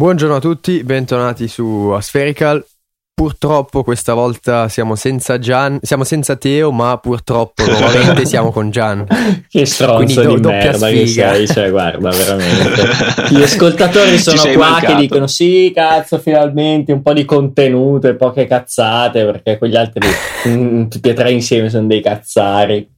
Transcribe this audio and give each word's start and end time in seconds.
Buongiorno 0.00 0.36
a 0.36 0.40
tutti, 0.40 0.82
bentornati 0.82 1.46
su 1.46 1.90
Aspherical. 1.94 2.64
Purtroppo 3.12 3.82
questa 3.84 4.14
volta 4.14 4.66
siamo 4.70 4.94
senza 4.94 5.38
Gian, 5.38 5.78
siamo 5.82 6.04
senza 6.04 6.36
Teo, 6.36 6.72
ma 6.72 6.96
purtroppo 6.96 7.62
nuovamente 7.68 8.24
siamo 8.24 8.50
con 8.50 8.70
Gian. 8.70 9.04
che 9.46 9.66
stronzo 9.66 10.22
do- 10.22 10.36
di 10.36 10.40
merda 10.40 10.88
che 10.88 11.06
sfiga. 11.06 11.34
sei, 11.34 11.46
cioè 11.46 11.68
guarda 11.68 12.08
veramente. 12.08 12.82
Gli 13.28 13.42
ascoltatori 13.44 14.16
sono 14.16 14.40
qua 14.54 14.70
mancato. 14.70 14.94
che 14.94 15.00
dicono 15.02 15.26
sì, 15.26 15.70
cazzo, 15.74 16.18
finalmente 16.18 16.92
un 16.92 17.02
po' 17.02 17.12
di 17.12 17.26
contenuto 17.26 18.08
e 18.08 18.16
poche 18.16 18.46
cazzate, 18.46 19.26
perché 19.26 19.58
quegli 19.58 19.76
altri 19.76 20.08
mm, 20.48 20.86
tutti 20.86 21.10
e 21.10 21.12
tre 21.12 21.30
insieme 21.30 21.68
sono 21.68 21.86
dei 21.86 22.00
cazzari. 22.00 22.90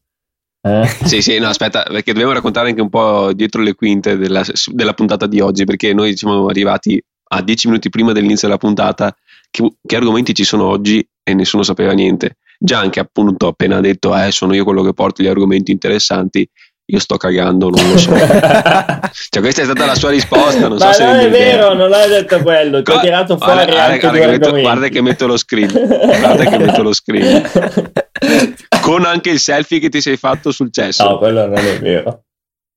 Eh? 0.62 0.86
Sì, 1.04 1.20
sì, 1.20 1.38
no, 1.38 1.48
aspetta, 1.48 1.82
perché 1.82 2.12
dobbiamo 2.12 2.32
raccontare 2.32 2.68
anche 2.68 2.80
un 2.80 2.88
po' 2.88 3.32
dietro 3.32 3.62
le 3.62 3.74
quinte 3.74 4.16
della, 4.16 4.44
della 4.72 4.94
puntata 4.94 5.26
di 5.26 5.40
oggi, 5.40 5.64
perché 5.64 5.92
noi 5.92 6.16
siamo 6.16 6.46
arrivati 6.46 7.02
a 7.34 7.42
dieci 7.42 7.66
minuti 7.68 7.88
prima 7.88 8.12
dell'inizio 8.12 8.46
della 8.46 8.60
puntata 8.60 9.14
che, 9.50 9.74
che 9.84 9.96
argomenti 9.96 10.34
ci 10.34 10.44
sono 10.44 10.66
oggi 10.66 11.06
e 11.22 11.34
nessuno 11.34 11.62
sapeva 11.62 11.92
niente. 11.92 12.36
Gian 12.58 12.90
che 12.90 13.00
appunto 13.00 13.48
appena 13.48 13.80
detto, 13.80 14.16
eh, 14.16 14.30
sono 14.30 14.54
io 14.54 14.64
quello 14.64 14.82
che 14.82 14.92
porto 14.92 15.22
gli 15.22 15.26
argomenti 15.26 15.72
interessanti, 15.72 16.48
io 16.92 16.98
sto 16.98 17.16
cagando, 17.16 17.70
non 17.70 17.90
lo 17.90 17.96
so. 17.96 18.10
cioè, 19.30 19.40
questa 19.40 19.62
è 19.62 19.64
stata 19.64 19.86
la 19.86 19.94
sua 19.94 20.10
risposta, 20.10 20.68
non 20.68 20.78
so 20.78 20.84
Ma 20.84 20.92
se 20.92 21.04
non 21.04 21.14
è 21.14 21.22
rende 21.22 21.38
idea. 21.38 21.56
vero, 21.56 21.72
non 21.74 21.90
hai 21.92 22.06
detto 22.08 22.38
quello, 22.42 22.82
ti 22.82 22.90
ho 22.90 22.94
Guarda- 22.94 23.00
tirato 23.02 23.36
fuori 23.38 23.52
guarda- 23.54 23.72
guarda- 23.72 23.92
anche 23.92 24.00
guarda 24.08 24.18
due 24.26 24.26
che 24.26 24.38
metto- 24.50 24.60
guarda 24.60 24.88
che 24.88 25.00
metto 25.00 25.26
lo 25.26 25.36
screen, 25.38 25.72
guarda 25.72 26.44
che 26.44 26.58
metto 26.58 26.82
lo 26.82 26.92
screen. 26.92 27.50
Con 28.82 29.04
anche 29.06 29.30
il 29.30 29.38
selfie 29.40 29.78
che 29.78 29.88
ti 29.88 30.00
sei 30.02 30.16
fatto 30.18 30.52
sul 30.52 30.70
cesso. 30.70 31.02
No, 31.08 31.16
quello 31.18 31.46
non 31.46 31.56
è 31.56 31.78
vero. 31.78 32.24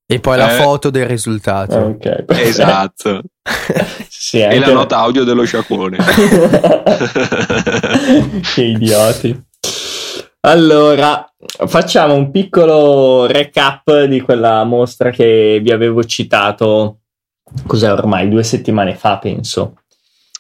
E 0.07 0.19
poi 0.19 0.37
la 0.37 0.55
Eh. 0.55 0.61
foto 0.61 0.89
del 0.91 1.07
risultato. 1.07 1.75
Ok, 1.77 1.97
perfetto. 2.23 2.33
Esatto. 2.47 3.21
Sì, 4.07 4.39
E 4.39 4.59
la 4.59 4.71
nota 4.71 4.97
audio 4.97 5.23
dello 5.23 5.43
sciacquone. 5.43 5.97
che 8.53 8.61
idioti. 8.63 9.43
Allora, 10.45 11.27
facciamo 11.65 12.13
un 12.13 12.29
piccolo 12.29 13.25
recap 13.25 14.03
di 14.03 14.21
quella 14.21 14.63
mostra 14.63 15.09
che 15.09 15.59
vi 15.61 15.71
avevo 15.71 16.03
citato. 16.03 16.99
Cos'è 17.65 17.91
ormai? 17.91 18.29
Due 18.29 18.43
settimane 18.43 18.93
fa, 18.93 19.17
penso. 19.17 19.77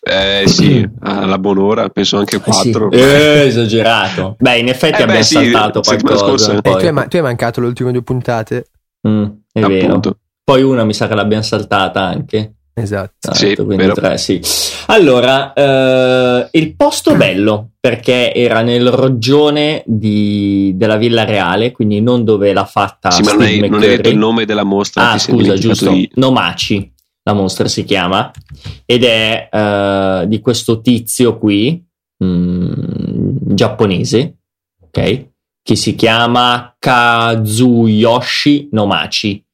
Eh 0.07 0.43
sì, 0.45 0.87
alla 1.01 1.39
buon'ora, 1.39 1.89
penso 1.89 2.17
anche 2.17 2.39
quattro. 2.39 2.91
Eh, 2.91 3.45
esagerato. 3.47 4.35
Beh, 4.37 4.59
in 4.59 4.67
effetti 4.67 4.93
Eh 4.93 4.97
beh, 4.97 5.03
abbiamo 5.03 5.23
sì, 5.23 5.33
saltato 5.33 5.81
settimana 5.81 6.17
qualcosa. 6.19 6.53
E 6.53 6.61
poi. 6.61 6.79
tu, 6.79 6.85
hai, 6.85 6.91
ma- 6.91 7.07
tu 7.07 7.15
hai 7.15 7.21
mancato 7.23 7.61
le 7.61 7.67
ultime 7.67 7.91
due 7.91 8.03
puntate? 8.03 8.67
Mm, 9.07 9.23
è 9.51 9.59
vero. 9.61 9.85
appunto. 9.85 10.17
Poi 10.43 10.61
una 10.61 10.83
mi 10.83 10.93
sa 10.93 11.07
che 11.07 11.15
l'abbiamo 11.15 11.41
saltata 11.41 12.01
anche. 12.01 12.53
Esatto. 12.77 13.33
Sì, 13.33 13.55
quindi 13.55 13.77
vero. 13.77 13.93
tre, 13.93 14.17
sì. 14.17 14.41
Allora, 14.87 15.53
eh, 15.53 16.49
il 16.51 16.75
posto 16.75 17.15
bello 17.15 17.69
perché 17.79 18.33
era 18.33 18.61
nel 18.63 18.89
roggione 18.91 19.81
di- 19.85 20.73
della 20.75 20.97
Villa 20.97 21.23
Reale, 21.23 21.71
quindi 21.71 22.01
non 22.01 22.25
dove 22.25 22.51
l'ha 22.51 22.65
fatta 22.65 23.11
Sì, 23.11 23.21
ma 23.23 23.31
non 23.31 23.41
Steve 23.43 23.63
hai, 23.63 23.69
non 23.69 23.81
hai 23.81 23.87
detto 23.87 24.09
il 24.09 24.17
nome 24.17 24.43
della 24.45 24.63
mostra. 24.63 25.11
Ah, 25.11 25.17
scusa, 25.17 25.53
giusto. 25.55 25.89
di- 25.91 26.09
Nomaci, 26.15 26.91
la 27.23 27.31
mostra 27.33 27.67
si 27.69 27.85
chiama, 27.85 28.29
ed 28.85 29.03
è 29.05 29.47
eh, 29.49 30.25
di 30.27 30.41
questo 30.41 30.81
tizio 30.81 31.37
qui, 31.37 31.81
mm, 32.21 32.73
giapponese, 33.53 34.37
ok? 34.81 35.27
Che 35.63 35.75
si 35.75 35.95
chiama 35.95 36.75
Kazuyoshi 36.77 38.67
Nomachi. 38.71 39.44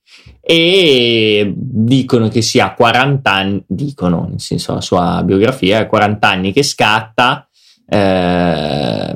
E 0.51 1.53
dicono 1.55 2.27
che 2.27 2.41
sia 2.41 2.65
a 2.65 2.73
40 2.73 3.31
anni, 3.31 3.63
dicono, 3.65 4.27
nel 4.29 4.41
senso 4.41 4.73
la 4.73 4.81
sua 4.81 5.21
biografia, 5.23 5.79
è 5.79 5.87
40 5.87 6.27
anni 6.27 6.51
che 6.51 6.61
scatta, 6.61 7.47
eh, 7.87 9.15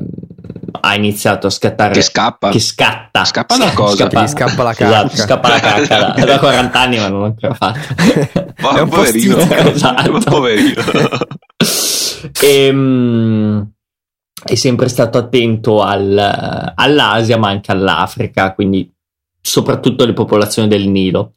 ha 0.80 0.94
iniziato 0.94 1.46
a 1.46 1.50
scattare 1.50 1.92
Che 1.92 2.00
scappa. 2.02 2.48
che 2.48 2.58
scatta. 2.58 3.24
Scappa 3.26 3.56
da 3.58 3.72
cosa? 3.72 4.06
Gli 4.06 4.28
scappa 4.28 4.62
la 4.62 4.70
Esatto, 4.70 5.08
cacca. 5.08 5.16
scappa 5.22 5.48
la 5.48 5.60
cacca 5.60 5.98
da, 6.14 6.14
da 6.24 6.38
40 6.38 6.80
anni, 6.80 6.96
ma 6.98 7.08
non 7.08 7.18
l'ho 7.20 7.24
ancora 7.26 7.52
fatto. 7.54 7.78
Ma 8.62 8.70
È 8.76 8.80
un 8.80 8.88
po' 8.88 8.96
poverino. 8.96 9.36
Esatto. 9.68 10.12
Ma 10.12 10.18
poverino. 10.20 10.82
Ehm, 12.42 13.70
è 14.42 14.54
sempre 14.54 14.88
stato 14.88 15.18
attento 15.18 15.82
al- 15.82 16.72
all'Asia, 16.74 17.36
ma 17.36 17.48
anche 17.48 17.72
all'Africa, 17.72 18.54
quindi 18.54 18.90
soprattutto 19.46 20.04
le 20.04 20.12
popolazioni 20.12 20.68
del 20.68 20.88
Nilo. 20.88 21.34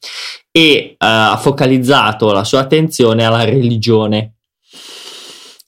E 0.52 0.62
eh, 0.92 0.96
ha 0.98 1.38
focalizzato 1.40 2.32
la 2.32 2.44
sua 2.44 2.60
attenzione 2.62 3.24
alla 3.24 3.44
religione. 3.44 4.34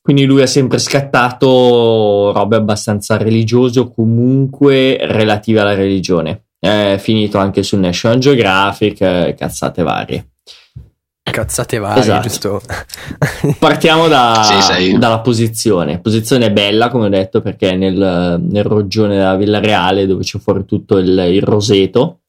Quindi 0.02 0.26
lui 0.26 0.42
ha 0.42 0.48
sempre 0.48 0.80
scattato 0.80 2.32
robe 2.34 2.56
abbastanza 2.56 3.18
religiose 3.18 3.82
o 3.82 3.94
comunque 3.94 4.98
relative 5.02 5.60
alla 5.60 5.76
religione. 5.76 6.46
È 6.60 6.98
finito 7.00 7.38
anche 7.38 7.62
su 7.62 7.78
National 7.78 8.18
Geographic, 8.18 9.02
eh, 9.02 9.36
cazzate 9.38 9.84
varie. 9.84 10.26
Cazzate 11.24 11.78
varie, 11.78 12.02
Esatto. 12.02 12.28
giusto? 12.28 12.62
Partiamo 13.60 14.08
da- 14.08 14.42
Sì, 14.44 14.98
dalla 14.98 15.20
posizione. 15.20 16.00
Posizione 16.00 16.52
bella, 16.52 16.90
come 16.90 17.06
ho 17.06 17.10
detto, 17.10 17.42
perché 17.42 17.70
è 17.70 17.76
nel, 17.76 18.42
nel 18.42 18.64
roggione 18.64 19.16
della 19.18 19.36
Villa 19.36 19.60
Reale 19.60 20.08
dove 20.08 20.24
c'è 20.24 20.40
fuori 20.40 20.66
tutto 20.66 20.98
il, 20.98 21.08
il 21.32 21.44
roseto. 21.44 22.21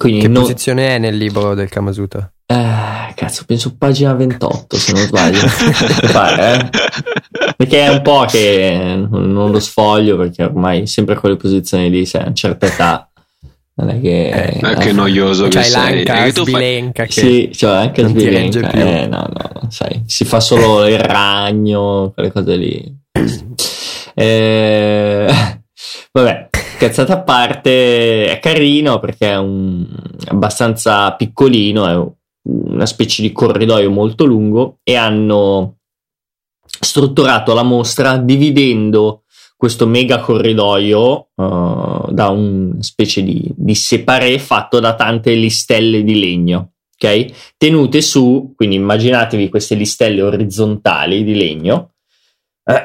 Quindi 0.00 0.20
che 0.22 0.28
non- 0.28 0.42
posizione 0.42 0.88
è 0.88 0.98
nel 0.98 1.16
libro 1.16 1.54
del 1.54 1.68
Kamasutra? 1.68 2.32
Eh, 2.46 3.12
cazzo, 3.14 3.44
penso 3.46 3.76
pagina 3.76 4.14
28 4.14 4.76
se 4.76 4.92
non 4.92 5.02
sbaglio. 5.02 5.40
Pare, 6.10 6.54
eh? 6.72 7.52
Perché 7.56 7.82
è 7.84 7.88
un 7.88 8.00
po' 8.02 8.24
che 8.26 8.96
non 9.08 9.50
lo 9.50 9.60
sfoglio 9.60 10.16
perché 10.16 10.44
ormai 10.44 10.86
sempre 10.86 11.16
quelle 11.16 11.36
posizioni 11.36 11.90
lì, 11.90 12.06
sai, 12.06 12.22
a 12.22 12.24
una 12.24 12.34
certa 12.34 12.66
età. 12.66 13.10
Non 13.74 13.90
è 13.90 14.00
che... 14.00 14.28
Eh, 14.30 14.58
Ah, 14.62 14.74
che 14.74 14.92
noioso 14.92 15.44
che 15.44 15.50
C'hai 15.50 15.64
sei. 15.64 16.04
l'anca, 16.04 16.24
E 16.24 16.32
tu 16.32 16.44
fai- 16.44 16.52
sbilenca 16.54 17.04
che... 17.04 17.12
Sì, 17.12 17.50
cioè 17.54 17.76
anche 17.76 18.02
non 18.02 18.10
sbilenca. 18.10 18.70
Eh, 18.72 19.06
no, 19.06 19.26
no, 19.32 19.50
no, 19.60 19.70
sai, 19.70 20.02
si 20.06 20.24
fa 20.24 20.40
solo 20.40 20.86
il 20.88 20.98
ragno, 20.98 22.10
quelle 22.14 22.32
cose 22.32 22.56
lì. 22.56 22.98
Eh, 24.14 25.26
vabbè, 26.12 26.48
cazzata 26.80 27.12
a 27.12 27.22
parte, 27.22 28.30
è 28.30 28.38
carino 28.38 28.98
perché 29.00 29.32
è 29.32 29.36
un, 29.36 29.86
abbastanza 30.28 31.12
piccolino, 31.12 31.86
è 31.86 32.12
una 32.48 32.86
specie 32.86 33.20
di 33.20 33.32
corridoio 33.32 33.90
molto 33.90 34.24
lungo 34.24 34.78
e 34.82 34.96
hanno 34.96 35.76
strutturato 36.64 37.52
la 37.52 37.62
mostra 37.62 38.16
dividendo 38.16 39.24
questo 39.58 39.86
mega 39.86 40.20
corridoio 40.20 41.28
eh, 41.36 42.04
da 42.08 42.28
una 42.30 42.82
specie 42.82 43.22
di, 43.22 43.52
di 43.54 43.74
separé 43.74 44.38
fatto 44.38 44.80
da 44.80 44.94
tante 44.94 45.34
listelle 45.34 46.02
di 46.02 46.18
legno, 46.18 46.72
ok? 46.94 47.52
Tenute 47.58 48.00
su, 48.00 48.54
quindi 48.56 48.76
immaginatevi 48.76 49.50
queste 49.50 49.74
listelle 49.74 50.22
orizzontali 50.22 51.24
di 51.24 51.34
legno, 51.34 51.89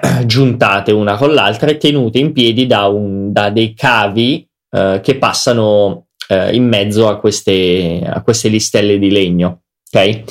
eh, 0.02 0.26
giuntate 0.26 0.92
una 0.92 1.16
con 1.18 1.34
l'altra 1.34 1.70
e 1.70 1.78
tenute 1.78 2.20
in 2.20 2.32
piedi 2.34 2.66
da, 2.68 2.88
un- 2.88 3.32
da 3.32 3.50
dei 3.50 3.74
cavi 3.74 4.48
eh, 4.72 5.00
che 5.04 5.18
passano 5.18 6.08
eh, 6.28 6.56
in 6.56 6.68
mezzo 6.68 7.08
a 7.08 7.18
queste, 7.20 8.02
a 8.06 8.22
queste 8.22 8.50
listelle 8.50 8.98
di 8.98 9.12
legno. 9.12 9.62
ok? 9.92 10.24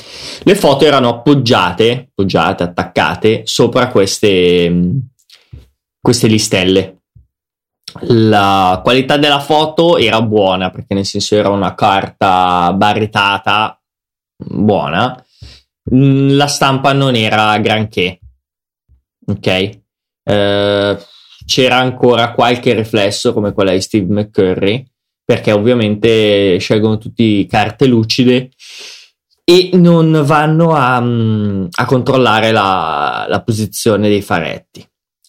Le 0.43 0.55
foto 0.57 0.85
erano 0.85 1.09
appoggiate, 1.09 2.09
appoggiate, 2.11 2.63
attaccate 2.65 3.43
sopra 3.45 3.89
queste, 3.89 4.69
mh, 4.69 4.99
queste 6.01 6.27
listelle. 6.27 6.99
La 8.07 8.81
qualità 8.83 9.17
della 9.17 9.39
foto 9.39 9.99
era 9.99 10.21
buona 10.21 10.71
perché 10.71 10.95
nel 10.95 11.05
senso 11.07 11.37
era 11.37 11.49
una 11.51 11.75
carta 11.75 12.73
baretata 12.75 13.81
buona. 14.37 15.25
Mm, 15.95 16.37
La 16.37 16.47
stampa 16.49 16.93
non 16.93 17.15
era 17.15 17.57
granché. 17.59 18.19
Ok. 19.27 19.47
Eh, 20.27 20.99
c'era 21.47 21.77
ancora 21.77 22.33
qualche 22.33 22.73
riflesso 22.75 23.33
come 23.33 23.53
quella 23.53 23.73
di 23.73 23.81
Steve 23.81 24.13
McCurry 24.13 24.85
perché 25.25 25.53
ovviamente 25.53 26.57
scelgono 26.59 26.99
tutti 26.99 27.47
carte 27.47 27.87
lucide 27.87 28.51
e 29.45 29.71
non 29.75 30.23
vanno 30.25 30.75
a, 30.75 31.01
mm, 31.01 31.67
a 31.71 31.85
controllare 31.85 32.51
la, 32.51 33.27
la 33.29 33.43
posizione 33.43 34.09
dei 34.09 34.23
faretti. 34.23 34.87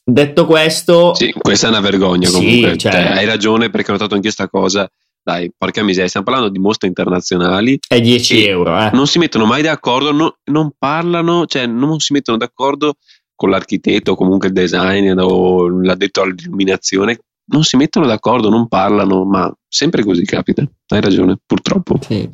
Detto 0.08 0.46
questo, 0.46 1.14
Sì, 1.16 1.34
questa 1.38 1.68
è 1.68 1.70
una 1.70 1.80
vergogna 1.82 2.28
Sì, 2.28 2.34
comunque. 2.36 2.78
cioè- 2.78 2.92
Cioè, 2.92 3.02
hai 3.18 3.26
ragione 3.26 3.70
perché 3.70 3.90
ho 3.90 3.94
notato 3.94 4.14
anche 4.14 4.28
questa 4.32 4.48
cosa. 4.48 4.90
Dai, 5.22 5.52
porca 5.58 5.82
miseria, 5.84 6.08
stiamo 6.08 6.26
parlando 6.28 6.52
di 6.52 6.60
mostre 6.60 6.88
internazionali. 6.88 7.80
è 7.88 8.00
10 8.00 8.38
Sì. 8.38 8.46
euro. 8.46 8.78
Eh. 8.80 8.92
Non 8.94 9.08
si 9.08 9.18
mettono 9.18 9.46
mai 9.46 9.64
d'accordo, 9.64 10.12
no- 10.12 10.38
non 10.52 10.72
parlano, 10.78 11.46
cioè 11.48 11.66
non 11.66 12.00
si 12.00 12.14
mettono 12.14 12.38
d'accordo 12.38 12.94
con 13.36 13.50
l'architetto 13.50 14.12
o 14.12 14.16
comunque 14.16 14.48
il 14.48 14.54
designer 14.54 15.18
o 15.20 15.68
l'addetto 15.82 16.22
all'illuminazione. 16.22 17.20
Non 17.48 17.64
si 17.64 17.78
mettono 17.78 18.08
d'accordo, 18.08 18.50
non 18.50 18.68
parlano, 18.68 19.24
ma 19.26 19.54
sempre 19.68 20.04
così 20.04 20.24
capita. 20.26 20.68
Hai 20.88 21.02
ragione, 21.02 21.38
purtroppo. 21.46 22.00
Sì. 22.02 22.28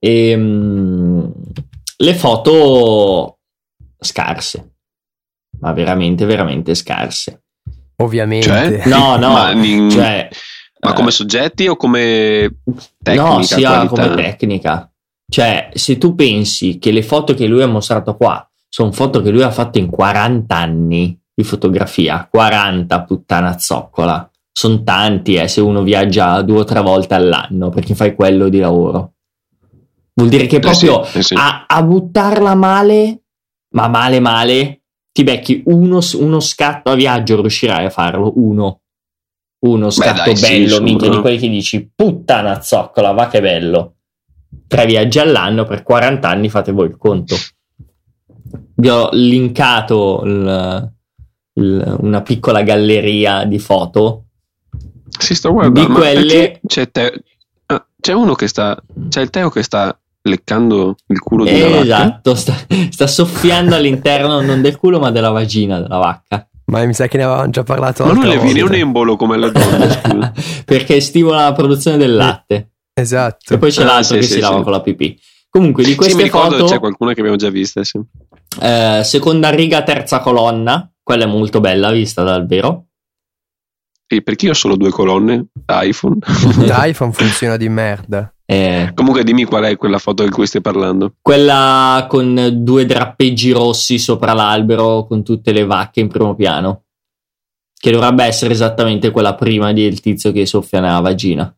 Ehm, 0.00 1.32
le 1.96 2.14
foto 2.14 3.38
scarse, 3.98 4.74
ma 5.60 5.72
veramente, 5.72 6.24
veramente 6.26 6.74
scarse. 6.74 7.42
Ovviamente. 7.96 8.46
Cioè? 8.46 8.82
No, 8.86 9.16
no, 9.16 9.32
Ma 9.32 9.52
in- 9.52 9.90
cioè, 9.90 10.28
Ma 10.80 10.92
come 10.92 11.08
eh, 11.08 11.12
soggetti 11.12 11.66
o 11.66 11.76
come 11.76 12.60
tecnica? 13.02 13.28
no, 13.28 13.42
sia 13.42 13.68
qualità? 13.68 14.08
come 14.10 14.14
tecnica. 14.14 14.92
Cioè, 15.30 15.70
se 15.74 15.98
tu 15.98 16.14
pensi 16.14 16.78
che 16.78 16.90
le 16.90 17.02
foto 17.02 17.34
che 17.34 17.46
lui 17.46 17.62
ha 17.62 17.66
mostrato 17.66 18.16
qua 18.16 18.47
sono 18.68 18.92
foto 18.92 19.22
che 19.22 19.30
lui 19.30 19.42
ha 19.42 19.50
fatto 19.50 19.78
in 19.78 19.88
40 19.88 20.54
anni 20.54 21.18
di 21.34 21.44
fotografia, 21.44 22.28
40 22.30 23.02
puttana 23.04 23.58
zoccola, 23.58 24.30
sono 24.52 24.82
tanti 24.82 25.36
eh, 25.36 25.46
se 25.46 25.60
uno 25.60 25.82
viaggia 25.82 26.42
due 26.42 26.60
o 26.60 26.64
tre 26.64 26.80
volte 26.80 27.14
all'anno 27.14 27.68
perché 27.70 27.94
fai 27.94 28.14
quello 28.14 28.48
di 28.48 28.58
lavoro. 28.58 29.12
Vuol 30.14 30.30
dire 30.30 30.46
che 30.46 30.56
Eh 30.56 30.74
sì, 30.74 30.86
proprio 30.86 31.12
eh 31.12 31.22
sì. 31.22 31.34
a, 31.34 31.66
a 31.68 31.82
buttarla 31.82 32.54
male, 32.56 33.22
ma 33.74 33.86
male 33.86 34.18
male, 34.18 34.82
ti 35.12 35.22
becchi 35.22 35.62
uno, 35.66 36.00
uno 36.14 36.40
scatto 36.40 36.90
a 36.90 36.94
viaggio, 36.94 37.40
riuscirai 37.40 37.86
a 37.86 37.90
farlo, 37.90 38.32
uno. 38.36 38.80
Uno 39.60 39.90
scatto 39.90 40.22
dai, 40.24 40.36
sì, 40.36 40.48
bello, 40.48 40.74
su, 40.74 40.82
minchia, 40.82 41.10
di 41.10 41.20
quelli 41.20 41.38
che 41.38 41.48
dici, 41.48 41.90
puttana 41.94 42.60
zoccola, 42.60 43.12
va 43.12 43.26
che 43.28 43.40
bello. 43.40 43.96
Tre 44.66 44.86
viaggi 44.86 45.18
all'anno 45.18 45.64
per 45.64 45.82
40 45.82 46.28
anni, 46.28 46.48
fate 46.48 46.72
voi 46.72 46.88
il 46.88 46.96
conto. 46.96 47.34
Vi 48.80 48.88
ho 48.88 49.08
linkato 49.12 50.22
il- 50.24 50.92
il- 51.54 51.96
una 52.00 52.22
piccola 52.22 52.62
galleria 52.62 53.44
di 53.44 53.58
foto. 53.58 54.26
Si 55.18 55.34
sto 55.34 55.52
guardando. 55.52 55.80
Di 55.80 55.92
quelle- 55.92 56.60
C'è, 56.64 56.88
Teo- 56.90 57.12
ah, 57.66 57.84
c'è 58.00 58.12
uno 58.12 58.34
che 58.34 58.46
sta. 58.46 58.80
C'è 59.08 59.20
il 59.20 59.30
Teo 59.30 59.50
che 59.50 59.62
sta 59.64 59.98
leccando 60.22 60.94
il 61.08 61.18
culo 61.18 61.44
di 61.44 61.50
una 61.60 61.68
vacca. 61.70 61.80
Esatto, 61.82 62.34
sta, 62.36 62.54
sta 62.90 63.06
soffiando 63.08 63.74
all'interno 63.74 64.40
non 64.42 64.60
del 64.62 64.76
culo 64.76 65.00
ma 65.00 65.10
della 65.10 65.30
vagina 65.30 65.80
della 65.80 65.98
vacca. 65.98 66.48
Ma 66.66 66.84
mi 66.84 66.92
sa 66.94 67.08
che 67.08 67.16
ne 67.16 67.24
avevamo 67.24 67.48
già 67.50 67.62
parlato 67.64 68.04
Ma 68.04 68.12
non 68.12 68.26
le 68.26 68.38
viene 68.38 68.60
un 68.60 68.74
embolo 68.74 69.16
come 69.16 69.38
donne, 69.38 69.50
scusa. 69.90 70.32
Perché 70.66 71.00
stimola 71.00 71.44
la 71.44 71.52
produzione 71.52 71.96
del 71.96 72.14
latte. 72.14 72.72
Esatto. 72.92 73.54
E 73.54 73.58
poi 73.58 73.70
c'è 73.72 73.82
Ah, 73.82 73.86
l'altro 73.86 74.14
sì, 74.14 74.20
che 74.20 74.26
sì, 74.26 74.32
si 74.34 74.40
lava 74.40 74.58
sì. 74.58 74.62
con 74.62 74.72
la 74.72 74.80
pipì. 74.82 75.18
Comunque, 75.50 75.82
di 75.82 75.90
Sì, 75.90 75.94
mi 75.96 76.02
queste 76.04 76.22
ricordo 76.22 76.56
foto, 76.58 76.66
c'è 76.72 76.78
qualcuna 76.78 77.12
che 77.14 77.20
abbiamo 77.20 77.38
già 77.38 77.50
vista. 77.50 77.82
Sì. 77.84 77.98
eh, 78.60 79.00
seconda 79.04 79.50
riga, 79.50 79.82
terza 79.82 80.20
colonna. 80.20 80.90
Quella 81.02 81.24
è 81.24 81.28
molto 81.28 81.60
bella 81.60 81.90
vista 81.90 82.22
dal 82.22 82.46
vero. 82.46 82.84
E 84.10 84.22
perché 84.22 84.46
io 84.46 84.52
ho 84.52 84.54
solo 84.54 84.76
due 84.76 84.90
colonne 84.90 85.46
iPhone? 85.66 86.18
L'iPhone 86.64 87.12
funziona 87.16 87.56
di 87.56 87.68
merda. 87.68 88.32
Eh, 88.44 88.92
Comunque 88.94 89.24
dimmi 89.24 89.44
qual 89.44 89.64
è 89.64 89.76
quella 89.76 89.98
foto 89.98 90.22
di 90.24 90.30
cui 90.30 90.46
stai 90.46 90.62
parlando. 90.62 91.14
quella 91.20 92.06
con 92.08 92.50
due 92.62 92.86
drappeggi 92.86 93.50
rossi 93.52 93.98
sopra 93.98 94.32
l'albero 94.32 95.04
con 95.06 95.22
tutte 95.22 95.52
le 95.52 95.66
vacche 95.66 96.00
in 96.00 96.08
primo 96.08 96.34
piano. 96.34 96.84
Che 97.78 97.90
dovrebbe 97.90 98.24
essere 98.24 98.52
esattamente 98.54 99.10
quella 99.10 99.34
prima 99.34 99.72
del 99.72 100.00
tizio 100.00 100.32
che 100.32 100.46
soffia 100.46 100.80
nella 100.80 101.00
vagina. 101.00 101.54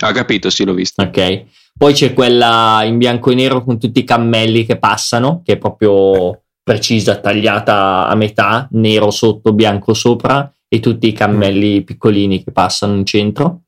Ha 0.00 0.12
capito, 0.12 0.48
sì, 0.50 0.64
l'ho 0.64 0.74
vista. 0.74 1.02
Ok. 1.02 1.44
Poi 1.78 1.92
c'è 1.92 2.12
quella 2.14 2.82
in 2.84 2.96
bianco 2.98 3.30
e 3.30 3.34
nero 3.34 3.62
con 3.62 3.78
tutti 3.78 3.98
i 4.00 4.04
cammelli 4.04 4.64
che 4.64 4.78
passano, 4.78 5.42
che 5.44 5.52
è 5.54 5.56
proprio 5.58 6.40
precisa, 6.62 7.16
tagliata 7.18 8.06
a 8.08 8.14
metà, 8.14 8.66
nero 8.72 9.10
sotto, 9.10 9.52
bianco 9.52 9.92
sopra, 9.94 10.50
e 10.68 10.80
tutti 10.80 11.06
i 11.06 11.12
cammelli 11.12 11.84
piccolini 11.84 12.42
che 12.42 12.50
passano 12.50 12.94
in 12.96 13.04
centro. 13.04 13.60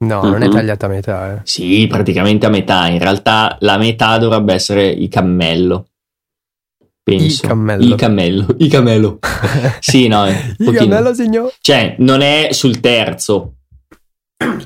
No, 0.00 0.22
non 0.22 0.42
è 0.42 0.46
Mhm. 0.46 0.52
tagliata 0.52 0.86
a 0.86 0.88
metà. 0.88 1.34
Eh. 1.36 1.40
Sì, 1.44 1.86
praticamente 1.88 2.46
a 2.46 2.50
metà. 2.50 2.86
In 2.88 2.98
realtà 2.98 3.56
la 3.60 3.76
metà 3.78 4.18
dovrebbe 4.18 4.54
essere 4.54 4.86
il 4.88 5.08
cammello. 5.08 5.86
Penso. 7.02 7.42
Il 7.42 7.48
cammello. 7.48 7.84
Il 7.84 7.94
cammello. 7.94 8.46
Il 8.58 8.68
cammello. 8.70 9.18
sì, 9.80 10.06
no, 10.08 10.22
un 10.24 10.28
Il 10.28 10.56
pochino. 10.66 10.78
cammello, 10.80 11.14
signor. 11.14 11.52
Cioè, 11.60 11.96
non 11.98 12.20
è 12.20 12.48
sul 12.52 12.78
terzo. 12.80 13.54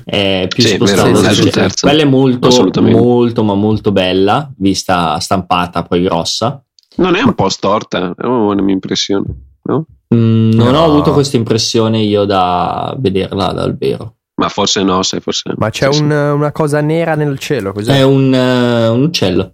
È 0.03 0.45
più 0.49 0.63
Sì, 0.63 0.75
spostato 0.75 1.11
vero, 1.11 1.33
sul 1.33 1.49
terzo. 1.49 1.87
Quella 1.87 2.03
è 2.03 2.05
molto, 2.05 2.49
molto, 2.81 3.43
ma 3.43 3.55
molto 3.55 3.91
bella, 3.91 4.51
vista 4.57 5.17
stampata, 5.19 5.81
poi 5.83 6.03
grossa. 6.03 6.63
Non 6.97 7.15
è 7.15 7.21
un 7.23 7.33
po' 7.33 7.49
storta, 7.49 8.13
è 8.15 8.25
una 8.25 8.61
mia 8.61 8.73
impressione. 8.75 9.25
No? 9.63 9.85
Mm, 10.13 10.51
non 10.51 10.73
No. 10.73 10.79
ho 10.81 10.85
avuto 10.85 11.11
questa 11.13 11.37
impressione 11.37 11.99
io 12.01 12.25
da 12.25 12.93
vederla 12.99 13.51
dal 13.51 13.75
vero. 13.75 14.17
Ma 14.35 14.49
forse 14.49 14.83
no, 14.83 15.01
sai, 15.01 15.21
forse. 15.21 15.53
Ma 15.57 15.69
c'è 15.71 15.91
sì, 15.91 15.97
sì. 15.97 16.03
un- 16.03 16.11
una 16.11 16.51
cosa 16.51 16.81
nera 16.81 17.15
nel 17.15 17.39
cielo, 17.39 17.71
cos'è? 17.71 17.97
È 17.97 18.03
un, 18.03 18.31
eh, 18.33 18.87
un 18.89 19.01
uccello. 19.03 19.53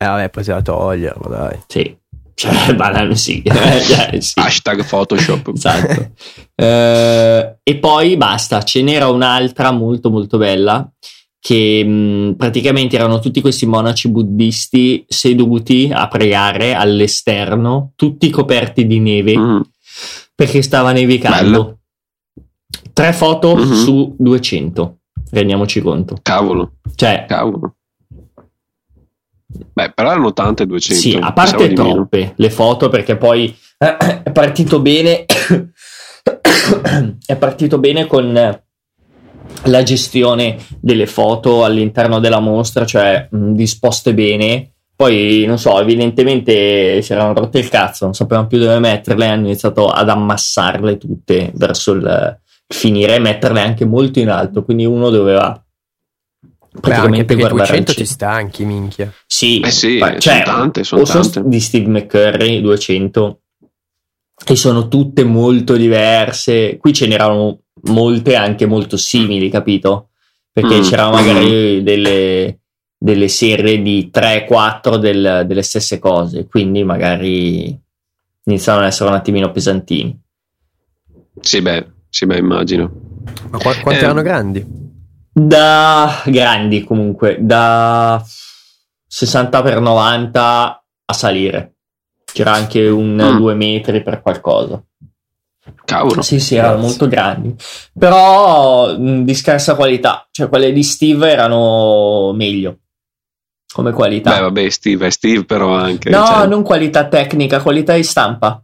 Eh, 0.00 0.06
vabbè, 0.06 0.28
poteva 0.30 0.60
toglierlo, 0.60 1.28
dai. 1.30 1.58
Sì. 1.66 1.96
Cioè, 2.38 2.72
banale, 2.76 3.16
sì. 3.16 3.42
Eh, 3.42 4.20
sì. 4.22 4.34
Hashtag 4.38 4.84
Photoshop. 4.86 5.50
Esatto. 5.56 6.12
Eh, 6.54 7.56
e 7.64 7.76
poi 7.78 8.16
basta, 8.16 8.62
ce 8.62 8.80
n'era 8.82 9.08
un'altra 9.08 9.72
molto 9.72 10.08
molto 10.10 10.38
bella 10.38 10.88
che 11.40 11.84
mh, 11.84 12.34
praticamente 12.36 12.94
erano 12.96 13.18
tutti 13.18 13.40
questi 13.40 13.66
monaci 13.66 14.08
buddisti 14.08 15.04
seduti 15.08 15.90
a 15.92 16.06
pregare 16.08 16.74
all'esterno, 16.74 17.92
tutti 17.96 18.30
coperti 18.30 18.86
di 18.86 19.00
neve 19.00 19.36
Mm. 19.38 19.60
perché 20.34 20.62
stava 20.62 20.92
nevicando. 20.92 21.50
Bello. 21.50 21.78
Tre 22.92 23.12
foto 23.12 23.56
Mhm. 23.56 23.72
su 23.74 24.14
200, 24.18 24.98
rendiamoci 25.30 25.80
conto. 25.80 26.16
Cavolo, 26.22 26.72
Cioè, 26.94 27.24
cavolo. 27.28 27.76
Beh, 29.72 29.92
però 29.94 30.10
erano 30.10 30.32
tante 30.32 30.66
200. 30.66 31.00
Sì, 31.00 31.14
a 31.14 31.32
pensavo 31.32 31.62
parte 31.62 31.72
troppe 31.72 32.32
le 32.36 32.50
foto 32.50 32.90
perché 32.90 33.16
poi 33.16 33.56
eh, 33.78 33.96
è 34.24 34.30
partito 34.30 34.80
bene 34.80 35.24
è 37.24 37.36
partito 37.36 37.78
bene 37.78 38.06
con 38.06 38.60
la 39.64 39.82
gestione 39.82 40.58
delle 40.80 41.06
foto 41.06 41.64
all'interno 41.64 42.20
della 42.20 42.40
mostra, 42.40 42.84
cioè 42.84 43.28
mh, 43.30 43.52
disposte 43.52 44.14
bene. 44.14 44.72
Poi, 44.94 45.44
non 45.46 45.58
so, 45.58 45.80
evidentemente 45.80 47.00
si 47.02 47.12
erano 47.12 47.32
rotte 47.32 47.60
il 47.60 47.68
cazzo, 47.68 48.04
non 48.04 48.14
sapevano 48.14 48.48
più 48.48 48.58
dove 48.58 48.80
metterle, 48.80 49.26
hanno 49.26 49.46
iniziato 49.46 49.88
ad 49.88 50.08
ammassarle 50.08 50.98
tutte 50.98 51.52
verso 51.54 51.92
il 51.92 52.40
finire 52.66 53.14
e 53.14 53.20
metterle 53.20 53.60
anche 53.60 53.84
molto 53.84 54.18
in 54.18 54.28
alto, 54.28 54.64
quindi 54.64 54.84
uno 54.84 55.10
doveva 55.10 55.62
Beh, 56.70 56.76
anche 56.76 56.80
praticamente 56.80 57.24
perché 57.34 57.40
guardare 57.40 57.62
al 57.78 57.84
200 57.84 57.92
ti 57.92 57.98
cielo. 57.98 58.08
stanchi, 58.10 58.64
minchia. 58.64 59.12
Sì, 59.26 59.60
Eh 59.60 59.70
sì, 59.70 59.98
ma- 59.98 60.06
sono 60.08 60.18
cioè, 60.20 60.42
tante, 60.44 60.84
sono 60.84 61.02
o 61.02 61.04
sono 61.04 61.22
tante. 61.28 61.48
di 61.48 61.60
Steve 61.60 61.86
McCurry 61.88 62.60
200 62.60 63.40
e 64.46 64.56
sono 64.56 64.88
tutte 64.88 65.24
molto 65.24 65.76
diverse. 65.76 66.76
Qui 66.76 66.92
ce 66.92 67.06
n'erano 67.06 67.60
molte 67.84 68.36
anche 68.36 68.66
molto 68.66 68.96
simili, 68.96 69.48
capito? 69.50 70.10
Perché 70.52 70.78
Mm, 70.78 70.82
c'erano 70.82 71.10
magari 71.12 71.82
delle, 71.82 72.58
delle 72.96 73.28
serie 73.28 73.80
di 73.82 74.10
3-4 74.10 74.96
del- 74.96 75.44
delle 75.46 75.62
stesse 75.62 75.98
cose, 75.98 76.46
quindi 76.46 76.82
magari 76.84 77.78
iniziano 78.44 78.80
ad 78.80 78.86
essere 78.86 79.10
un 79.10 79.14
attimino 79.16 79.50
pesantini. 79.50 80.18
Sì, 81.40 81.60
beh, 81.62 81.86
sì, 82.08 82.26
beh, 82.26 82.38
immagino. 82.38 82.90
Ma 83.50 83.58
qua- 83.58 83.74
quanto 83.74 84.00
Eh, 84.00 84.04
erano 84.04 84.22
grandi? 84.22 84.86
Da 85.40 86.22
grandi 86.26 86.82
comunque, 86.84 87.36
da 87.40 88.22
60x90 89.06 90.38
a 91.04 91.12
salire. 91.12 91.74
C'era 92.32 92.52
anche 92.52 92.86
un 92.88 93.14
Mm. 93.14 93.36
2 93.36 93.54
metri 93.54 94.02
per 94.02 94.20
qualcosa. 94.20 94.82
Cavolo. 95.84 96.22
Sì, 96.22 96.40
sì, 96.40 96.56
erano 96.56 96.72
Grazie. 96.78 96.88
molto 96.88 97.08
grandi. 97.08 97.54
Però 97.98 98.96
mh, 98.98 99.22
di 99.24 99.34
scarsa 99.34 99.74
qualità. 99.74 100.26
Cioè, 100.30 100.48
quelle 100.48 100.72
di 100.72 100.82
Steve 100.82 101.30
erano 101.30 102.32
meglio. 102.34 102.78
Come 103.72 103.92
qualità. 103.92 104.34
Beh, 104.34 104.40
vabbè, 104.40 104.68
Steve, 104.70 105.06
è 105.06 105.10
Steve 105.10 105.44
però 105.44 105.72
anche. 105.74 106.10
no, 106.10 106.24
cioè- 106.24 106.46
non 106.46 106.62
qualità 106.62 107.06
tecnica, 107.06 107.60
qualità 107.62 107.94
di 107.94 108.02
stampa. 108.02 108.62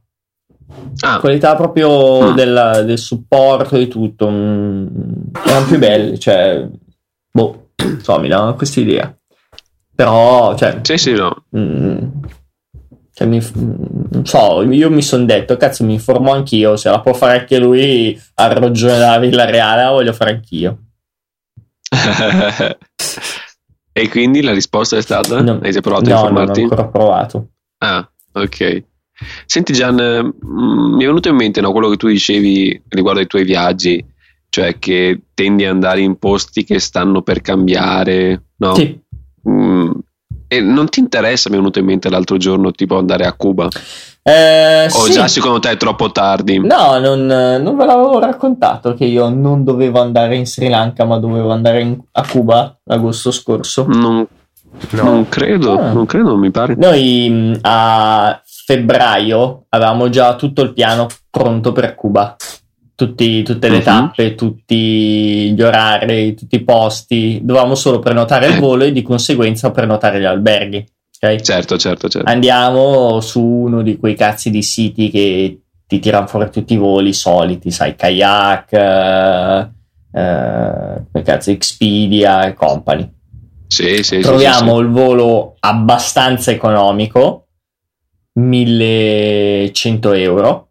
Ah, 1.01 1.19
Qualità 1.21 1.55
proprio 1.57 2.31
Mm. 2.33 2.35
del, 2.35 2.83
del 2.87 2.99
supporto 2.99 3.77
e 3.77 3.89
tutto. 3.89 4.29
mm, 4.31 4.87
erano 5.47 5.67
più 5.67 5.79
belli. 5.79 6.19
Cioè, 6.19 6.67
boh, 7.31 7.71
insomma, 7.83 8.21
mi 8.21 8.29
davano 8.29 8.55
questa 8.55 8.81
idea. 8.81 9.15
Però, 9.95 10.55
cioè, 10.57 10.79
sì, 10.83 10.97
sì, 10.99 11.13
no. 11.13 11.45
Mm. 11.57 11.99
Cioè, 13.13 13.27
mi- 13.29 13.39
mm, 13.41 13.75
non 14.11 14.25
so, 14.27 14.63
io 14.63 14.91
mi 14.91 15.03
sono 15.03 15.25
detto, 15.25 15.57
cazzo, 15.57 15.85
mi 15.85 15.93
informo 15.95 16.33
anch'io. 16.33 16.77
Se 16.77 16.89
la 16.91 17.01
può 17.01 17.13
fare 17.13 17.39
anche 17.41 17.59
lui 17.59 18.21
al 18.35 18.51
Rogione 18.55 18.95
della 18.95 19.19
Villa 19.19 19.45
Reale, 19.45 19.83
la 19.85 19.91
voglio 19.91 20.13
fare 20.13 20.31
anch'io. 20.33 20.79
e 23.93 24.09
quindi 24.09 24.43
la 24.43 24.53
risposta 24.53 24.97
è 24.97 25.03
stata? 25.03 25.41
No. 25.41 25.61
Hai 25.63 25.71
già 25.73 25.81
provato 25.81 26.11
a 26.11 26.15
no, 26.15 26.15
non 26.15 26.25
ho 26.25 26.29
informarti? 26.41 26.63
ancora 26.63 26.87
provato. 26.89 27.49
Ah, 27.79 28.11
ok. 28.33 28.83
Senti 29.47 29.73
Gian, 29.73 29.99
eh, 30.01 30.23
mm, 30.23 30.95
mi 30.97 31.03
è 31.03 31.07
venuto 31.07 31.29
in 31.29 31.37
mente 31.37 31.61
no, 31.61 31.73
quello 31.73 31.89
che 31.89 31.97
tu 31.97 32.09
dicevi 32.09 32.83
riguardo 32.89 33.21
ai 33.21 33.27
tuoi 33.27 33.45
viaggi, 33.45 34.05
cioè 34.49 34.79
che 34.79 35.21
tendi 35.35 35.65
ad 35.65 35.73
andare 35.73 36.01
in 36.01 36.17
posti 36.19 36.65
che 36.65 36.79
stanno 36.81 37.23
per 37.23 37.41
cambiare, 37.41 38.43
no? 38.57 38.75
Sì, 38.75 39.01
Mm, 39.49 39.91
E 40.49 40.61
non 40.61 40.89
ti 40.89 41.01
interessa, 41.01 41.49
mi 41.51 41.57
è 41.57 41.59
venuto 41.59 41.81
in 41.81 41.85
mente 41.85 42.09
l'altro 42.09 42.37
giorno, 42.39 42.71
tipo 42.71 42.97
andare 42.97 43.25
a 43.27 43.33
Cuba? 43.35 43.69
Eh, 44.23 44.85
O 44.87 44.89
sì. 45.05 45.13
già 45.13 45.27
secondo 45.29 45.59
te 45.59 45.71
è 45.71 45.77
troppo 45.77 46.13
tardi? 46.13 46.59
No, 46.61 46.99
non, 46.99 47.27
non 47.27 47.77
ve 47.77 47.85
l'avevo 47.85 48.19
raccontato 48.21 48.95
che 48.95 49.05
io 49.05 49.29
non 49.29 49.65
dovevo 49.65 50.01
andare 50.01 50.37
in 50.37 50.47
Sri 50.47 50.69
Lanka, 50.69 51.05
ma 51.05 51.19
dovevo 51.19 51.51
andare 51.51 51.81
in- 51.81 51.99
a 52.13 52.27
Cuba 52.27 52.79
l'agosto 52.85 53.31
scorso. 53.33 53.85
Non, 53.89 54.27
No. 54.91 55.03
non 55.03 55.29
credo, 55.29 55.79
Ah. 55.79 55.93
non 55.93 56.05
credo, 56.07 56.37
mi 56.37 56.51
pare. 56.51 56.75
Noi 56.77 57.29
mh, 57.31 57.59
a 57.63 58.41
febbraio 58.65 59.67
avevamo 59.69 60.09
già 60.09 60.37
tutto 60.37 60.63
il 60.63 60.73
piano 60.73 61.07
pronto 61.31 61.73
per 61.73 61.95
Cuba. 61.95 62.37
Tutti- 62.97 63.43
tutte 63.43 63.69
le 63.69 63.79
Mhm. 63.79 63.83
tappe, 63.83 64.35
tutti 64.37 65.53
gli 65.53 65.61
orari, 65.63 66.35
tutti 66.35 66.55
i 66.57 66.63
posti. 66.63 67.41
Dovevamo 67.43 67.75
solo 67.75 67.99
prenotare 67.99 68.47
il 68.47 68.59
volo 68.61 68.85
e 68.85 68.93
di 68.93 69.03
conseguenza 69.03 69.71
prenotare 69.73 70.21
gli 70.21 70.25
alberghi. 70.25 70.85
ok? 71.21 71.41
Certo, 71.41 71.77
certo, 71.79 72.09
certo. 72.09 72.31
Andiamo 72.31 73.21
su 73.21 73.41
uno 73.43 73.83
di 73.83 73.97
quei 73.99 74.15
cazzi 74.15 74.51
di 74.51 74.63
siti 74.63 75.11
che 75.11 75.59
ti 75.87 75.99
tirano 75.99 76.27
fuori 76.27 76.51
tutti 76.51 76.75
i 76.75 76.79
voli 76.79 77.13
soliti, 77.13 77.71
sai, 77.71 77.95
kayak, 77.97 78.73
eh, 78.73 79.69
eh, 80.13 81.23
cazzo, 81.23 81.51
Expedia 81.51 82.47
e 82.47 82.55
company. 82.55 83.11
Sì, 83.67 83.97
sì, 83.97 84.03
sì, 84.03 84.21
Troviamo 84.21 84.77
sì, 84.77 84.83
il 84.83 84.89
volo 84.89 85.57
abbastanza 85.61 86.51
economico, 86.53 87.44
1100 88.35 90.13
euro, 90.13 90.69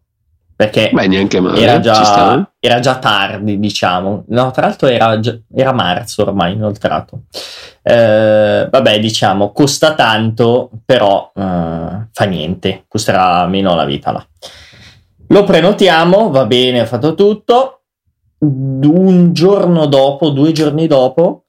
perché. 0.56 0.90
Beh, 0.92 1.06
neanche 1.06 1.40
male. 1.40 1.60
era, 1.60 1.80
sta, 1.80 1.80
eh? 1.80 2.36
già, 2.36 2.52
era 2.60 2.80
già 2.80 2.98
tardi, 2.98 3.58
diciamo. 3.58 4.24
No, 4.28 4.50
tra 4.50 4.66
l'altro 4.66 4.88
era, 4.88 5.18
già- 5.18 5.38
era 5.54 5.72
marzo 5.72 6.22
ormai 6.22 6.52
inoltrato. 6.52 7.22
Eh, 7.82 8.68
vabbè, 8.70 9.00
diciamo, 9.00 9.52
costa 9.52 9.94
tanto, 9.94 10.70
però 10.84 11.32
eh, 11.34 12.06
fa 12.12 12.24
niente, 12.26 12.84
costerà 12.88 13.46
meno 13.46 13.74
la 13.74 13.84
vita 13.84 14.12
là. 14.12 14.26
Lo 15.28 15.44
prenotiamo, 15.44 16.30
va 16.30 16.46
bene, 16.46 16.82
ho 16.82 16.86
fatto 16.86 17.14
tutto. 17.14 17.80
Un 18.38 19.32
giorno 19.32 19.86
dopo, 19.86 20.28
due 20.30 20.52
giorni 20.52 20.86
dopo, 20.86 21.44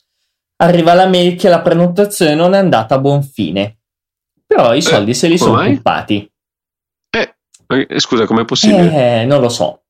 arriva 0.57 0.93
la 0.93 1.07
mail 1.07 1.35
che 1.35 1.49
la 1.49 1.61
prenotazione 1.61 2.35
non 2.35 2.53
è 2.53 2.57
andata 2.57 2.95
a 2.95 2.99
buon 2.99 3.21
fine. 3.21 3.74
Però 4.55 4.73
i 4.73 4.81
soldi 4.81 5.13
se 5.13 5.27
li 5.27 5.37
sono 5.37 5.53
mai? 5.55 5.75
puppati. 5.75 6.29
Eh, 7.67 7.99
scusa, 7.99 8.25
com'è 8.25 8.45
possibile? 8.45 9.21
Eh, 9.21 9.25
non 9.25 9.41
lo 9.41 9.49
so. 9.49 9.81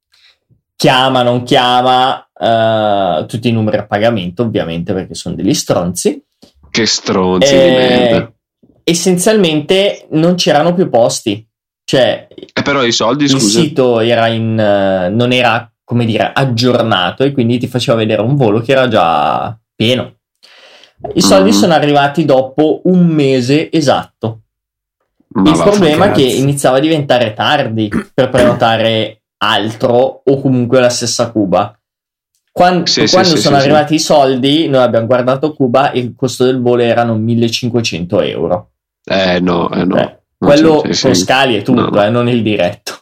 Chiama, 0.78 1.24
non 1.24 1.44
chiama, 1.44 2.26
eh, 2.34 3.26
tutti 3.28 3.50
i 3.50 3.52
numeri 3.52 3.78
a 3.78 3.86
pagamento, 3.86 4.44
ovviamente, 4.44 4.94
perché 4.94 5.14
sono 5.14 5.36
degli 5.36 5.54
stronzi. 5.54 6.24
Che 6.70 6.86
stronzi 6.86 7.54
di 7.54 7.62
Eh, 7.62 7.72
merda. 7.72 8.34
essenzialmente 8.84 10.08
non 10.12 10.36
c'erano 10.36 10.74
più 10.74 10.90
posti. 10.90 11.46
Cioè, 11.84 12.28
Eh, 12.54 12.62
però 12.64 12.84
i 12.84 12.92
soldi, 12.92 13.26
il 13.26 13.30
scusa. 13.30 13.60
sito 13.60 14.00
era 14.00 14.28
in, 14.28 14.58
eh, 14.60 15.10
non 15.10 15.32
era, 15.32 15.70
come 15.84 16.06
dire, 16.06 16.32
aggiornato 16.34 17.24
e 17.24 17.32
quindi 17.32 17.60
ti 17.60 17.68
faceva 17.68 17.98
vedere 17.98 18.22
un 18.22 18.36
volo 18.36 18.62
che 18.62 18.72
era 18.72 18.88
già 18.88 19.56
pieno. 19.76 20.14
I 21.14 21.22
soldi 21.22 21.50
Mhm. 21.52 21.56
sono 21.56 21.74
arrivati 21.74 22.26
dopo 22.26 22.82
un 22.86 23.06
mese 23.06 23.70
esatto. 23.72 24.40
Ma 25.36 25.52
il 25.52 25.62
problema 25.62 26.06
è 26.08 26.12
che 26.12 26.24
iniziava 26.24 26.78
a 26.78 26.80
diventare 26.80 27.34
tardi 27.34 27.90
per 28.14 28.30
prenotare 28.30 29.24
altro 29.38 30.22
o 30.24 30.42
comunque 30.42 30.80
la 30.80 30.90
stessa 30.90 31.30
Cuba. 31.32 31.78
Quan- 32.52 32.86
Sì, 32.88 33.06
quando 33.10 33.36
sì, 33.36 33.42
sono 33.42 33.58
sì, 33.58 33.64
arrivati 33.64 33.96
i 33.96 34.00
soldi, 34.00 34.70
noi 34.70 34.82
abbiamo 34.82 35.08
guardato 35.08 35.54
Cuba 35.54 35.92
e 35.92 36.00
il 36.00 36.14
costo 36.16 36.46
del 36.46 36.62
volo 36.62 36.84
erano 36.84 37.16
1500 37.16 38.22
euro. 38.22 38.72
Eh, 39.04 39.40
no, 39.42 39.70
eh, 39.72 39.84
no. 39.84 39.98
Eh, 39.98 40.20
quello 40.38 40.82
sì, 40.90 41.02
con 41.02 41.16
scali 41.16 41.58
e 41.58 41.62
tutto, 41.64 41.90
No. 41.90 42.04
eh, 42.04 42.10
non 42.10 42.30
il 42.30 42.42
diretto. 42.42 42.94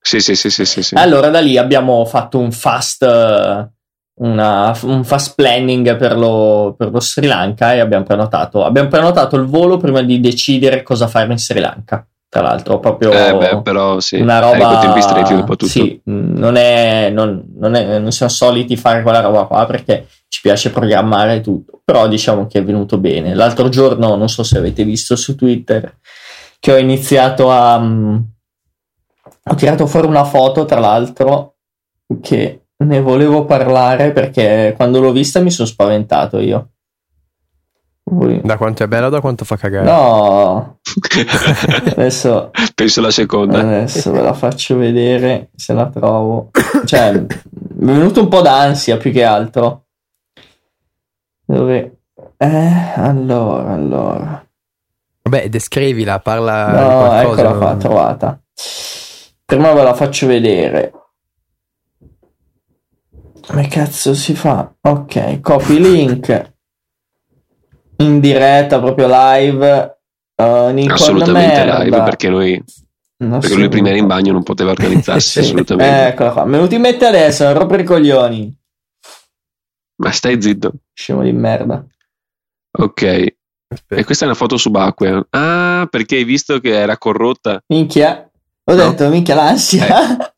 Sì, 0.00 0.20
sì, 0.20 0.34
sì, 0.34 0.48
sì, 0.50 0.64
sì, 0.64 0.82
sì. 0.82 0.94
Allora 0.94 1.28
da 1.28 1.40
lì 1.40 1.58
abbiamo 1.58 2.04
fatto 2.06 2.38
un 2.38 2.50
fast, 2.50 3.02
eh, 3.02 3.68
una- 4.16 4.76
un 4.82 5.04
fast 5.04 5.34
planning 5.34 5.96
per 5.96 6.16
lo, 6.16 6.74
per 6.76 6.90
lo 6.90 7.00
Sri 7.00 7.26
Lanka 7.26 7.74
e 7.74 7.80
abbiamo 7.80 8.04
prenotato, 8.04 8.64
abbiamo 8.64 8.88
prenotato 8.88 9.36
il 9.36 9.44
volo 9.46 9.76
prima 9.76 10.02
di 10.02 10.20
decidere 10.20 10.82
cosa 10.82 11.06
fare 11.08 11.30
in 11.32 11.38
Sri 11.38 11.60
Lanka. 11.60 12.06
Tra 12.34 12.42
l'altro, 12.42 12.80
proprio 12.80 13.12
Eh, 13.12 13.32
beh, 13.36 13.62
però 13.62 14.00
sì. 14.00 14.16
una 14.20 14.40
roba. 14.40 14.66
con 14.66 14.80
tempi 14.80 15.00
stretti 15.02 15.32
un 15.32 15.44
po' 15.44 15.54
tutto. 15.54 15.66
Sì, 15.70 16.00
non, 16.06 16.56
è, 16.56 17.08
non, 17.10 17.44
non, 17.58 17.74
è- 17.76 17.98
non 18.00 18.10
siamo 18.10 18.32
soliti 18.32 18.76
fare 18.76 19.02
quella 19.02 19.20
roba 19.20 19.44
qua 19.44 19.64
perché 19.66 20.08
ci 20.26 20.40
piace 20.40 20.70
programmare 20.70 21.40
tutto. 21.40 21.80
Però 21.84 22.08
diciamo 22.08 22.48
che 22.48 22.58
è 22.58 22.64
venuto 22.64 22.98
bene. 22.98 23.34
L'altro 23.34 23.68
giorno, 23.68 24.16
non 24.16 24.28
so 24.28 24.42
se 24.42 24.58
avete 24.58 24.82
visto 24.82 25.14
su 25.14 25.36
Twitter, 25.36 25.98
che 26.58 26.72
ho 26.72 26.76
iniziato 26.76 27.52
a. 27.52 27.78
mh, 27.78 28.24
ho 29.50 29.54
tirato 29.54 29.86
fuori 29.86 30.08
una 30.08 30.24
foto, 30.24 30.64
tra 30.64 30.80
l'altro, 30.80 31.54
che 32.20 32.63
ne 32.76 33.00
volevo 33.00 33.44
parlare 33.44 34.12
perché 34.12 34.72
quando 34.76 35.00
l'ho 35.00 35.12
vista 35.12 35.40
mi 35.40 35.50
sono 35.50 35.68
spaventato 35.68 36.38
io. 36.40 36.68
Voi- 38.06 38.40
Da 38.44 38.56
quanto 38.58 38.82
è 38.82 38.86
bello, 38.88 39.08
da 39.08 39.20
quanto 39.20 39.44
fa 39.46 39.56
cagare. 39.56 39.86
No, 39.86 40.78
adesso 41.96 42.50
Penso 42.74 43.00
la 43.00 43.10
seconda. 43.10 43.60
Adesso 43.60 44.10
ve 44.10 44.20
la 44.20 44.34
faccio 44.34 44.76
vedere 44.76 45.50
se 45.54 45.72
la 45.72 45.88
trovo. 45.88 46.50
Cioè, 46.84 47.12
mi 47.12 47.92
è 47.92 47.94
venuto 47.94 48.20
un 48.20 48.28
po' 48.28 48.42
d'ansia 48.42 48.96
più 48.98 49.10
che 49.10 49.24
altro. 49.24 49.84
Dove? 51.46 51.98
Eh, 52.36 52.92
allora, 52.96 53.72
allora. 53.72 54.46
Vabbè, 55.22 55.48
descrivila, 55.48 56.18
parla 56.20 56.66
di 56.66 56.72
No, 56.78 56.86
qualcosa. 56.98 57.22
eccola 57.42 57.52
qua, 57.58 57.76
trovata. 57.76 58.42
Prima 59.46 59.72
ve 59.72 59.82
la 59.82 59.94
faccio 59.94 60.26
vedere. 60.26 60.92
Come 63.46 63.68
cazzo 63.68 64.14
si 64.14 64.34
fa? 64.34 64.72
Ok, 64.80 65.40
copy 65.40 65.78
link. 65.78 66.52
In 67.98 68.20
diretta, 68.20 68.78
proprio 68.80 69.06
live. 69.08 69.98
Uh, 70.36 70.74
Assolutamente 70.90 71.64
merda. 71.64 71.82
live, 71.82 72.02
perché 72.02 72.28
lui, 72.28 72.62
Non 73.18 73.38
perché 73.40 73.54
lui 73.54 73.68
prima 73.68 73.88
era 73.90 73.98
in 73.98 74.06
bagno 74.06 74.32
non 74.32 74.42
poteva 74.42 74.70
organizzarsi 74.72 75.28
Sì. 75.30 75.38
assolutamente. 75.40 76.06
Eccola 76.08 76.30
qua. 76.32 76.44
È 76.44 76.48
venuto 76.48 76.74
in 76.74 76.80
mente 76.80 77.06
adesso, 77.06 77.44
non 77.44 77.54
rompere 77.58 77.82
i 77.82 77.86
coglioni. 77.86 78.56
Ma 79.96 80.10
stai 80.10 80.40
zitto. 80.42 80.72
Scemo 80.92 81.22
di 81.22 81.32
merda. 81.32 81.84
Ok. 82.78 83.02
E 83.02 83.36
Aspetta. 83.68 84.04
questa 84.04 84.24
è 84.24 84.28
una 84.28 84.36
foto 84.36 84.56
subacquea. 84.56 85.26
Ah, 85.30 85.86
perché 85.88 86.16
hai 86.16 86.24
visto 86.24 86.58
che 86.58 86.70
era 86.76 86.98
corrotta. 86.98 87.62
Minchia. 87.68 88.28
Ho 88.64 88.74
No. 88.74 88.88
detto, 88.90 89.08
minchia 89.08 89.34
l'ansia. 89.36 89.86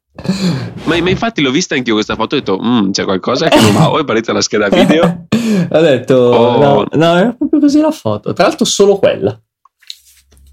Ma, 0.85 1.01
ma 1.01 1.11
infatti 1.11 1.41
l'ho 1.43 1.51
vista 1.51 1.75
anch'io 1.75 1.95
questa 1.95 2.15
foto 2.15 2.35
e 2.35 2.39
ho 2.39 2.41
detto, 2.41 2.59
"Mm, 2.63 2.91
c'è 2.91 3.05
qualcosa 3.05 3.49
che 3.49 3.61
non 3.61 3.73
va. 3.73 3.91
O 3.91 3.99
è 3.99 4.05
parete 4.05 4.33
la 4.33 4.41
scheda 4.41 4.69
video. 4.69 5.27
Ho 5.71 5.81
detto, 5.81 6.15
Oh. 6.15 6.59
no, 6.59 6.87
no, 6.93 7.17
era 7.17 7.33
proprio 7.33 7.61
così 7.61 7.81
la 7.81 7.91
foto. 7.91 8.33
Tra 8.33 8.47
l'altro 8.47 8.65
solo 8.65 8.97
quella. 8.99 9.39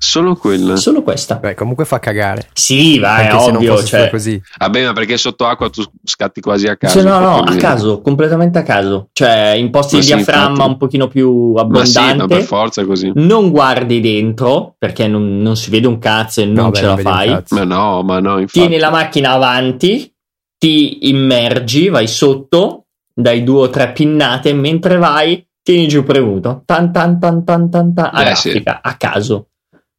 Solo 0.04 0.36
quella. 0.36 0.76
Solo 0.76 1.02
questa. 1.02 1.36
Beh, 1.36 1.54
comunque 1.56 1.86
fa 1.86 1.98
cagare. 2.00 2.50
Sì, 2.54 3.00
vai, 3.00 3.28
Anche 3.28 3.40
se 3.40 3.48
non 3.48 3.56
ovvio. 3.56 3.84
Cioè, 3.84 4.10
così. 4.10 4.42
Vabbè, 4.60 4.86
ma 4.86 4.94
perché 4.94 5.16
sotto 5.18 5.46
acqua 5.46 5.70
tu 5.70 5.82
scatti 6.04 6.42
quasi 6.42 6.68
a 6.68 6.76
caso. 6.76 7.00
Cioè, 7.00 7.10
no, 7.10 7.20
no, 7.20 7.40
a 7.40 7.56
caso, 7.56 8.02
completamente 8.02 8.60
a 8.60 8.64
caso. 8.64 9.08
Cioè, 9.14 9.54
in 9.58 9.70
posti 9.72 9.96
Ma 9.96 10.02
di 10.02 10.08
sì, 10.08 10.14
diaframma 10.16 10.50
infatti. 10.50 10.70
un 10.70 10.78
pochino 10.78 11.08
più 11.08 11.54
Ma 11.54 11.62
sì, 11.86 11.98
ma 11.98 12.02
abbondante. 12.04 12.36
per 12.36 12.44
forza 12.44 12.82
è 12.82 12.86
così. 12.86 13.12
non 13.16 13.50
guardi 13.50 14.02
dentro 14.02 14.76
perché 14.78 15.08
non, 15.08 15.42
non 15.42 15.56
si 15.56 15.70
vede 15.70 15.88
un 15.88 16.00
cazzo 16.00 16.42
e 16.42 16.46
non 16.46 16.66
No, 16.66 16.70
beh, 16.72 16.78
ce 16.78 16.86
la 16.86 16.96
vedi 16.96 17.08
un 17.08 17.14
fai. 17.14 17.44
Ma 17.50 17.64
no, 17.64 18.04
ma 18.04 18.20
no, 18.20 18.40
infatti. 18.40 18.60
Tieni 18.60 18.78
la 18.80 18.90
macchina 18.90 19.32
avanti, 19.32 20.14
ti 20.58 21.08
immergi, 21.10 21.88
vai 21.88 22.08
sotto, 22.08 22.88
dai 23.14 23.44
due 23.44 23.62
o 23.64 23.70
tre 23.70 23.92
pinnate 23.94 24.54
mentre 24.54 24.98
vai 24.98 25.48
tieni 25.62 25.88
giù 25.88 26.04
premuto. 26.04 26.64
Tan 26.66 26.92
tan 26.92 27.20
tan 27.20 27.46
tan 27.46 27.70
tan 27.70 27.94
tan. 27.94 28.10
A 28.12 28.22
Eh, 28.22 28.30
raffica, 28.30 28.82
a 28.84 28.96
caso. 28.98 29.48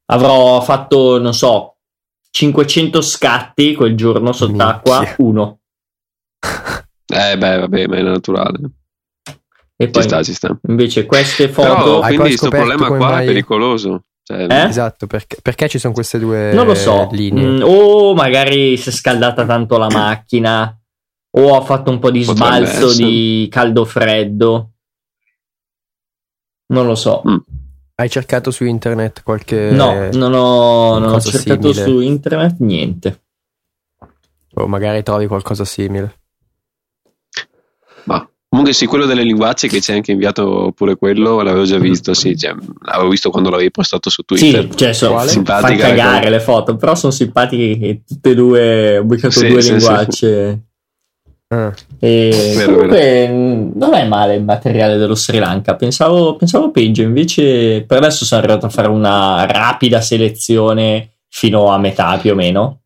Avrò 0.06 0.60
fatto, 0.60 1.18
non 1.18 1.32
so, 1.34 1.76
500 2.30 3.00
scatti 3.00 3.74
quel 3.74 3.96
giorno 3.96 4.32
sott'acqua, 4.32 4.98
Minchia. 4.98 5.14
uno. 5.18 5.58
Eh, 7.06 7.36
beh, 7.38 7.58
vabbè, 7.60 7.86
ma 7.86 7.96
è 7.96 8.02
naturale. 8.02 8.58
E 9.76 9.84
Ci 9.84 9.90
poi 9.90 10.02
sta, 10.02 10.22
ci 10.22 10.32
sta. 10.32 10.58
invece 10.68 11.04
queste 11.04 11.48
Però, 11.48 11.76
foto... 11.76 11.94
Hai 12.00 12.16
quindi 12.16 12.36
questo 12.36 12.48
problema 12.48 12.86
qua 12.86 12.98
mai- 12.98 13.24
è 13.24 13.26
pericoloso. 13.28 14.04
Cioè, 14.22 14.46
Eh? 14.48 14.64
Esatto, 14.68 15.06
perché, 15.06 15.36
perché 15.42 15.68
ci 15.68 15.78
sono 15.78 15.92
queste 15.92 16.18
due 16.18 16.52
Non 16.54 16.64
lo 16.66 16.74
so. 16.74 17.08
linee. 17.12 17.44
Mm, 17.44 17.62
o 17.62 18.14
magari 18.14 18.76
si 18.78 18.88
è 18.88 18.92
scaldata 18.92 19.44
tanto 19.44 19.76
la 19.76 19.90
macchina, 19.90 20.76
o 21.36 21.56
ha 21.56 21.60
fatto 21.60 21.90
un 21.90 21.98
po' 21.98 22.10
di 22.10 22.24
Potrebbe 22.24 22.64
sbalzo 22.66 22.88
essere. 22.88 23.06
di 23.06 23.48
caldo-freddo. 23.50 24.70
Non 26.72 26.86
lo 26.86 26.94
so. 26.94 27.22
Mm. 27.28 27.36
Hai 27.96 28.10
cercato 28.10 28.50
su 28.50 28.64
internet 28.64 29.22
qualche... 29.22 29.70
no, 29.70 30.08
non 30.12 30.32
ho, 30.32 30.98
non 30.98 31.12
ho 31.12 31.20
cercato 31.20 31.72
simile. 31.72 31.90
su 31.90 32.00
internet 32.00 32.56
niente. 32.58 33.22
O 34.54 34.66
magari 34.66 35.02
trovi 35.04 35.26
qualcosa 35.26 35.64
simile. 35.64 36.18
ma 38.04 38.28
comunque 38.48 38.74
sì, 38.74 38.86
quello 38.86 39.06
delle 39.06 39.22
linguacce 39.22 39.68
che 39.68 39.80
ci 39.80 39.90
hai 39.90 39.98
anche 39.98 40.12
inviato 40.12 40.72
pure 40.74 40.96
quello, 40.96 41.40
l'avevo 41.42 41.64
già 41.64 41.78
visto, 41.78 42.14
sì, 42.14 42.36
cioè, 42.36 42.54
l'avevo 42.82 43.08
visto 43.08 43.30
quando 43.30 43.50
l'avevi 43.50 43.70
postato 43.70 44.10
su 44.10 44.22
Twitter. 44.22 44.68
Sì, 44.70 44.76
cioè 44.76 44.92
sono 44.92 45.18
fa 45.18 45.60
cagare 45.76 46.30
le 46.30 46.40
foto, 46.40 46.76
però 46.76 46.94
sono 46.96 47.12
simpatiche 47.12 47.78
che 47.78 48.02
tutte 48.06 48.30
e 48.30 48.34
due, 48.34 48.98
ho 48.98 49.04
beccato 49.04 49.38
sì, 49.38 49.48
due 49.48 49.62
sì, 49.62 49.70
linguacce. 49.70 50.50
Sì. 50.50 50.72
Ah. 51.48 51.72
E 52.04 52.52
vero, 52.54 52.72
comunque 52.72 52.98
vero. 52.98 53.70
non 53.76 53.94
è 53.94 54.06
male 54.06 54.34
il 54.34 54.44
materiale 54.44 54.98
dello 54.98 55.14
Sri 55.14 55.38
Lanka, 55.38 55.74
pensavo, 55.74 56.36
pensavo 56.36 56.70
peggio, 56.70 57.00
invece 57.00 57.82
per 57.86 57.96
adesso 57.96 58.26
sono 58.26 58.42
arrivato 58.42 58.66
a 58.66 58.68
fare 58.68 58.88
una 58.88 59.46
rapida 59.46 60.02
selezione 60.02 61.14
fino 61.28 61.70
a 61.70 61.78
metà 61.78 62.18
più 62.18 62.32
o 62.32 62.34
meno 62.34 62.82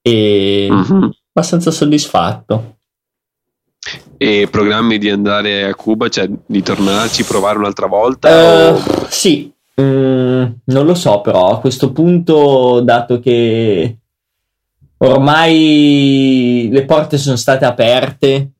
e 0.00 0.68
mm-hmm. 0.70 1.08
abbastanza 1.34 1.70
soddisfatto. 1.70 2.78
E 4.16 4.48
programmi 4.50 4.96
di 4.96 5.10
andare 5.10 5.64
a 5.64 5.74
Cuba, 5.74 6.08
cioè 6.08 6.26
di 6.46 6.62
tornarci, 6.62 7.24
provare 7.24 7.58
un'altra 7.58 7.86
volta? 7.86 8.70
Uh, 8.70 8.74
o... 8.74 9.06
Sì, 9.10 9.52
mm, 9.78 10.44
non 10.64 10.86
lo 10.86 10.94
so 10.94 11.20
però 11.20 11.50
a 11.50 11.60
questo 11.60 11.92
punto, 11.92 12.80
dato 12.80 13.20
che 13.20 13.98
ormai 14.98 16.68
le 16.70 16.84
porte 16.84 17.18
sono 17.18 17.36
state 17.36 17.64
aperte, 17.64 18.52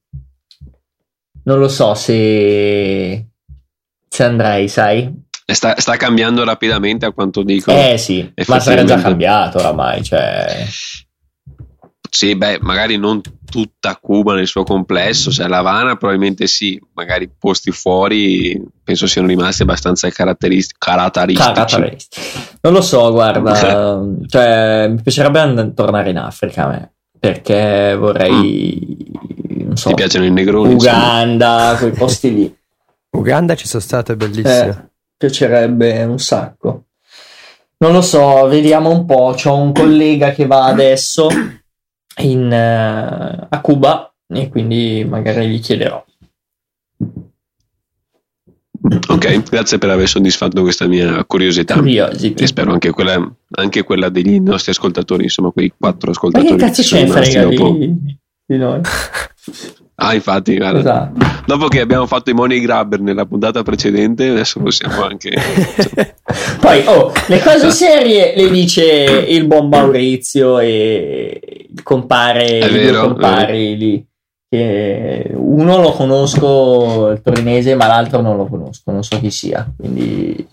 non 1.44 1.58
lo 1.58 1.68
so 1.68 1.94
se, 1.94 3.26
se 4.08 4.22
andrei, 4.24 4.68
sai? 4.68 5.24
Sta, 5.46 5.78
sta, 5.78 5.96
cambiando 5.96 6.44
rapidamente 6.44 7.06
a 7.06 7.12
quanto 7.12 7.42
dico. 7.42 7.70
Eh 7.70 7.98
sì, 7.98 8.32
ma 8.48 8.58
sarà 8.58 8.82
già 8.84 9.00
cambiato 9.00 9.58
oramai, 9.58 10.02
cioè... 10.02 10.66
Sì, 12.10 12.34
beh, 12.34 12.58
magari 12.62 12.96
non 12.96 13.20
tutta 13.46 13.96
Cuba 13.96 14.34
nel 14.34 14.46
suo 14.46 14.64
complesso, 14.64 15.30
cioè 15.30 15.48
La 15.48 15.58
Habana 15.58 15.96
probabilmente 15.96 16.46
sì, 16.46 16.78
magari 16.92 17.30
posti 17.30 17.70
fuori 17.70 18.62
penso 18.86 19.06
siano 19.06 19.26
rimasti 19.26 19.62
abbastanza 19.62 20.08
caratterist- 20.10 20.76
caratteristici. 20.78 22.20
Non 22.60 22.72
lo 22.72 22.80
so, 22.80 23.10
guarda, 23.10 23.54
cioè, 24.28 24.88
mi 24.88 25.02
piacerebbe 25.02 25.40
and- 25.40 25.74
tornare 25.74 26.10
in 26.10 26.18
Africa 26.18 26.64
a 26.64 26.68
me, 26.68 26.92
perché 27.18 27.96
vorrei, 27.98 28.96
mm. 29.56 29.66
non 29.66 29.76
so, 29.76 29.88
Ti 29.88 29.94
piacciono 29.94 30.24
i 30.24 30.30
negroni? 30.30 30.74
Uganda, 30.74 31.74
quei 31.78 31.90
posti 31.90 32.34
lì. 32.34 32.56
Uganda 33.10 33.56
ci 33.56 33.66
sono 33.66 33.82
state 33.82 34.14
bellissime. 34.14 34.68
Eh, 34.68 34.88
piacerebbe 35.16 36.04
un 36.04 36.18
sacco. 36.18 36.82
Non 37.78 37.92
lo 37.92 38.02
so, 38.02 38.46
vediamo 38.46 38.90
un 38.90 39.04
po'. 39.04 39.34
C'ho 39.36 39.54
un 39.56 39.72
collega 39.72 40.30
che 40.30 40.46
va 40.46 40.64
adesso 40.64 41.28
in, 42.22 42.44
uh, 42.44 43.46
a 43.48 43.60
Cuba 43.60 44.12
e 44.28 44.48
quindi 44.48 45.04
magari 45.08 45.48
gli 45.48 45.60
chiederò. 45.60 46.04
Ok, 49.08 49.42
grazie 49.50 49.78
per 49.78 49.90
aver 49.90 50.06
soddisfatto 50.06 50.62
questa 50.62 50.86
mia 50.86 51.24
curiosità. 51.24 51.74
Curiosity. 51.74 52.42
E 52.42 52.46
spero 52.46 52.72
anche 52.72 52.90
quella, 52.90 53.36
anche 53.50 53.82
quella, 53.82 54.08
degli 54.08 54.38
nostri 54.38 54.70
ascoltatori, 54.70 55.24
insomma, 55.24 55.50
quei 55.50 55.72
quattro 55.76 56.10
ascoltatori. 56.10 56.52
Ma 56.52 56.56
che 56.56 56.64
cazzo 56.64 56.82
c'è 56.82 57.06
frega 57.06 57.44
dopo... 57.44 57.70
di, 57.72 58.18
di 58.46 58.56
noi? 58.56 58.80
Ah, 59.98 60.14
infatti, 60.14 60.56
guarda. 60.56 60.78
Esatto. 60.78 61.26
Dopo 61.46 61.68
che 61.68 61.80
abbiamo 61.80 62.06
fatto 62.06 62.28
i 62.28 62.34
money 62.34 62.60
grabber 62.60 63.00
nella 63.00 63.24
puntata 63.24 63.62
precedente, 63.62 64.28
adesso 64.28 64.60
possiamo 64.60 65.04
anche. 65.04 65.32
Poi, 66.60 66.82
oh, 66.86 67.12
le 67.28 67.40
cose 67.40 67.70
serie 67.70 68.34
le 68.36 68.50
dice 68.50 68.84
il 69.28 69.46
buon 69.46 69.68
Maurizio 69.68 70.58
e 70.58 71.68
il 71.74 71.82
compare, 71.82 72.58
È 72.58 72.70
vero, 72.70 73.06
compari 73.06 73.76
lì. 73.76 74.06
Che 74.48 75.30
uno 75.34 75.80
lo 75.80 75.92
conosco, 75.92 77.08
il 77.08 77.22
torinese, 77.22 77.74
ma 77.74 77.86
l'altro 77.86 78.20
non 78.20 78.36
lo 78.36 78.46
conosco, 78.46 78.92
non 78.92 79.02
so 79.02 79.18
chi 79.18 79.30
sia, 79.30 79.66
quindi 79.76 80.46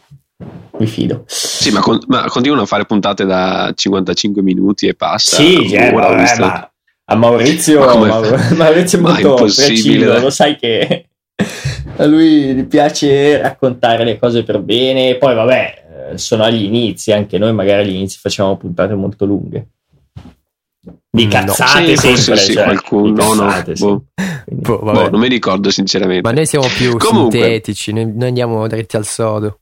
mi 0.77 0.88
fido. 0.88 1.23
Sì, 1.27 1.71
ma, 1.71 1.82
con, 1.82 1.99
ma 2.08 2.27
continuano 2.27 2.63
a 2.63 2.67
fare 2.67 2.86
puntate 2.86 3.25
da 3.25 3.71
55 3.75 4.41
minuti 4.41 4.88
e 4.88 4.95
passa. 4.95 5.36
Sì, 5.36 5.69
cioè, 5.69 5.91
vabbè, 5.91 6.39
ma 6.39 6.72
a 7.05 7.15
Maurizio, 7.15 7.79
Maur- 7.79 8.53
Maurizio 8.55 8.97
è 8.97 9.01
molto 9.01 9.33
preciso, 9.35 10.19
lo 10.19 10.29
sai 10.29 10.55
che 10.55 11.07
a 11.97 12.05
lui 12.05 12.65
piace 12.65 13.41
raccontare 13.41 14.03
le 14.03 14.17
cose 14.17 14.43
per 14.43 14.59
bene, 14.59 15.17
poi 15.17 15.35
vabbè, 15.35 16.11
eh, 16.11 16.17
sono 16.17 16.43
agli 16.43 16.63
inizi, 16.63 17.11
anche 17.11 17.37
noi 17.37 17.53
magari 17.53 17.81
agli 17.83 17.95
inizi 17.95 18.19
facciamo 18.19 18.55
puntate 18.57 18.93
molto 18.95 19.25
lunghe. 19.25 19.67
Di 21.15 21.27
cazzate 21.27 21.91
no, 21.91 21.95
sì, 21.95 22.15
sempre, 22.15 22.37
sì, 22.37 22.53
cioè, 22.53 22.63
qualcuno, 22.63 23.13
cazzate, 23.13 23.73
no, 23.77 23.87
boh. 23.87 24.03
Boh, 24.45 24.79
boh, 24.79 25.09
non 25.09 25.19
mi 25.19 25.27
ricordo 25.27 25.69
sinceramente. 25.69 26.27
Ma 26.27 26.33
noi 26.33 26.45
siamo 26.45 26.65
più 26.75 26.97
Comunque. 26.97 27.39
sintetici, 27.39 27.93
noi, 27.93 28.11
noi 28.13 28.27
andiamo 28.29 28.67
dritti 28.67 28.95
al 28.95 29.05
sodo. 29.05 29.59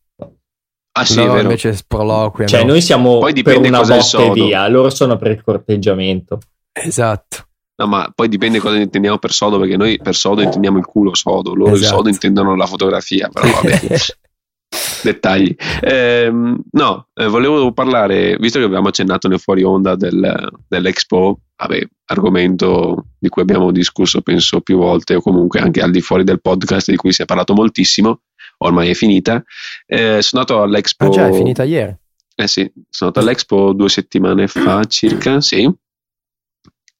Ah 0.93 1.06
sì, 1.06 1.23
no, 1.23 1.39
invece 1.39 1.73
sproloquia. 1.73 2.47
Cioè, 2.47 2.63
noi 2.63 2.82
siamo 2.82 3.19
poi 3.19 3.34
per 3.41 3.58
una 3.58 3.82
botta 3.82 4.23
e 4.23 4.32
via, 4.32 4.67
loro 4.67 4.89
sono 4.89 5.17
per 5.17 5.32
il 5.32 5.41
corteggiamento. 5.41 6.39
Esatto. 6.73 7.47
No, 7.81 7.88
ma 7.88 8.12
poi 8.13 8.27
dipende 8.27 8.60
cosa 8.60 8.77
intendiamo 8.77 9.17
per 9.17 9.31
sodo, 9.31 9.57
perché 9.60 9.75
noi 9.75 9.97
per 9.97 10.15
sodo 10.15 10.41
intendiamo 10.41 10.77
il 10.77 10.86
culo 10.86 11.15
sodo, 11.15 11.55
loro 11.55 11.71
esatto. 11.71 11.81
il 11.81 11.95
sodo 11.97 12.10
intendono 12.10 12.55
la 12.55 12.67
fotografia, 12.67 13.27
però 13.29 13.49
vabbè. 13.49 13.79
Dettagli. 15.03 15.55
Eh, 15.81 16.31
no, 16.31 17.07
eh, 17.15 17.27
volevo 17.27 17.71
parlare, 17.73 18.38
visto 18.38 18.60
che 18.60 18.65
abbiamo 18.65 18.89
accennato 18.89 19.27
nel 19.27 19.39
fuori 19.39 19.63
onda 19.63 19.95
del, 19.95 20.60
dell'Expo, 20.67 21.39
vabbè, 21.55 21.81
argomento 22.05 23.07
di 23.17 23.29
cui 23.29 23.41
abbiamo 23.41 23.71
discusso 23.71 24.21
penso 24.21 24.62
più 24.62 24.77
volte, 24.77 25.15
o 25.15 25.21
comunque 25.21 25.60
anche 25.60 25.81
al 25.81 25.89
di 25.89 26.01
fuori 26.01 26.23
del 26.23 26.39
podcast 26.39 26.91
di 26.91 26.97
cui 26.97 27.12
si 27.12 27.23
è 27.23 27.25
parlato 27.25 27.55
moltissimo, 27.55 28.21
ormai 28.60 28.89
è 28.89 28.93
finita. 28.93 29.43
Eh, 29.88 30.21
sono 30.21 30.43
andato 30.43 30.62
all'Expo. 30.62 31.05
Ah, 31.05 31.10
già, 31.10 31.27
è 31.27 31.34
finita 31.34 31.63
ieri. 31.63 31.95
Eh 32.36 32.47
sì, 32.47 32.71
sono 32.89 33.10
andato 33.10 33.19
all'Expo 33.19 33.73
due 33.73 33.89
settimane 33.89 34.47
fa 34.47 34.84
circa, 34.86 35.41
sì 35.41 35.67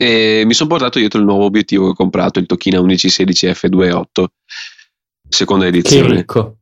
e 0.02 0.42
mi 0.48 0.56
sono 0.56 0.68
portato 0.68 0.98
dietro 0.98 1.20
il 1.20 1.26
nuovo 1.26 1.44
obiettivo 1.44 1.84
che 1.84 1.92
ho 1.92 1.94
comprato, 1.94 2.40
il 2.40 2.48
Tokina 2.48 2.80
1116 2.80 3.48
F28, 3.50 4.26
seconda 5.30 5.68
edizione. 5.68 6.08
Che 6.08 6.14
ricco. 6.16 6.58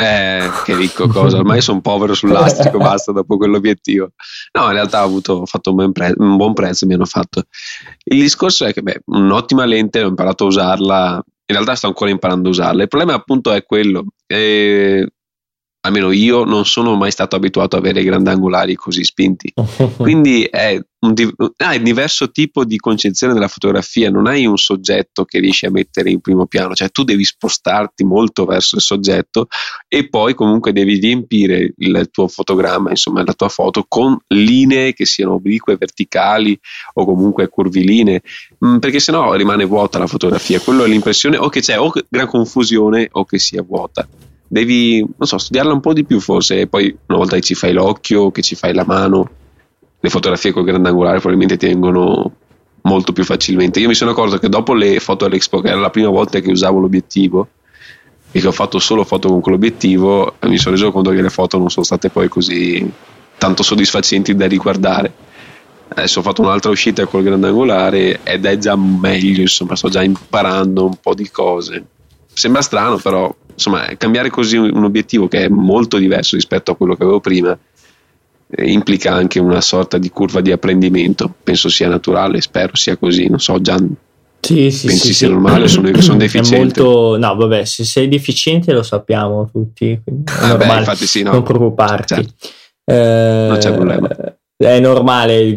Eh, 0.00 0.48
che 0.64 0.76
ricco 0.76 1.08
cosa, 1.08 1.38
ormai 1.38 1.60
sono 1.60 1.80
povero 1.80 2.14
sull'astrico, 2.14 2.78
basta 2.78 3.10
dopo 3.10 3.36
quell'obiettivo. 3.36 4.12
No, 4.52 4.66
in 4.66 4.72
realtà 4.72 5.02
ho, 5.02 5.06
avuto, 5.06 5.32
ho 5.32 5.46
fatto 5.46 5.70
un, 5.70 5.76
ben 5.76 5.90
pre- 5.90 6.14
un, 6.16 6.36
buon 6.36 6.52
prezzo, 6.52 6.86
mi 6.86 6.94
hanno 6.94 7.06
fatto. 7.06 7.42
Il 8.04 8.20
discorso 8.20 8.66
è 8.66 8.72
che, 8.72 8.82
beh, 8.82 9.00
un'ottima 9.06 9.64
lente, 9.64 10.04
ho 10.04 10.08
imparato 10.08 10.44
a 10.44 10.46
usarla, 10.46 11.14
in 11.44 11.54
realtà 11.56 11.74
sto 11.74 11.88
ancora 11.88 12.12
imparando 12.12 12.46
a 12.46 12.52
usarla. 12.52 12.82
Il 12.82 12.88
problema 12.88 13.14
appunto 13.14 13.50
è 13.50 13.64
quello, 13.64 14.04
eh, 14.28 15.04
almeno 15.80 16.10
io 16.10 16.44
non 16.44 16.64
sono 16.64 16.94
mai 16.94 17.10
stato 17.10 17.36
abituato 17.36 17.76
ad 17.76 17.84
avere 17.84 18.02
grandangolari 18.02 18.74
così 18.74 19.04
spinti. 19.04 19.52
Quindi 19.96 20.44
è 20.44 20.80
un, 21.00 21.14
hai 21.58 21.76
un 21.76 21.84
diverso 21.84 22.30
tipo 22.30 22.64
di 22.64 22.76
concezione 22.78 23.32
della 23.32 23.46
fotografia, 23.46 24.10
non 24.10 24.26
hai 24.26 24.46
un 24.46 24.56
soggetto 24.56 25.24
che 25.24 25.38
riesci 25.38 25.66
a 25.66 25.70
mettere 25.70 26.10
in 26.10 26.20
primo 26.20 26.46
piano, 26.46 26.74
cioè 26.74 26.90
tu 26.90 27.04
devi 27.04 27.24
spostarti 27.24 28.04
molto 28.04 28.44
verso 28.44 28.76
il 28.76 28.82
soggetto 28.82 29.46
e 29.86 30.08
poi 30.08 30.34
comunque 30.34 30.72
devi 30.72 30.98
riempire 30.98 31.72
il 31.76 32.08
tuo 32.10 32.26
fotogramma, 32.26 32.90
insomma 32.90 33.22
la 33.24 33.34
tua 33.34 33.48
foto, 33.48 33.84
con 33.86 34.18
linee 34.28 34.92
che 34.92 35.06
siano 35.06 35.34
oblique, 35.34 35.76
verticali 35.76 36.58
o 36.94 37.04
comunque 37.04 37.48
curvilinee, 37.48 38.22
mm, 38.64 38.78
perché 38.78 38.98
sennò 38.98 39.34
rimane 39.34 39.64
vuota 39.64 39.98
la 39.98 40.08
fotografia. 40.08 40.60
Quello 40.60 40.84
è 40.84 40.88
l'impressione 40.88 41.36
o 41.36 41.48
che 41.48 41.60
c'è 41.60 41.78
o 41.78 41.92
gran 42.08 42.26
confusione 42.26 43.08
o 43.12 43.24
che 43.24 43.38
sia 43.38 43.62
vuota 43.62 44.08
devi, 44.48 44.98
non 45.00 45.28
so, 45.28 45.38
studiarla 45.38 45.72
un 45.72 45.80
po' 45.80 45.92
di 45.92 46.04
più 46.04 46.18
forse, 46.18 46.60
e 46.60 46.66
poi 46.66 46.96
una 47.06 47.18
volta 47.18 47.36
che 47.36 47.42
ci 47.42 47.54
fai 47.54 47.72
l'occhio, 47.72 48.30
che 48.30 48.42
ci 48.42 48.54
fai 48.54 48.74
la 48.74 48.84
mano, 48.84 49.30
le 50.00 50.08
fotografie 50.08 50.52
con 50.52 50.64
grandangolare 50.64 51.18
probabilmente 51.18 51.56
ti 51.56 51.66
vengono 51.66 52.32
molto 52.82 53.12
più 53.12 53.24
facilmente. 53.24 53.80
Io 53.80 53.88
mi 53.88 53.94
sono 53.94 54.12
accorto 54.12 54.38
che 54.38 54.48
dopo 54.48 54.72
le 54.72 54.98
foto 54.98 55.26
all'Expo, 55.26 55.60
che 55.60 55.68
era 55.68 55.78
la 55.78 55.90
prima 55.90 56.08
volta 56.08 56.40
che 56.40 56.50
usavo 56.50 56.78
l'obiettivo, 56.78 57.48
e 58.30 58.40
che 58.40 58.46
ho 58.46 58.52
fatto 58.52 58.78
solo 58.78 59.04
foto 59.04 59.28
con 59.28 59.40
quell'obiettivo, 59.40 60.34
mi 60.42 60.58
sono 60.58 60.74
reso 60.74 60.90
conto 60.92 61.10
che 61.10 61.22
le 61.22 61.30
foto 61.30 61.58
non 61.58 61.70
sono 61.70 61.84
state 61.84 62.10
poi 62.10 62.28
così 62.28 62.90
tanto 63.38 63.62
soddisfacenti 63.62 64.34
da 64.34 64.46
riguardare. 64.46 65.12
Adesso 65.88 66.18
ho 66.18 66.22
fatto 66.22 66.42
un'altra 66.42 66.70
uscita 66.70 67.06
col 67.06 67.22
grandangolare 67.22 68.20
ed 68.22 68.44
è 68.44 68.58
già 68.58 68.76
meglio, 68.76 69.40
insomma, 69.40 69.74
sto 69.76 69.88
già 69.88 70.02
imparando 70.02 70.84
un 70.84 70.96
po' 71.00 71.14
di 71.14 71.30
cose. 71.30 71.84
Sembra 72.30 72.60
strano, 72.60 72.98
però 72.98 73.34
insomma, 73.58 73.84
cambiare 73.96 74.30
così 74.30 74.56
un 74.56 74.84
obiettivo 74.84 75.26
che 75.26 75.44
è 75.44 75.48
molto 75.48 75.98
diverso 75.98 76.36
rispetto 76.36 76.70
a 76.70 76.76
quello 76.76 76.94
che 76.94 77.02
avevo 77.02 77.18
prima 77.18 77.58
eh, 78.50 78.70
implica 78.70 79.12
anche 79.12 79.40
una 79.40 79.60
sorta 79.60 79.98
di 79.98 80.08
curva 80.10 80.40
di 80.40 80.52
apprendimento. 80.52 81.34
Penso 81.42 81.68
sia 81.68 81.88
naturale, 81.88 82.40
spero 82.40 82.76
sia 82.76 82.96
così. 82.96 83.28
Non 83.28 83.40
so, 83.40 83.60
Gian. 83.60 83.92
Sì, 84.40 84.70
sì, 84.70 84.86
pensi 84.86 85.08
sì, 85.08 85.14
sia 85.14 85.26
sì. 85.26 85.32
normale? 85.32 85.66
Sono, 85.66 85.90
sono 86.00 86.18
deficiente. 86.18 86.80
Molto, 86.80 87.18
no, 87.18 87.34
vabbè, 87.34 87.64
se 87.64 87.84
sei 87.84 88.08
deficiente 88.08 88.72
lo 88.72 88.84
sappiamo 88.84 89.50
tutti, 89.50 90.00
quindi 90.02 90.30
ah. 90.40 90.56
Beh, 90.56 90.78
infatti 90.78 91.06
sì, 91.06 91.22
no. 91.22 91.32
Non 91.32 91.42
preoccuparti. 91.42 92.14
Certo. 92.14 92.48
Eh, 92.84 93.46
non 93.48 93.58
c'è 93.58 93.74
problema. 93.74 94.08
È 94.66 94.80
normale 94.80 95.56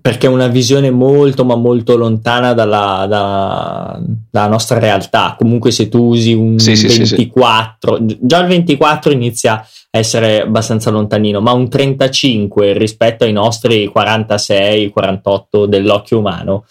perché 0.00 0.28
è 0.28 0.30
una 0.30 0.46
visione 0.46 0.92
molto 0.92 1.44
ma 1.44 1.56
molto 1.56 1.96
lontana 1.96 2.52
dalla, 2.52 3.06
dalla, 3.08 4.00
dalla 4.30 4.46
nostra 4.46 4.78
realtà. 4.78 5.34
Comunque 5.36 5.72
se 5.72 5.88
tu 5.88 6.10
usi 6.10 6.32
un 6.32 6.58
sì, 6.58 6.74
24 6.74 7.96
sì, 7.96 8.04
sì. 8.08 8.18
già 8.20 8.38
il 8.38 8.46
24 8.46 9.10
inizia 9.10 9.54
a 9.54 9.66
essere 9.90 10.42
abbastanza 10.42 10.90
lontanino 10.90 11.40
ma 11.40 11.50
un 11.52 11.68
35 11.68 12.72
rispetto 12.74 13.24
ai 13.24 13.32
nostri 13.32 13.86
46 13.88 14.90
48 14.90 15.66
dell'occhio 15.66 16.18
umano 16.18 16.64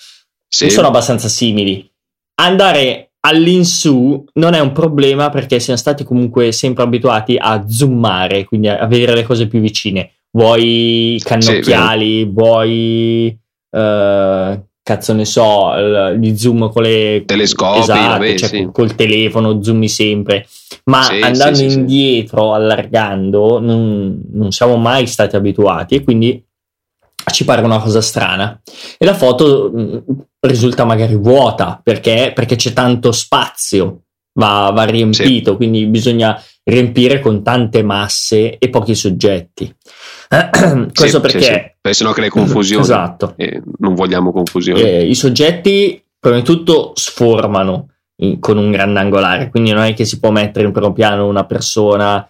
sono 0.48 0.88
abbastanza 0.88 1.28
simili. 1.28 1.86
Andare 2.36 3.12
all'insù 3.20 4.24
non 4.36 4.54
è 4.54 4.60
un 4.60 4.72
problema 4.72 5.30
perché 5.30 5.60
siamo 5.60 5.78
stati 5.78 6.06
comunque 6.06 6.54
sempre 6.54 6.84
abituati 6.84 7.36
a 7.38 7.66
zoomare 7.68 8.46
quindi 8.46 8.70
a 8.70 8.88
vedere 8.88 9.14
le 9.14 9.24
cose 9.24 9.48
più 9.48 9.60
vicine 9.60 10.14
vuoi 10.32 11.20
cannocchiali, 11.24 12.20
sì, 12.20 12.26
vuoi 12.26 13.40
uh, 13.70 14.64
cazzo 14.84 15.14
ne 15.14 15.26
so, 15.26 15.74
gli 16.18 16.36
zoom 16.36 16.72
con 16.72 16.84
le 16.84 17.24
telescopi, 17.26 17.80
esatto, 17.80 18.08
vabbè, 18.08 18.36
cioè 18.36 18.50
sì. 18.50 18.70
col 18.72 18.96
telefono 18.96 19.62
zoomi 19.62 19.88
sempre, 19.88 20.48
ma 20.86 21.04
sì, 21.04 21.20
andando 21.22 21.56
sì, 21.56 21.66
indietro, 21.66 22.54
allargando, 22.54 23.60
non, 23.60 24.22
non, 24.32 24.52
siamo 24.52 24.78
mai 24.78 25.06
stati 25.08 25.36
abituati 25.36 25.96
e 25.96 26.04
quindi 26.04 26.44
ci 27.32 27.46
pare 27.46 27.62
una 27.62 27.80
cosa 27.80 28.02
strana. 28.02 28.60
E 28.98 29.06
la 29.06 29.14
foto 29.14 29.72
mh, 29.72 30.04
risulta 30.40 30.84
magari 30.84 31.16
vuota 31.16 31.80
perché, 31.82 32.32
perché 32.34 32.56
c'è 32.56 32.74
tanto 32.74 33.12
spazio, 33.12 34.02
va, 34.42 34.72
va 34.74 34.84
riempito, 34.84 35.56
quindi 35.56 35.86
bisogna 35.86 36.42
riempire 36.64 37.20
con 37.20 37.44
tante 37.44 37.84
masse 37.84 38.58
e 38.58 38.70
pochi 38.70 38.96
soggetti. 38.96 39.74
Questo 40.94 41.18
sì, 41.18 41.20
perché... 41.20 41.42
Sì, 41.42 41.46
sì. 41.46 41.52
Perché 41.82 41.94
sennò 41.98 42.12
crea 42.12 42.30
confusione. 42.30 42.82
Esatto. 42.84 43.34
E 43.38 43.62
non 43.78 43.94
vogliamo 43.94 44.32
confusione. 44.32 44.82
Eh, 44.82 45.08
I 45.08 45.16
soggetti, 45.16 46.04
prima 46.20 46.38
di 46.38 46.44
tutto, 46.44 46.92
sformano 46.96 47.88
in, 48.18 48.40
con 48.40 48.58
un 48.58 48.72
grandangolare, 48.72 49.50
quindi 49.50 49.72
non 49.72 49.84
è 49.84 49.94
che 49.94 50.06
si 50.06 50.20
può 50.20 50.32
mettere 50.32 50.66
in 50.66 50.72
primo 50.72 50.94
piano 50.94 51.28
una 51.28 51.46
persona 51.46 52.28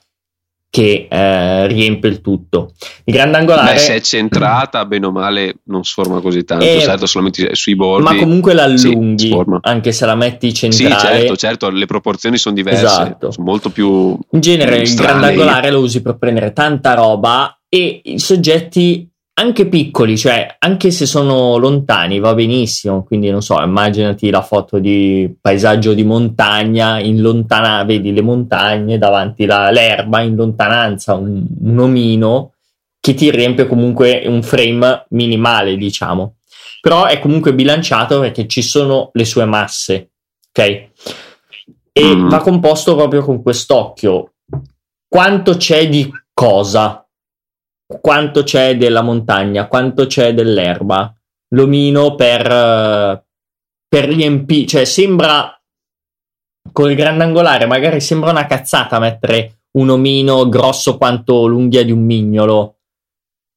che 0.71 1.07
eh, 1.12 1.67
riempie 1.67 2.10
il 2.10 2.21
tutto. 2.21 2.71
Il 3.03 3.13
grandangolare. 3.13 3.73
Beh, 3.73 3.77
se 3.77 3.95
è 3.95 3.99
centrata, 3.99 4.86
bene 4.86 5.05
o 5.05 5.12
male, 5.12 5.57
non 5.65 5.84
sforma 5.84 6.21
così 6.21 6.45
tanto. 6.45 6.63
Eh, 6.63 6.79
certo, 6.79 7.05
solamente 7.05 7.53
sui 7.55 7.75
bordi. 7.75 8.03
Ma 8.03 8.15
comunque 8.15 8.53
la 8.53 8.63
allunghi, 8.63 9.27
sì, 9.27 9.38
anche 9.62 9.91
se 9.91 10.05
la 10.05 10.15
metti 10.15 10.53
centrale. 10.53 10.95
Sì, 10.95 11.05
certo, 11.05 11.36
certo, 11.36 11.69
le 11.69 11.86
proporzioni 11.86 12.38
sono 12.38 12.55
diverse. 12.55 12.86
Esatto. 12.86 13.31
Sono 13.31 13.45
molto 13.45 13.69
più. 13.69 14.17
In 14.31 14.39
genere, 14.39 14.77
il 14.77 14.95
grandangolare 14.95 15.71
lo 15.71 15.81
usi 15.81 16.01
per 16.01 16.17
prendere 16.17 16.53
tanta 16.53 16.93
roba 16.93 17.60
e 17.67 18.01
i 18.05 18.19
soggetti 18.19 19.11
anche 19.41 19.67
piccoli, 19.67 20.17
cioè 20.17 20.56
anche 20.60 20.91
se 20.91 21.06
sono 21.06 21.58
lontani 21.58 22.19
va 22.19 22.34
benissimo, 22.34 23.04
quindi 23.04 23.30
non 23.32 23.41
so, 23.41 23.60
immaginati 23.62 24.30
la 24.30 24.43
foto 24.43 24.77
di 24.77 25.36
paesaggio 25.41 25.93
di 25.93 26.04
montagna, 26.04 26.99
in 26.99 27.21
lontananza, 27.21 27.84
vedi 27.84 28.13
le 28.13 28.21
montagne 28.21 28.97
davanti 28.97 29.45
la, 29.45 29.71
l'erba, 29.71 30.21
in 30.21 30.36
lontananza 30.36 31.15
un, 31.15 31.43
un 31.62 31.80
omino 31.80 32.54
che 32.99 33.15
ti 33.15 33.32
riempie 33.32 33.67
comunque 33.67 34.23
un 34.27 34.43
frame 34.43 35.06
minimale, 35.10 35.75
diciamo. 35.75 36.36
Però 36.80 37.06
è 37.06 37.19
comunque 37.19 37.54
bilanciato 37.54 38.19
perché 38.19 38.47
ci 38.47 38.62
sono 38.62 39.10
le 39.13 39.25
sue 39.25 39.45
masse, 39.45 40.12
ok? 40.49 40.89
E 41.91 42.15
mm. 42.15 42.30
va 42.30 42.39
composto 42.39 42.95
proprio 42.95 43.23
con 43.23 43.41
quest'occhio. 43.41 44.34
Quanto 45.08 45.58
c'è 45.58 45.89
di 45.89 46.10
cosa 46.32 47.01
quanto 47.99 48.43
c'è 48.43 48.77
della 48.77 49.01
montagna, 49.01 49.67
quanto 49.67 50.06
c'è 50.06 50.34
dell'erba. 50.34 51.13
L'omino 51.54 52.15
per, 52.15 53.25
per 53.88 54.06
riempire, 54.06 54.67
cioè 54.67 54.86
sembra 54.86 55.54
col 56.71 56.93
grandangolare, 56.93 57.65
magari 57.65 57.99
sembra 57.99 58.30
una 58.30 58.45
cazzata 58.45 58.99
mettere 58.99 59.63
un 59.73 59.89
omino 59.89 60.47
grosso 60.47 60.97
quanto 60.97 61.47
l'unghia 61.47 61.84
di 61.84 61.91
un 61.91 62.04
mignolo 62.04 62.77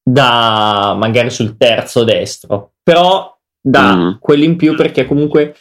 da 0.02 0.94
magari 0.96 1.30
sul 1.30 1.56
terzo 1.56 2.04
destro, 2.04 2.74
però 2.82 3.32
dà 3.60 3.96
mm. 3.96 4.12
quello 4.20 4.44
in 4.44 4.56
più 4.56 4.74
perché 4.74 5.06
comunque 5.06 5.54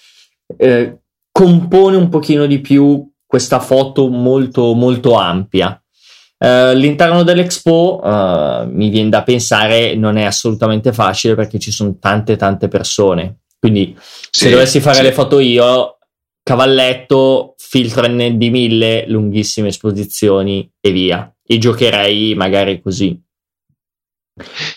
eh, 0.58 1.00
compone 1.32 1.96
un 1.96 2.10
pochino 2.10 2.46
di 2.46 2.60
più 2.60 3.10
questa 3.26 3.60
foto 3.60 4.10
molto 4.10 4.74
molto 4.74 5.16
ampia 5.16 5.83
Uh, 6.44 6.72
all'interno 6.72 7.24
dell'Expo 7.24 8.02
uh, 8.04 8.68
mi 8.70 8.90
viene 8.90 9.08
da 9.08 9.24
pensare 9.24 9.96
non 9.96 10.18
è 10.18 10.26
assolutamente 10.26 10.92
facile 10.92 11.36
perché 11.36 11.58
ci 11.58 11.72
sono 11.72 11.96
tante 11.98 12.36
tante 12.36 12.68
persone. 12.68 13.44
Quindi 13.58 13.96
sì, 13.98 14.44
se 14.44 14.50
dovessi 14.50 14.82
fare 14.82 14.98
sì. 14.98 15.04
le 15.04 15.14
foto 15.14 15.40
io, 15.40 16.00
cavalletto, 16.44 17.56
filtro 17.58 18.06
ND 18.06 18.44
1000, 18.44 19.06
lunghissime 19.08 19.70
esposizioni 19.70 20.70
e 20.82 20.92
via. 20.92 21.34
E 21.46 21.58
giocherei 21.60 22.36
magari 22.36 22.82
così. 22.82 23.18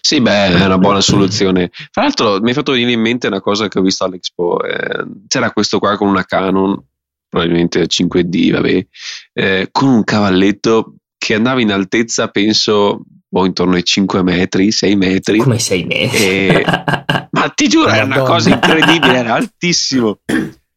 Sì, 0.01 0.21
beh, 0.21 0.47
è 0.47 0.65
una 0.65 0.79
buona 0.79 1.01
soluzione. 1.01 1.73
Tra 1.91 2.03
l'altro 2.03 2.41
mi 2.41 2.53
è 2.53 2.55
fatto 2.55 2.71
venire 2.71 2.93
in 2.93 3.01
mente 3.01 3.27
una 3.27 3.41
cosa 3.41 3.67
che 3.67 3.81
ho 3.81 3.83
visto 3.83 4.05
all'Expo. 4.05 4.63
Eh, 4.63 5.05
c'era 5.27 5.51
questo 5.51 5.81
qua 5.81 5.97
con 5.97 6.07
una 6.07 6.25
Canon, 6.25 6.81
probabilmente 7.29 7.87
5D, 7.87 8.53
vabbè, 8.53 8.87
eh, 9.33 9.69
con 9.73 9.89
un 9.89 10.05
cavalletto 10.05 10.95
che 11.27 11.35
andava 11.35 11.61
in 11.61 11.73
altezza, 11.73 12.29
penso, 12.29 13.01
boh, 13.29 13.47
intorno 13.47 13.75
ai 13.75 13.83
5 13.83 14.23
metri, 14.23 14.71
6 14.71 14.95
metri. 14.95 15.39
Come 15.39 15.59
6 15.59 15.85
metri? 15.85 16.25
E... 16.25 16.65
Ma 17.33 17.49
ti 17.53 17.67
giuro, 17.67 17.89
era 17.89 18.05
una 18.05 18.21
cosa 18.21 18.51
incredibile, 18.51 19.17
era 19.17 19.35
altissimo. 19.35 20.21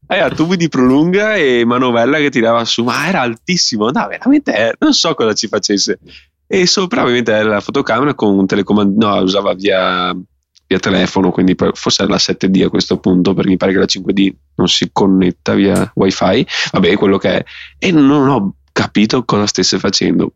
Aveva 0.07 0.29
tubi 0.29 0.57
di 0.57 0.67
prolunga 0.67 1.35
e 1.35 1.63
manovella 1.65 2.17
che 2.17 2.31
tirava 2.31 2.65
su, 2.65 2.83
ma 2.83 3.07
era 3.07 3.21
altissimo. 3.21 3.91
No, 3.91 4.07
veramente, 4.07 4.55
eh, 4.55 4.73
non 4.79 4.91
so 4.93 5.13
cosa 5.13 5.33
ci 5.33 5.47
facesse. 5.47 5.99
E 6.47 6.65
sopra, 6.65 7.03
ovviamente, 7.03 7.31
era 7.31 7.47
la 7.47 7.61
fotocamera 7.61 8.15
con 8.15 8.35
un 8.35 8.47
telecomando, 8.47 9.05
no, 9.05 9.21
usava 9.21 9.53
via, 9.53 10.17
via 10.65 10.79
telefono, 10.79 11.29
quindi 11.29 11.55
forse 11.73 12.01
era 12.01 12.11
la 12.11 12.17
7D 12.17 12.65
a 12.65 12.69
questo 12.69 12.97
punto, 12.97 13.35
perché 13.35 13.51
mi 13.51 13.57
pare 13.57 13.71
che 13.71 13.77
la 13.77 13.85
5D 13.85 14.33
non 14.55 14.67
si 14.67 14.89
connetta 14.91 15.53
via 15.53 15.91
wifi. 15.93 16.43
Vabbè, 16.71 16.95
quello 16.95 17.19
che 17.19 17.37
è. 17.37 17.45
E 17.77 17.91
non 17.91 18.27
ho 18.27 18.55
capito 18.71 19.23
cosa 19.25 19.45
stesse 19.45 19.77
facendo. 19.77 20.33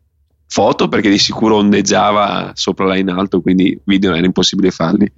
Foto 0.54 0.86
perché 0.86 1.10
di 1.10 1.18
sicuro 1.18 1.56
ondeggiava 1.56 2.52
sopra 2.54 2.86
là 2.86 2.96
in 2.96 3.10
alto, 3.10 3.40
quindi 3.40 3.76
video 3.86 4.14
era 4.14 4.24
impossibile 4.24 4.70
farli. 4.70 5.12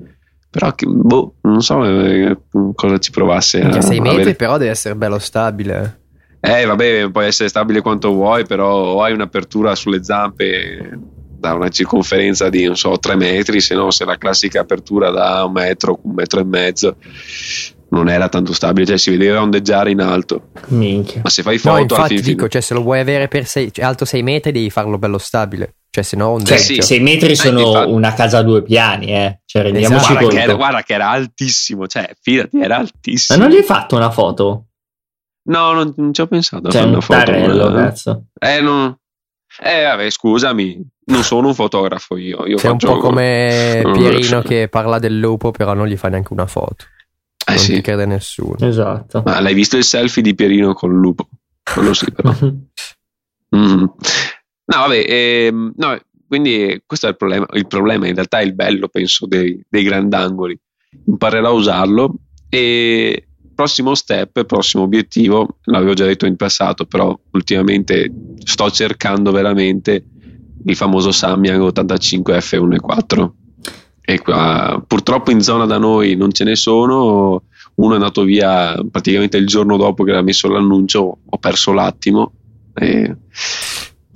Però 0.49 0.73
boh, 0.79 1.35
non 1.43 1.61
so 1.61 1.85
eh, 1.85 2.39
cosa 2.75 2.97
ci 2.97 3.11
provasse. 3.11 3.61
a 3.61 3.83
6 3.83 4.01
metri 4.01 4.21
avere... 4.21 4.35
però 4.35 4.57
deve 4.57 4.71
essere 4.71 4.97
bello 4.97 5.19
stabile. 5.19 6.01
Eh 6.41 6.65
vabbè, 6.65 7.11
puoi 7.11 7.27
essere 7.27 7.51
stabile 7.51 7.83
quanto 7.83 8.13
vuoi, 8.13 8.47
però 8.47 8.95
o 8.95 9.03
hai 9.03 9.13
un'apertura 9.13 9.75
sulle 9.75 10.03
zampe 10.03 11.01
da 11.39 11.53
una 11.53 11.69
circonferenza 11.69 12.49
di 12.49 12.65
non 12.65 12.77
so 12.79 12.99
3 12.99 13.17
metri, 13.17 13.61
se 13.61 13.75
no 13.75 13.91
se 13.91 14.07
la 14.07 14.17
classica 14.17 14.61
apertura 14.61 15.11
da 15.11 15.45
un 15.45 15.53
metro, 15.53 16.01
un 16.03 16.15
metro 16.15 16.41
e 16.41 16.45
mezzo 16.45 16.97
non 17.89 18.09
era 18.09 18.29
tanto 18.29 18.53
stabile, 18.53 18.87
cioè 18.87 18.99
si 18.99 19.11
vedeva 19.11 19.41
ondeggiare 19.41 19.91
in 19.91 20.01
alto. 20.01 20.51
Minchia. 20.69 21.21
Ma 21.23 21.31
se 21.31 21.43
fai 21.43 21.59
foto, 21.59 21.75
no, 21.75 21.81
infatti 21.81 22.21
dico, 22.21 22.49
cioè, 22.49 22.61
se 22.61 22.75
lo 22.75 22.83
vuoi 22.83 23.01
avere 23.01 23.29
per 23.29 23.47
sei, 23.47 23.73
cioè, 23.73 23.85
alto 23.85 24.05
6 24.05 24.23
metri, 24.23 24.53
devi 24.53 24.71
farlo 24.71 24.99
bello 24.99 25.19
stabile. 25.19 25.77
Cioè, 25.91 26.03
se 26.03 26.17
no, 26.17 26.29
ondeggia. 26.29 26.57
Sì, 26.57 26.83
6 26.83 27.01
metri 27.01 27.33
eh, 27.33 27.37
sono 27.37 27.61
infatti... 27.61 27.91
una 27.91 28.13
casa 28.13 28.39
a 28.39 28.43
due 28.43 28.63
piani, 28.63 29.07
eh. 29.13 29.41
Cioè, 29.45 29.63
rendiamoci 29.63 30.05
esatto. 30.05 30.19
guarda, 30.19 30.37
che 30.37 30.43
era, 30.43 30.55
guarda 30.55 30.83
che 30.83 30.95
era 30.95 31.11
altissimo, 31.11 31.87
cioè, 31.87 32.11
fidati, 32.21 32.61
era 32.61 32.77
altissimo. 32.77 33.39
Ma 33.39 33.45
non 33.45 33.55
gli 33.55 33.59
hai 33.59 33.65
fatto 33.65 33.97
una 33.97 34.11
foto? 34.11 34.67
No, 35.49 35.73
non, 35.73 35.95
non 35.97 36.13
ci 36.13 36.21
ho 36.21 36.27
pensato. 36.27 36.69
C'è 36.69 36.83
un 36.83 36.99
tarello, 37.07 37.73
cazzo. 37.73 38.25
Eh, 38.39 38.61
non... 38.61 38.95
Eh, 39.63 39.85
vabbè, 39.85 40.11
scusami, 40.11 40.87
non 41.07 41.23
sono 41.23 41.47
un 41.47 41.55
fotografo 41.55 42.17
io. 42.17 42.45
io 42.47 42.59
Sei 42.59 42.73
un 42.73 42.77
po' 42.77 42.99
come 42.99 43.81
Pierino 43.95 44.43
che 44.43 44.69
parla 44.69 44.99
del 44.99 45.19
lupo, 45.19 45.51
però 45.51 45.73
non 45.73 45.87
gli 45.87 45.97
fa 45.97 46.09
neanche 46.09 46.33
una 46.33 46.47
foto. 46.47 46.85
Eh 47.49 47.53
non 47.53 47.59
sì. 47.59 47.75
ti 47.75 47.81
crede 47.81 48.07
nessuno. 48.07 48.57
Esatto. 48.59 49.23
Ma 49.25 49.41
l'hai 49.41 49.55
visto 49.55 49.77
il 49.77 49.85
selfie 49.85 50.23
di 50.23 50.35
Pierino 50.35 50.75
con 50.75 50.91
il 50.91 50.99
lupo? 50.99 51.29
Quello 51.63 51.95
sì, 51.95 52.11
però. 52.11 52.35
mm. 52.43 53.85
No, 54.69 54.79
vabbè, 54.79 55.05
ehm, 55.07 55.73
no, 55.77 55.99
quindi 56.27 56.83
questo 56.85 57.07
è 57.07 57.11
il 57.11 57.17
problema. 57.17 57.47
Il 57.53 57.69
problema 57.69 58.09
in 58.09 58.15
realtà 58.15 58.41
è 58.41 58.45
il 58.45 58.55
bello, 58.55 58.89
penso, 58.89 59.27
dei, 59.27 59.65
dei 59.69 59.85
grandangoli. 59.85 60.59
Imparerò 61.07 61.51
a 61.51 61.53
usarlo 61.53 62.15
e 62.49 63.29
prossimo 63.55 63.95
step, 63.95 64.45
prossimo 64.45 64.83
obiettivo, 64.83 65.59
l'avevo 65.65 65.95
già 65.95 66.05
detto 66.05 66.27
in 66.27 66.37
passato, 66.37 66.85
però 66.85 67.17
ultimamente 67.31 68.13
sto 68.45 68.71
cercando 68.71 69.31
veramente 69.31 70.05
il 70.65 70.77
famoso 70.77 71.13
Samyang 71.13 71.63
85 71.63 72.39
F1.4 72.39 73.31
e 74.09 74.21
qua, 74.21 74.81
purtroppo 74.87 75.33
in 75.33 75.41
zona 75.41 75.67
da 75.67 75.79
noi 75.79 76.15
non 76.15 76.31
ce 76.31 76.45
ne 76.45 76.55
sono. 76.55 77.43
Uno 77.75 77.93
è 77.93 77.97
andato 77.97 78.23
via 78.23 78.81
praticamente 78.89 79.37
il 79.37 79.49
giorno 79.49 79.77
dopo 79.77 80.05
che 80.05 80.11
aveva 80.11 80.25
messo 80.25 80.49
l'annuncio, 80.49 81.19
ho 81.29 81.39
perso 81.39 81.73
l'attimo. 81.73 82.33
E 82.73 83.17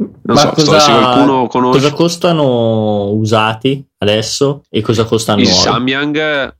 Non 0.00 0.36
Ma 0.36 0.36
so, 0.36 0.50
cosa, 0.52 0.78
se 0.78 0.92
qualcuno 0.92 1.46
conosce. 1.48 1.80
Cosa 1.80 1.92
costano 1.92 3.10
usati 3.10 3.84
adesso 3.98 4.62
e 4.70 4.80
cosa 4.80 5.04
costano 5.04 5.40
I 5.40 5.44
nuovi? 5.44 5.58
Samyang, 5.58 6.56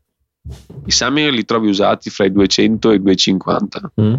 I 0.87 0.90
Samyang 0.90 1.33
li 1.33 1.45
trovi 1.45 1.69
usati 1.69 2.11
fra 2.11 2.25
i 2.25 2.33
200 2.33 2.90
e 2.90 2.95
i 2.95 3.01
250 3.01 3.93
mm. 4.01 4.14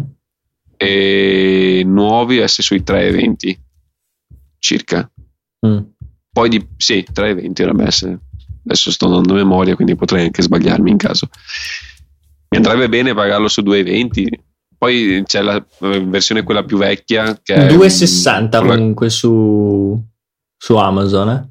e 0.76 1.82
nuovi 1.84 2.38
essere 2.38 2.62
sui 2.62 2.82
320 2.82 3.60
circa. 4.58 5.08
Mm. 5.66 5.78
Poi 6.32 6.48
di, 6.48 6.66
sì, 6.78 7.04
320 7.12 7.62
dovrebbe 7.62 7.86
essere. 7.86 8.18
Adesso 8.64 8.90
sto 8.90 9.08
dando 9.08 9.34
memoria, 9.34 9.74
quindi 9.74 9.96
potrei 9.96 10.24
anche 10.24 10.42
sbagliarmi 10.42 10.90
in 10.90 10.96
caso. 10.96 11.28
Mi 12.50 12.58
andrebbe 12.58 12.88
bene 12.88 13.14
pagarlo 13.14 13.48
su 13.48 13.62
220 13.62 14.50
poi 14.82 15.22
c'è 15.24 15.42
la 15.42 15.64
versione 15.78 16.42
quella 16.42 16.64
più 16.64 16.76
vecchia 16.76 17.38
che 17.40 17.54
è 17.54 17.72
2,60 17.72 18.66
comunque 18.66 19.10
su, 19.10 19.96
su 20.56 20.74
Amazon. 20.74 21.28
Eh? 21.28 21.50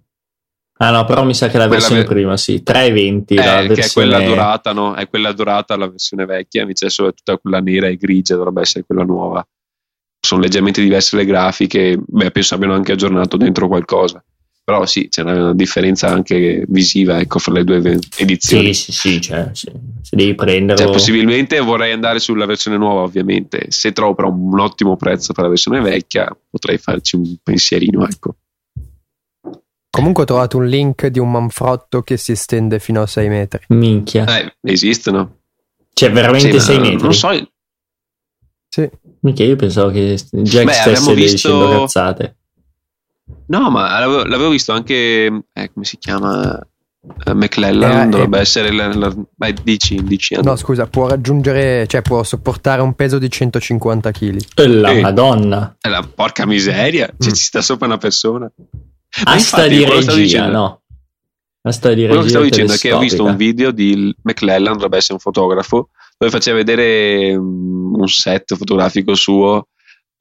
Ah 0.79 0.91
no, 0.91 1.05
però 1.05 1.23
mi 1.23 1.33
sa 1.33 1.47
che 1.47 1.57
la 1.57 1.69
versione 1.69 2.01
ve- 2.01 2.07
prima, 2.07 2.35
sì, 2.35 2.61
3,20. 2.61 3.23
Eh, 3.27 3.35
versione... 3.35 3.73
Che 3.73 3.81
è 3.83 3.89
quella 3.93 4.19
dorata, 4.19 4.73
no? 4.73 4.95
È 4.95 5.07
quella 5.07 5.31
dorata 5.31 5.77
la 5.77 5.87
versione 5.87 6.25
vecchia, 6.25 6.63
invece 6.63 6.85
adesso 6.85 7.07
è 7.07 7.13
tutta 7.13 7.37
quella 7.37 7.61
nera 7.61 7.87
e 7.87 7.95
grigia, 7.95 8.35
dovrebbe 8.35 8.59
essere 8.59 8.83
quella 8.85 9.05
nuova. 9.05 9.47
Sono 10.19 10.41
leggermente 10.41 10.81
diverse 10.81 11.15
le 11.15 11.23
grafiche, 11.23 11.97
beh, 12.05 12.31
penso 12.31 12.55
abbiano 12.55 12.73
anche 12.73 12.91
aggiornato 12.91 13.37
dentro 13.37 13.69
qualcosa 13.69 14.21
però 14.71 14.85
sì, 14.85 15.09
c'è 15.09 15.23
una 15.23 15.53
differenza 15.53 16.07
anche 16.07 16.63
visiva 16.69 17.19
ecco, 17.19 17.39
fra 17.39 17.51
le 17.51 17.65
due 17.65 17.99
edizioni. 18.15 18.73
Sì, 18.73 18.93
sì, 18.93 19.09
sì, 19.09 19.21
cioè, 19.21 19.49
se, 19.51 19.69
se 20.01 20.15
devi 20.15 20.33
prenderlo. 20.33 20.81
Cioè, 20.81 20.93
possibilmente 20.93 21.59
vorrei 21.59 21.91
andare 21.91 22.19
sulla 22.19 22.45
versione 22.45 22.77
nuova, 22.77 23.01
ovviamente. 23.01 23.65
Se 23.67 23.91
trovo 23.91 24.15
però 24.15 24.29
un 24.29 24.57
ottimo 24.57 24.95
prezzo 24.95 25.33
per 25.33 25.43
la 25.43 25.49
versione 25.49 25.81
vecchia, 25.81 26.33
potrei 26.49 26.77
farci 26.77 27.17
un 27.17 27.35
pensierino, 27.43 28.07
ecco. 28.07 28.35
Comunque 29.89 30.23
ho 30.23 30.25
trovato 30.25 30.55
un 30.55 30.67
link 30.67 31.07
di 31.07 31.19
un 31.19 31.29
manfrotto 31.29 32.01
che 32.01 32.15
si 32.15 32.31
estende 32.31 32.79
fino 32.79 33.01
a 33.01 33.07
6 33.07 33.27
metri. 33.27 33.65
Minchia. 33.67 34.39
Eh, 34.39 34.55
esistono. 34.61 35.39
Cioè, 35.93 36.11
veramente 36.13 36.61
6 36.61 36.79
metri? 36.79 37.01
Non 37.01 37.13
so. 37.13 37.29
Sì. 38.69 38.89
Minchia, 39.19 39.45
io 39.45 39.57
pensavo 39.57 39.89
che 39.89 40.17
Jack 40.31 40.65
Beh, 40.65 40.71
stesse 40.71 41.13
visto... 41.13 41.49
dicendo 41.49 41.81
cazzate. 41.81 42.35
No, 43.51 43.69
ma 43.69 43.99
l'avevo, 43.99 44.23
l'avevo 44.23 44.49
visto 44.49 44.71
anche, 44.71 45.25
eh, 45.51 45.71
come 45.73 45.85
si 45.85 45.97
chiama? 45.97 46.57
Uh, 47.01 47.31
McClellan 47.33 48.07
eh, 48.07 48.09
dovrebbe 48.09 48.37
eh, 48.37 48.41
essere 48.41 48.71
la, 48.71 48.93
la, 48.93 49.11
beh, 49.11 49.55
dici, 49.63 50.03
dici 50.03 50.39
no 50.39 50.55
scusa 50.55 50.85
può 50.85 51.07
raggiungere 51.07 51.87
cioè 51.87 52.03
può 52.03 52.21
sopportare 52.21 52.83
un 52.83 52.93
peso 52.93 53.17
di 53.17 53.27
150 53.27 54.11
kg 54.11 54.37
la 54.67 54.91
eh, 54.91 55.01
madonna. 55.01 55.77
È 55.81 55.89
la 55.89 56.07
porca 56.07 56.45
miseria 56.45 57.07
cioè, 57.07 57.31
mm. 57.31 57.33
ci 57.33 57.43
sta 57.43 57.63
sopra 57.63 57.87
una 57.87 57.97
persona. 57.97 58.51
Asta 59.23 59.67
di 59.67 59.83
regia 59.83 60.47
no? 60.47 60.83
Asta 61.63 61.91
di 61.91 62.05
regia 62.05 62.09
quello 62.09 62.21
che 62.21 62.29
stavo 62.29 62.43
dicendo 62.43 62.73
è 62.73 62.77
che 62.77 62.91
ho 62.91 62.99
visto 62.99 63.23
un 63.23 63.35
video 63.35 63.71
di 63.71 64.15
McClellan 64.21 64.73
dovrebbe 64.73 64.97
essere 64.97 65.13
un 65.13 65.19
fotografo 65.19 65.89
dove 66.19 66.31
faceva 66.31 66.57
vedere 66.57 67.33
um, 67.33 67.95
un 67.97 68.07
set 68.07 68.55
fotografico 68.55 69.15
suo 69.15 69.69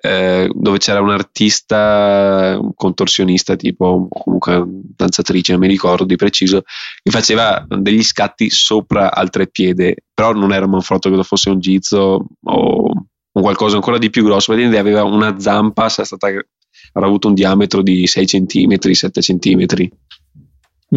eh, 0.00 0.50
dove 0.52 0.78
c'era 0.78 1.00
un 1.00 1.10
artista, 1.10 2.56
un 2.60 2.74
contorsionista 2.74 3.56
tipo, 3.56 4.08
comunque 4.08 4.64
danzatrice, 4.66 5.52
non 5.52 5.60
mi 5.60 5.68
ricordo 5.68 6.04
di 6.04 6.16
preciso, 6.16 6.62
che 7.02 7.10
faceva 7.10 7.64
degli 7.68 8.02
scatti 8.02 8.48
sopra 8.50 9.12
al 9.12 9.30
treppiede, 9.30 9.96
però 10.14 10.32
non 10.32 10.52
era 10.52 10.64
un 10.64 10.70
manfrotto 10.72 11.10
che 11.10 11.22
fosse 11.22 11.50
un 11.50 11.60
gizzo 11.60 12.26
o 12.42 12.90
un 13.32 13.42
qualcosa 13.42 13.76
ancora 13.76 13.98
di 13.98 14.10
più 14.10 14.24
grosso, 14.24 14.54
vedete 14.54 14.78
aveva 14.78 15.04
una 15.04 15.38
zampa, 15.38 15.88
stata, 15.88 16.28
avrà 16.28 17.06
avuto 17.06 17.28
un 17.28 17.34
diametro 17.34 17.82
di 17.82 18.06
6 18.06 18.26
cm, 18.26 18.76
7 18.78 19.20
cm. 19.20 19.66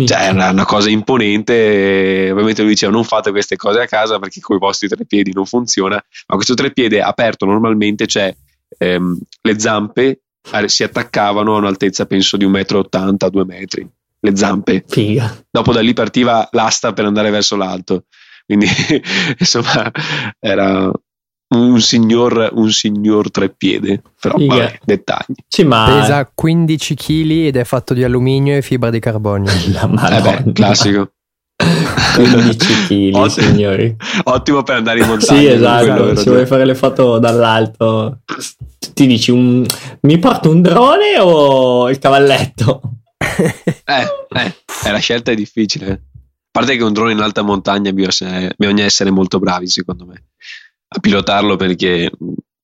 Cioè, 0.05 0.17
era 0.17 0.49
una 0.49 0.65
cosa 0.65 0.89
imponente. 0.89 2.29
Ovviamente 2.31 2.63
lui 2.63 2.71
diceva: 2.71 2.91
Non 2.91 3.03
fate 3.03 3.29
queste 3.29 3.55
cose 3.55 3.79
a 3.79 3.85
casa 3.85 4.17
perché 4.17 4.39
con 4.39 4.55
i 4.55 4.59
vostri 4.59 4.87
treppiedi 4.87 5.31
non 5.31 5.45
funziona. 5.45 6.03
Ma 6.27 6.35
questo 6.35 6.55
treppiede 6.55 6.99
aperto 6.99 7.45
normalmente 7.45 8.07
c'è 8.07 8.35
ehm, 8.77 9.19
le 9.41 9.59
zampe 9.59 10.21
si 10.65 10.83
attaccavano 10.83 11.55
a 11.55 11.59
un'altezza 11.59 12.05
penso 12.05 12.37
di 12.37 12.45
1,80 12.45 13.11
m, 13.11 13.29
2 13.29 13.45
metri. 13.45 13.89
Le 14.19 14.35
zampe. 14.35 14.83
Figa. 14.87 15.35
Dopo 15.49 15.73
da 15.73 15.81
lì 15.81 15.93
partiva 15.93 16.47
l'asta 16.51 16.93
per 16.93 17.05
andare 17.05 17.29
verso 17.29 17.55
l'alto. 17.55 18.05
Quindi 18.45 18.67
insomma 19.37 19.91
era 20.39 20.91
un 21.55 21.81
signor, 21.81 22.51
un 22.53 22.71
signor 22.71 23.31
treppiede. 23.31 24.01
Però 24.19 24.37
Figa. 24.37 24.55
vabbè, 24.55 24.79
dettagli. 24.83 25.35
Sì, 25.47 25.63
ma... 25.63 25.99
Pesa 25.99 26.29
15 26.33 26.95
kg 26.95 27.31
ed 27.31 27.57
è 27.57 27.63
fatto 27.63 27.93
di 27.93 28.03
alluminio 28.03 28.55
e 28.55 28.61
fibra 28.61 28.89
di 28.89 28.99
carbonio. 28.99 29.51
La 29.71 30.17
eh 30.17 30.21
beh, 30.21 30.51
classico. 30.53 31.11
15 32.15 32.87
kg, 32.87 33.25
signori. 33.27 33.95
Ottimo 34.23 34.63
per 34.63 34.75
andare 34.75 34.99
in 34.99 35.07
montagna. 35.07 35.39
Sì, 35.39 35.47
esatto. 35.47 36.15
Se 36.15 36.29
vuoi 36.29 36.45
fare 36.45 36.65
le 36.65 36.75
foto 36.75 37.19
dall'alto, 37.19 38.19
ti 38.93 39.07
dici 39.07 39.31
un, 39.31 39.65
mi 40.01 40.17
porto 40.19 40.49
un 40.49 40.61
drone 40.61 41.19
o 41.19 41.89
il 41.89 41.99
cavalletto? 41.99 42.81
eh, 43.85 44.07
eh, 44.85 44.91
la 44.91 44.97
scelta 44.97 45.31
è 45.31 45.35
difficile. 45.35 45.91
A 45.91 46.59
parte 46.59 46.75
che 46.75 46.83
un 46.83 46.93
drone 46.93 47.13
in 47.13 47.19
alta 47.19 47.41
montagna 47.41 47.91
bisogna 47.91 48.83
essere 48.83 49.09
molto 49.09 49.39
bravi, 49.39 49.67
secondo 49.67 50.05
me, 50.05 50.25
a 50.87 50.99
pilotarlo 50.99 51.55
perché 51.55 52.11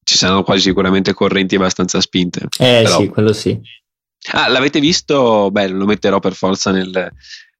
ci 0.04 0.18
saranno 0.18 0.44
quasi 0.44 0.62
sicuramente 0.62 1.14
correnti 1.14 1.56
abbastanza 1.56 2.00
spinte. 2.02 2.42
Eh 2.60 2.82
Però... 2.84 3.00
sì, 3.00 3.08
quello 3.08 3.34
sì. 3.34 3.60
Ah, 4.32 4.48
l'avete 4.48 4.80
visto? 4.80 5.50
Beh, 5.50 5.70
lo 5.70 5.86
metterò 5.86 6.20
per 6.20 6.34
forza 6.34 6.72
nel, 6.72 7.12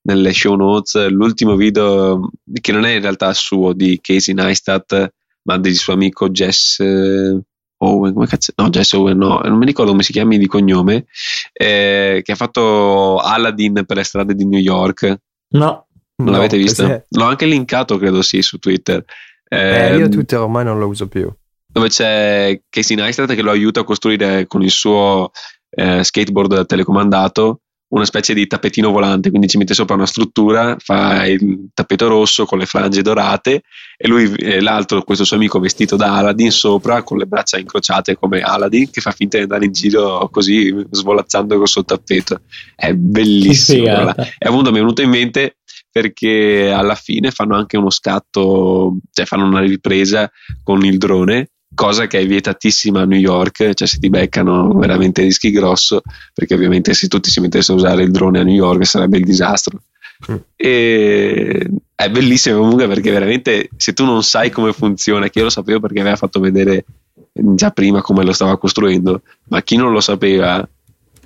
nelle 0.10 0.34
show 0.34 0.56
notes 0.56 1.08
l'ultimo 1.10 1.56
video 1.56 2.30
che 2.60 2.72
non 2.72 2.86
è 2.86 2.92
in 2.92 3.02
realtà 3.02 3.34
suo 3.34 3.74
di 3.74 4.00
Casey 4.02 4.34
Neistat 4.34 5.14
ma 5.44 5.58
del 5.58 5.76
suo 5.76 5.94
amico 5.94 6.30
Jess 6.30 6.80
eh, 6.80 7.40
Owen 7.82 8.14
come 8.14 8.28
cazzo 8.28 8.54
no 8.58 8.70
Jess 8.70 8.94
Owen 8.94 9.18
no 9.18 9.40
non 9.44 9.58
mi 9.58 9.66
ricordo 9.66 9.92
come 9.92 10.04
si 10.04 10.12
chiami 10.12 10.38
di 10.38 10.48
cognome 10.48 11.06
eh, 11.54 12.22
che 12.24 12.32
ha 12.32 12.36
fatto 12.36 13.18
Aladdin 13.18 13.84
per 13.86 13.98
le 13.98 14.04
strade 14.04 14.36
di 14.36 14.46
New 14.46 14.60
York 14.60 15.20
no 15.50 15.88
non 16.20 16.34
l'avete 16.34 16.58
visto? 16.58 17.06
L'ho 17.10 17.24
anche 17.24 17.46
linkato, 17.46 17.98
credo 17.98 18.22
sì, 18.22 18.42
su 18.42 18.58
Twitter. 18.58 19.04
Eh, 19.48 19.96
io 19.96 20.06
ehm, 20.06 20.12
Twitter 20.12 20.40
ormai 20.40 20.64
non 20.64 20.78
lo 20.78 20.88
uso 20.88 21.08
più. 21.08 21.32
Dove 21.66 21.88
c'è 21.88 22.62
Casey 22.70 22.96
Neistat 22.96 23.34
che 23.34 23.42
lo 23.42 23.52
aiuta 23.52 23.82
a 23.82 23.84
costruire 23.84 24.46
con 24.48 24.62
il 24.62 24.72
suo 24.72 25.32
eh, 25.70 26.04
skateboard 26.04 26.66
telecomandato 26.66 27.62
una 27.90 28.06
specie 28.06 28.34
di 28.34 28.46
tappetino 28.46 28.92
volante, 28.92 29.30
quindi 29.30 29.48
ci 29.48 29.58
mette 29.58 29.74
sopra 29.74 29.96
una 29.96 30.06
struttura, 30.06 30.76
fa 30.80 31.26
il 31.26 31.70
tappeto 31.74 32.08
rosso 32.08 32.46
con 32.46 32.60
le 32.60 32.66
frange 32.66 33.02
dorate 33.02 33.64
e 33.98 34.08
lui 34.08 34.32
e 34.36 34.62
l'altro, 34.62 35.04
questo 35.04 35.24
suo 35.24 35.38
amico 35.38 35.60
vestito 35.60 35.96
da 35.96 36.16
Aladdin 36.18 36.52
sopra 36.52 37.02
con 37.04 37.18
le 37.18 37.26
braccia 37.26 37.58
incrociate 37.58 38.16
come 38.16 38.42
Aladdin 38.42 38.92
che 38.92 39.02
fa 39.02 39.12
finta 39.12 39.38
di 39.38 39.44
andare 39.44 39.66
in 39.66 39.72
giro 39.72 40.30
così 40.32 40.74
svolazzando 40.92 41.58
col 41.58 41.68
suo 41.68 41.84
tappeto. 41.84 42.42
È 42.76 42.94
bellissimo. 42.94 44.16
E 44.16 44.48
appunto 44.48 44.72
mi 44.72 44.78
è 44.78 44.82
venuto 44.82 45.02
in 45.02 45.10
mente 45.10 45.58
perché 45.92 46.72
alla 46.72 46.96
fine 46.96 47.32
fanno 47.32 47.56
anche 47.56 47.76
uno 47.76 47.90
scatto, 47.90 48.98
cioè 49.12 49.26
fanno 49.26 49.46
una 49.46 49.62
ripresa 49.62 50.32
con 50.64 50.86
il 50.86 51.00
drone 51.00 51.50
cosa 51.74 52.08
che 52.08 52.20
è 52.20 52.28
vietatissima 52.28 53.02
a 53.02 53.06
New 53.06 53.20
York, 53.20 53.74
cioè 53.74 53.88
se 53.88 54.00
ti 54.00 54.10
beccano 54.10 54.74
veramente 54.74 55.22
rischi 55.22 55.52
grosso, 55.52 56.02
perché 56.34 56.54
ovviamente 56.54 56.94
se 56.94 57.08
tutti 57.08 57.30
si 57.30 57.40
mettessero 57.40 57.78
a 57.78 57.82
usare 57.82 58.04
il 58.04 58.12
drone 58.12 58.40
a 58.40 58.44
New 58.44 58.56
York 58.56 58.86
sarebbe 58.86 59.18
il 59.18 59.26
disastro. 59.26 59.82
Mm. 60.30 60.36
E 60.56 61.70
è 61.96 62.10
bellissimo 62.10 62.60
comunque 62.60 62.88
perché 62.88 63.12
veramente 63.12 63.70
se 63.78 63.94
tu 63.94 64.04
non 64.04 64.24
sai 64.24 64.50
come 64.50 64.74
funziona, 64.74 65.30
che 65.30 65.40
io 65.40 65.46
lo 65.46 65.50
sapevo 65.50 65.80
perché 65.80 66.02
aveva 66.02 66.16
fatto 66.16 66.40
vedere 66.40 66.86
già 67.32 67.72
prima 67.72 68.02
come 68.02 68.24
lo 68.24 68.34
stava 68.34 68.58
costruendo, 68.58 69.22
ma 69.50 69.62
chi 69.62 69.78
non 69.78 69.92
lo 69.92 70.02
sapeva 70.02 70.68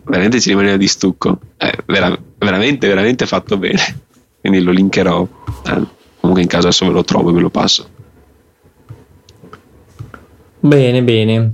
veramente 0.05 0.39
ci 0.39 0.49
rimaneva 0.49 0.77
di 0.77 0.87
stucco. 0.87 1.39
È 1.57 1.71
vera- 1.85 2.17
veramente, 2.37 2.87
veramente 2.87 3.25
fatto 3.25 3.57
bene. 3.57 4.01
Quindi 4.39 4.61
lo 4.61 4.71
linkerò. 4.71 5.27
Eh, 5.65 5.81
comunque 6.19 6.43
in 6.43 6.49
caso 6.49 6.67
adesso 6.67 6.85
ve 6.85 6.91
lo 6.91 7.03
trovo 7.03 7.29
e 7.29 7.33
ve 7.33 7.39
lo 7.39 7.49
passo. 7.49 7.89
Bene, 10.65 11.03
bene. 11.03 11.51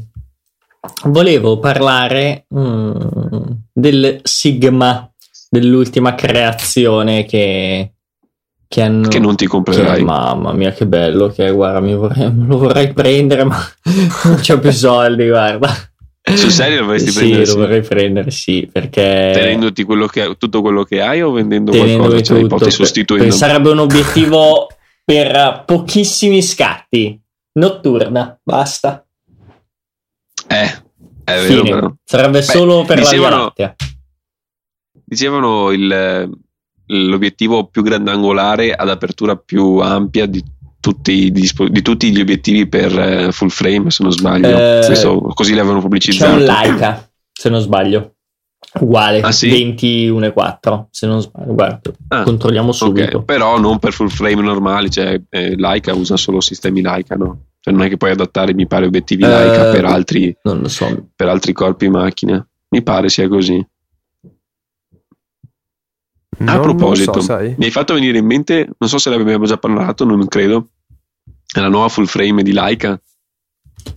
Volevo 1.05 1.57
parlare 1.57 2.45
mm, 2.53 2.91
del 3.73 4.19
Sigma, 4.21 5.11
dell'ultima 5.49 6.13
creazione 6.13 7.25
che, 7.25 7.93
che 8.67 8.81
hanno. 8.83 9.07
Che 9.07 9.17
non 9.17 9.35
ti 9.35 9.47
comprerai. 9.47 9.97
Che, 9.97 10.03
mamma 10.03 10.53
mia, 10.53 10.71
che 10.71 10.85
bello 10.85 11.29
che 11.29 11.47
è, 11.47 11.51
guarda, 11.51 11.79
mi 11.79 11.95
vorrei, 11.95 12.31
lo 12.45 12.59
vorrei 12.59 12.93
prendere, 12.93 13.45
ma 13.45 13.57
non 14.25 14.39
c'ho 14.41 14.59
più 14.59 14.71
soldi, 14.71 15.27
guarda. 15.27 15.75
Sul 16.21 16.51
serio 16.51 16.81
lo 16.81 16.85
vorresti 16.85 17.09
sì, 17.09 17.17
prendere? 17.17 17.45
Sì, 17.45 17.51
lo 17.51 17.59
vorrei 17.59 17.81
prendere, 17.81 18.29
sì, 18.29 18.69
perché... 18.71 19.31
Tenendoti 19.33 19.83
quello 19.83 20.05
che, 20.05 20.35
tutto 20.37 20.61
quello 20.61 20.83
che 20.83 21.01
hai 21.01 21.23
o 21.23 21.31
vendendo 21.31 21.71
qualcosa? 21.71 22.21
Cioè, 22.21 22.45
tutto, 22.45 22.69
sostituendo? 22.69 23.33
Sarebbe 23.33 23.71
un 23.71 23.79
obiettivo 23.79 24.67
per 25.03 25.63
pochissimi 25.65 26.43
scatti 26.43 27.19
Notturna, 27.53 28.39
basta. 28.43 29.05
Eh, 30.47 30.83
È 31.23 31.47
vero, 31.47 31.63
però. 31.63 31.93
Sarebbe 32.03 32.39
Beh, 32.39 32.43
solo 32.43 32.83
per 32.85 32.97
la 32.97 33.01
Via 33.01 33.11
dicevano- 33.11 33.43
Lattea. 33.43 33.75
Dicevano 35.03 35.71
il- 35.71 36.29
l'obiettivo 36.85 37.67
più 37.67 37.81
grandangolare 37.83 38.73
ad 38.73 38.89
apertura 38.89 39.35
più 39.35 39.77
ampia 39.77 40.25
di 40.25 40.43
tutti, 40.79 41.25
i 41.25 41.31
dispo- 41.31 41.67
di 41.67 41.81
tutti 41.81 42.11
gli 42.11 42.19
obiettivi 42.21 42.67
per 42.67 42.97
eh, 42.97 43.31
full 43.31 43.49
frame, 43.49 43.91
se 43.91 44.01
non 44.03 44.11
sbaglio. 44.11 44.47
Eh, 44.47 44.83
Questo- 44.85 45.19
così 45.33 45.51
l'avevano 45.53 45.77
C'è 45.77 45.81
pubblicizzato. 45.83 46.33
un 46.33 46.43
Leica, 46.43 47.11
se 47.31 47.49
non 47.49 47.59
sbaglio. 47.61 48.15
Uguale, 48.81 49.21
Ah, 49.21 49.31
sì? 49.31 49.49
21,4 49.49 50.87
se 50.91 51.07
non 51.07 51.21
sbaglio. 51.21 51.53
Guarda, 51.53 51.91
Ah, 52.09 52.23
controlliamo 52.23 52.71
subito. 52.71 53.23
Però 53.23 53.57
non 53.59 53.79
per 53.79 53.93
full 53.93 54.09
frame 54.09 54.41
normali, 54.41 54.89
cioè 54.91 55.19
eh, 55.29 55.55
Leica 55.55 55.93
usa 55.93 56.17
solo 56.17 56.39
sistemi 56.39 56.81
Leica, 56.81 57.15
no? 57.15 57.45
Cioè 57.59 57.73
non 57.73 57.83
è 57.83 57.89
che 57.89 57.97
puoi 57.97 58.11
adattare, 58.11 58.53
mi 58.53 58.67
pare, 58.67 58.85
obiettivi 58.85 59.23
Eh, 59.23 59.27
Leica 59.27 59.71
per 59.71 59.85
altri, 59.85 60.35
Non 60.43 60.59
lo 60.59 60.67
so. 60.67 61.09
per 61.15 61.27
altri 61.29 61.51
corpi 61.53 61.89
macchina. 61.89 62.45
Mi 62.69 62.83
pare 62.83 63.09
sia 63.09 63.27
così. 63.27 63.55
A 66.41 66.43
Non- 66.43 66.53
non 66.55 66.61
proposito, 66.61 67.19
so, 67.21 67.37
mi 67.37 67.65
hai 67.65 67.71
fatto 67.71 67.93
venire 67.95 68.17
in 68.19 68.25
mente, 68.25 68.69
non 68.77 68.87
so 68.87 68.97
se 68.97 69.09
ne 69.09 69.15
abbiamo 69.17 69.45
già 69.45 69.57
parlato, 69.57 70.05
non 70.05 70.25
credo, 70.27 70.69
la 71.57 71.67
nuova 71.67 71.89
full 71.89 72.05
frame 72.05 72.43
di 72.43 72.53
Leica, 72.53 73.01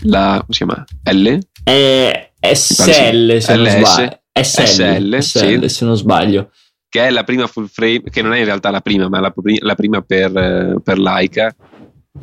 la, 0.05 0.39
come 0.41 0.45
si 0.49 0.65
chiama? 0.65 0.85
L? 1.13 1.39
È 1.63 2.33
SL 2.53 3.39
se 3.41 3.55
non 3.57 3.67
sbaglio. 3.69 4.21
SL, 4.33 4.65
SL, 4.65 5.19
SL, 5.21 5.61
sì. 5.63 5.69
se 5.69 5.85
non 5.85 5.97
sbaglio. 5.97 6.51
che 6.89 7.07
è 7.07 7.11
la 7.11 7.25
prima 7.25 7.47
full 7.47 7.67
frame, 7.67 8.03
che 8.11 8.23
non 8.23 8.33
è 8.33 8.39
in 8.39 8.45
realtà 8.45 8.71
la 8.71 8.81
prima, 8.81 9.09
ma 9.09 9.21
la, 9.21 9.33
la 9.61 9.75
prima 9.75 10.01
per, 10.03 10.37
eh, 10.37 10.77
per 10.83 10.99
Leica, 10.99 11.55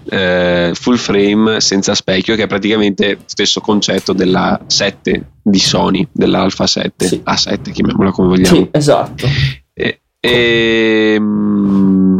eh, 0.09 0.71
full 0.73 0.97
frame 0.97 1.59
senza 1.59 1.95
specchio, 1.95 2.35
che 2.35 2.43
è 2.43 2.47
praticamente 2.47 3.13
lo 3.13 3.19
stesso 3.25 3.61
concetto 3.61 4.13
della 4.13 4.59
7 4.67 5.31
di 5.41 5.59
Sony, 5.59 6.07
dell'Alpha 6.11 6.67
7, 6.67 7.07
Sì. 7.07 7.21
A7, 7.25 7.71
chiamiamola 7.71 8.11
come 8.11 8.27
vogliamo. 8.27 8.55
Sì, 8.57 8.67
esatto. 8.71 9.25
E- 9.73 10.01
ehm, 10.19 12.19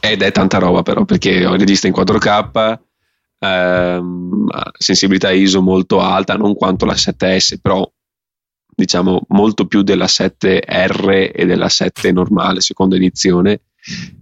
ed 0.00 0.22
è 0.22 0.32
tanta 0.32 0.58
roba 0.58 0.82
però, 0.82 1.04
perché 1.04 1.46
ho 1.46 1.52
il 1.54 1.60
regista 1.60 1.86
in 1.86 1.92
4K, 1.92 2.78
ehm, 3.38 4.46
sensibilità 4.76 5.30
ISO 5.30 5.62
molto 5.62 6.00
alta, 6.00 6.34
non 6.34 6.54
quanto 6.54 6.84
la 6.84 6.94
7S, 6.94 7.56
però 7.62 7.88
diciamo 8.74 9.22
molto 9.28 9.66
più 9.66 9.82
della 9.82 10.06
7R 10.06 11.30
e 11.34 11.46
della 11.46 11.68
7 11.68 12.12
normale, 12.12 12.60
seconda 12.60 12.96
edizione. 12.96 13.60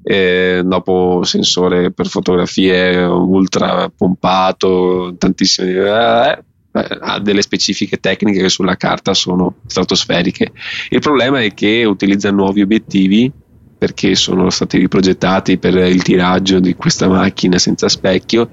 Eh, 0.03 0.63
dopo 0.65 1.23
sensore 1.23 1.93
per 1.93 2.09
fotografie 2.09 3.05
ultra 3.05 3.91
pompato, 3.95 5.15
tantissime 5.19 5.73
eh, 5.73 6.45
eh, 6.73 6.99
ha 7.01 7.19
delle 7.19 7.43
specifiche 7.43 7.99
tecniche 7.99 8.41
che 8.41 8.49
sulla 8.49 8.77
carta 8.77 9.13
sono 9.13 9.57
stratosferiche. 9.67 10.53
Il 10.89 11.01
problema 11.01 11.43
è 11.43 11.53
che 11.53 11.85
utilizza 11.85 12.31
nuovi 12.31 12.63
obiettivi 12.63 13.31
perché 13.77 14.15
sono 14.15 14.51
stati 14.51 14.79
riprogettati 14.79 15.59
per 15.59 15.75
il 15.75 16.03
tiraggio 16.03 16.61
di 16.61 16.75
questa 16.75 17.09
macchina 17.09 17.59
senza 17.59 17.89
specchio 17.89 18.49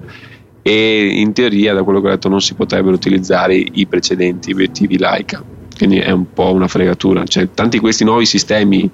e 0.62 1.06
in 1.06 1.32
teoria 1.32 1.74
da 1.74 1.82
quello 1.82 2.00
che 2.00 2.08
ho 2.08 2.10
detto 2.10 2.28
non 2.28 2.40
si 2.40 2.54
potrebbero 2.54 2.94
utilizzare 2.94 3.54
i 3.54 3.86
precedenti 3.86 4.52
obiettivi 4.52 4.98
Leica 4.98 5.56
quindi 5.78 5.98
è 6.00 6.10
un 6.10 6.30
po' 6.32 6.52
una 6.52 6.68
fregatura 6.68 7.24
cioè 7.24 7.48
tanti 7.54 7.76
di 7.76 7.82
questi 7.82 8.04
nuovi 8.04 8.26
sistemi 8.26 8.88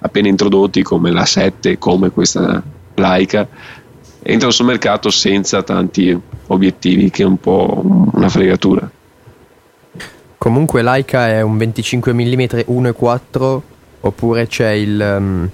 appena 0.00 0.28
introdotti 0.28 0.82
come 0.82 1.10
la 1.10 1.26
7 1.26 1.76
come 1.76 2.10
questa 2.10 2.62
Leica 2.94 3.46
entrano 4.22 4.52
sul 4.52 4.66
mercato 4.66 5.10
senza 5.10 5.62
tanti 5.62 6.18
obiettivi 6.46 7.10
che 7.10 7.22
è 7.24 7.26
un 7.26 7.38
po' 7.38 7.82
una 8.14 8.28
fregatura 8.30 8.90
Comunque 10.38 10.82
Leica 10.82 11.26
è 11.28 11.40
un 11.40 11.56
25 11.56 12.12
mm 12.12 12.40
1.4 12.68 13.60
oppure 14.02 14.46
c'è 14.46 14.70
il, 14.70 15.16
um, 15.18 15.50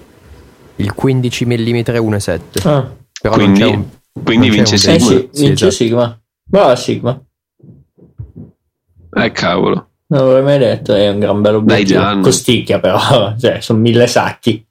il 0.76 0.92
15 0.92 1.46
mm 1.46 1.52
1.7. 1.54 2.40
Ah. 2.68 2.94
Però 3.18 3.34
Quindi- 3.34 3.60
non 3.60 3.70
c'è 3.70 3.74
un, 3.76 4.22
quindi 4.22 4.48
non 4.48 4.56
c'è 4.56 4.62
vince 4.70 4.74
Eh 4.74 4.98
Sigma. 4.98 5.08
sì, 5.08 5.28
Sì, 5.32 5.40
vince 5.46 5.52
esatto. 5.66 5.70
Sigma. 5.70 6.20
Brava 6.44 6.76
Sigma. 6.76 7.18
eh 9.16 9.30
cavolo 9.32 9.88
Non 10.14 10.26
l'avrei 10.26 10.42
mai 10.44 10.58
detto, 10.58 10.94
è 10.94 11.08
un 11.08 11.18
gran 11.18 11.40
bello 11.40 11.56
obiettivo. 11.58 12.20
Costicchia 12.20 12.78
però, 12.78 13.34
cioè, 13.36 13.60
sono 13.60 13.80
mille 13.80 14.06
sacchi. 14.06 14.64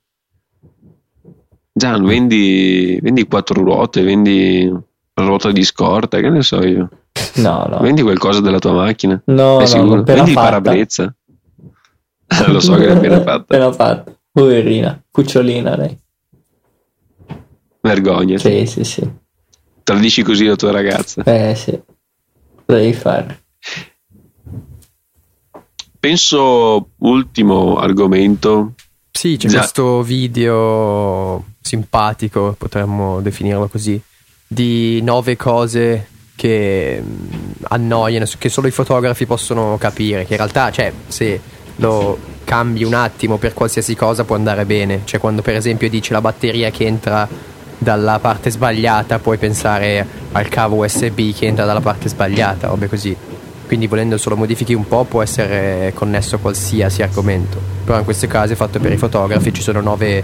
Gian 1.75 2.06
vendi, 2.06 2.97
vendi 3.01 3.25
quattro 3.27 3.62
ruote 3.62 4.03
vendi 4.03 4.63
una 4.67 5.27
ruota 5.27 5.51
di 5.51 5.63
scorta 5.63 6.19
che 6.19 6.29
ne 6.29 6.43
so 6.43 6.63
io 6.63 6.88
No, 7.36 7.65
no. 7.67 7.79
vendi 7.79 8.03
qualcosa 8.03 8.41
della 8.41 8.60
tua 8.60 8.73
macchina 8.73 9.19
No, 9.25 9.58
no, 9.58 9.63
appena 9.63 10.03
vendi 10.03 10.29
il 10.29 10.36
parabrezza 10.36 11.15
lo 12.47 12.60
so 12.60 12.75
che 12.75 12.86
l'hai 12.86 12.95
appena 12.95 13.17
fatta 13.25 13.34
Appena 13.56 13.71
fatta. 13.71 14.15
Poverina, 14.32 15.03
cucciolina 15.10 15.75
lei. 15.75 15.97
vergogna 17.82 18.38
Sì, 18.38 18.65
sì, 18.67 18.84
sì. 18.84 19.10
tradisci 19.82 20.21
così 20.21 20.45
la 20.45 20.56
tua 20.56 20.71
ragazza 20.71 21.23
Eh 21.23 21.56
sì. 21.56 21.71
Cosa 22.65 22.79
devi 22.79 22.93
fare? 22.93 23.45
Penso 26.04 26.89
ultimo 26.98 27.78
argomento 27.78 28.74
Sì, 29.10 29.38
c'è 29.38 29.48
Già. 29.48 29.60
questo 29.60 30.02
video 30.02 31.46
simpatico, 31.62 32.54
potremmo 32.58 33.22
definirlo 33.22 33.70
così, 33.70 34.02
di 34.46 35.02
nove 35.02 35.38
cose 35.38 36.10
che 36.36 37.02
mm, 37.02 37.52
annoiano, 37.70 38.26
che 38.38 38.50
solo 38.50 38.68
i 38.68 38.72
fotografi 38.72 39.26
possono 39.26 39.78
capire, 39.80 40.26
che 40.26 40.34
in 40.34 40.39
realtà, 40.39 40.72
cioè, 40.72 40.92
se 41.08 41.39
lo 41.78 42.18
cambi 42.44 42.84
un 42.84 42.96
attimo 42.96 43.38
per 43.38 43.54
qualsiasi 43.54 43.96
cosa 43.96 44.26
può 44.26 44.36
andare 44.36 44.66
bene, 44.66 45.04
cioè 45.06 45.22
quando 45.22 45.42
per 45.42 45.56
esempio 45.56 45.88
dice 45.89 46.12
la 46.12 46.20
batteria 46.20 46.70
che 46.70 46.86
entra 46.86 47.26
dalla 47.78 48.20
parte 48.20 48.50
sbagliata 48.50 49.20
puoi 49.20 49.38
pensare 49.38 50.06
al 50.34 50.50
cavo 50.50 50.84
USB 50.84 51.34
che 51.34 51.46
entra 51.46 51.63
dalla 51.63 51.80
parte 51.80 52.10
sbagliata, 52.10 52.68
robe 52.68 52.89
così. 52.89 53.16
Quindi 53.73 53.89
volendo 53.89 54.19
solo 54.19 54.36
modifichi 54.36 54.75
un 54.75 54.88
po' 54.88 55.03
può 55.03 55.23
essere 55.23 55.93
connesso 55.95 56.36
a 56.36 56.38
qualsiasi 56.38 57.01
argomento. 57.01 57.59
Però 57.83 57.97
in 57.97 58.03
questo 58.03 58.27
caso 58.27 58.53
fatto 58.53 58.79
per 58.79 58.91
i 58.91 58.97
fotografi 58.97 59.51
ci 59.51 59.63
sono 59.63 59.81
nove 59.81 60.23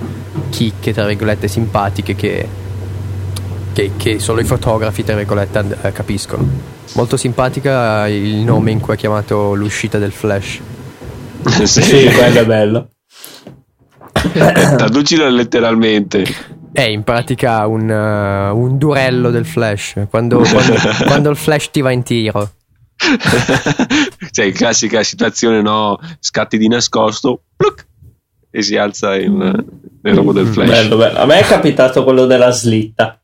chicche, 0.52 0.94
tra 0.94 1.08
virgolette, 1.08 1.48
simpatiche 1.48 2.14
che, 2.14 2.48
che, 3.74 3.92
che 3.98 4.20
solo 4.20 4.42
i 4.42 4.44
fotografi, 4.44 5.04
tra 5.04 5.16
virgolette, 5.16 5.58
and- 5.58 5.78
eh, 5.82 5.92
capiscono. 5.92 6.48
Molto 6.94 7.18
simpatica 7.18 8.08
il 8.08 8.36
nome 8.36 8.70
in 8.70 8.80
cui 8.80 8.94
è 8.94 8.98
chiamato 8.98 9.56
l'uscita 9.56 9.98
del 9.98 10.12
flash. 10.12 10.60
Sì. 11.66 12.08
Quello 12.14 12.40
è 12.42 12.46
bello. 12.46 12.90
traducilo 14.78 15.28
letteralmente 15.28 16.24
È 16.72 16.82
in 16.82 17.02
pratica 17.02 17.66
un, 17.66 17.90
eh, 17.90 18.50
un 18.52 18.78
durello 18.78 19.32
del 19.32 19.48
flash, 19.48 19.96
quando, 20.08 20.38
quando, 20.38 20.74
quando 21.08 21.30
il 21.32 21.36
flash 21.36 21.72
ti 21.72 21.82
va 21.82 21.90
in 21.90 22.04
tiro. 22.04 22.52
cioè 24.32 24.52
classica 24.52 25.02
situazione 25.04 25.62
no 25.62 25.98
scatti 26.20 26.58
di 26.58 26.68
nascosto 26.68 27.44
pluc, 27.56 27.86
e 28.52 28.62
si 28.62 28.76
alza 28.78 29.16
il, 29.16 29.66
il 30.04 30.14
robot 30.14 30.34
del 30.36 30.48
flash 30.48 30.68
Bello, 30.70 30.98
bello. 30.98 31.20
A 31.20 31.26
me 31.26 31.40
è 31.40 31.44
capitato 31.44 32.04
quello 32.04 32.26
della 32.26 32.52
slitta. 32.52 33.22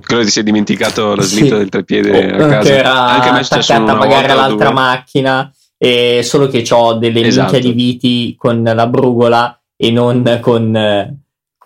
credo 0.00 0.24
ti 0.24 0.30
sia 0.30 0.42
dimenticato 0.42 1.14
la 1.14 1.22
Sì. 1.22 1.36
slitta 1.36 1.56
del 1.56 1.68
treppiede 1.68 2.32
Oh, 2.32 2.44
a 2.44 2.48
casa 2.48 2.68
che 2.70 2.76
era 2.78 3.04
anche 3.06 3.28
a 3.28 3.32
me 3.32 3.40
è 3.40 3.42
successo 3.42 3.72
una 3.82 3.94
magari 3.94 4.30
all'altra 4.30 4.70
macchina 4.72 5.50
e 5.76 6.20
solo 6.22 6.46
che 6.48 6.64
ho 6.70 6.94
delle 6.94 7.20
Esatto. 7.26 7.52
minchia 7.52 7.70
di 7.70 7.76
viti 7.76 8.34
con 8.38 8.62
la 8.62 8.86
brugola 8.86 9.58
e 9.76 9.90
non 9.90 10.38
con 10.40 10.74
eh, 10.76 11.18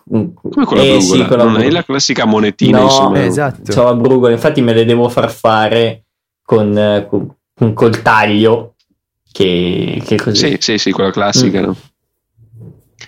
come 0.09 0.65
con 0.65 0.77
la 0.77 0.83
eh, 0.83 0.97
brugola 0.97 0.99
sì, 1.01 1.25
con 1.27 1.37
la 1.37 1.43
non 1.43 1.51
è 1.53 1.57
brugola. 1.57 1.71
la 1.71 1.83
classica 1.83 2.25
monetina 2.25 2.77
No, 2.79 2.83
insomma 2.85 3.23
esatto. 3.23 3.71
C'ho 3.71 3.83
la 3.83 3.93
brugola, 3.93 4.33
infatti 4.33 4.61
me 4.61 4.73
le 4.73 4.83
devo 4.85 5.07
far 5.09 5.29
fare 5.31 6.05
con, 6.49 7.05
con, 7.07 7.35
con 7.53 7.73
col 7.75 8.01
taglio 8.01 8.73
che, 9.31 10.01
che 10.03 10.15
così. 10.17 10.47
sì 10.47 10.55
sì 10.59 10.77
sì 10.79 10.91
quella 10.91 11.11
classica 11.11 11.61
Mm. 11.61 11.63
no? 11.65 11.75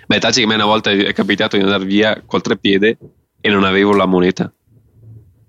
beh 0.06 0.20
taci 0.20 0.40
che 0.42 0.46
a 0.46 0.48
me 0.48 0.54
una 0.54 0.66
volta 0.66 0.92
è 0.92 1.12
capitato 1.12 1.58
di 1.58 1.64
andare 1.64 1.84
via 1.86 2.22
col 2.24 2.42
treppiede 2.44 2.98
e 3.42 3.50
non 3.50 3.64
avevo 3.64 3.94
la 3.96 4.06
moneta 4.06 4.54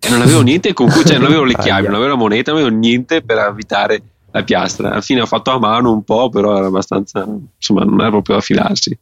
e 0.00 0.08
non 0.08 0.22
avevo 0.22 0.40
niente 0.40 0.72
con 0.72 0.88
cui 0.88 1.04
cioè 1.04 1.18
non 1.18 1.26
avevo 1.26 1.44
le 1.44 1.52
chiavi 1.60 1.68
Aia. 1.70 1.82
non 1.90 1.96
avevo 1.96 2.08
la 2.12 2.16
moneta 2.16 2.52
non 2.52 2.62
avevo 2.62 2.74
niente 2.74 3.20
per 3.20 3.36
avvitare 3.36 4.02
la 4.30 4.42
piastra 4.42 4.90
alla 4.92 5.02
fine 5.02 5.20
ho 5.20 5.26
fatto 5.26 5.50
a 5.50 5.58
mano 5.58 5.92
un 5.92 6.02
po' 6.02 6.30
però 6.30 6.56
era 6.56 6.68
abbastanza 6.68 7.28
insomma 7.56 7.84
non 7.84 8.00
era 8.00 8.08
proprio 8.08 8.36
da 8.36 8.40
filarsi 8.40 8.98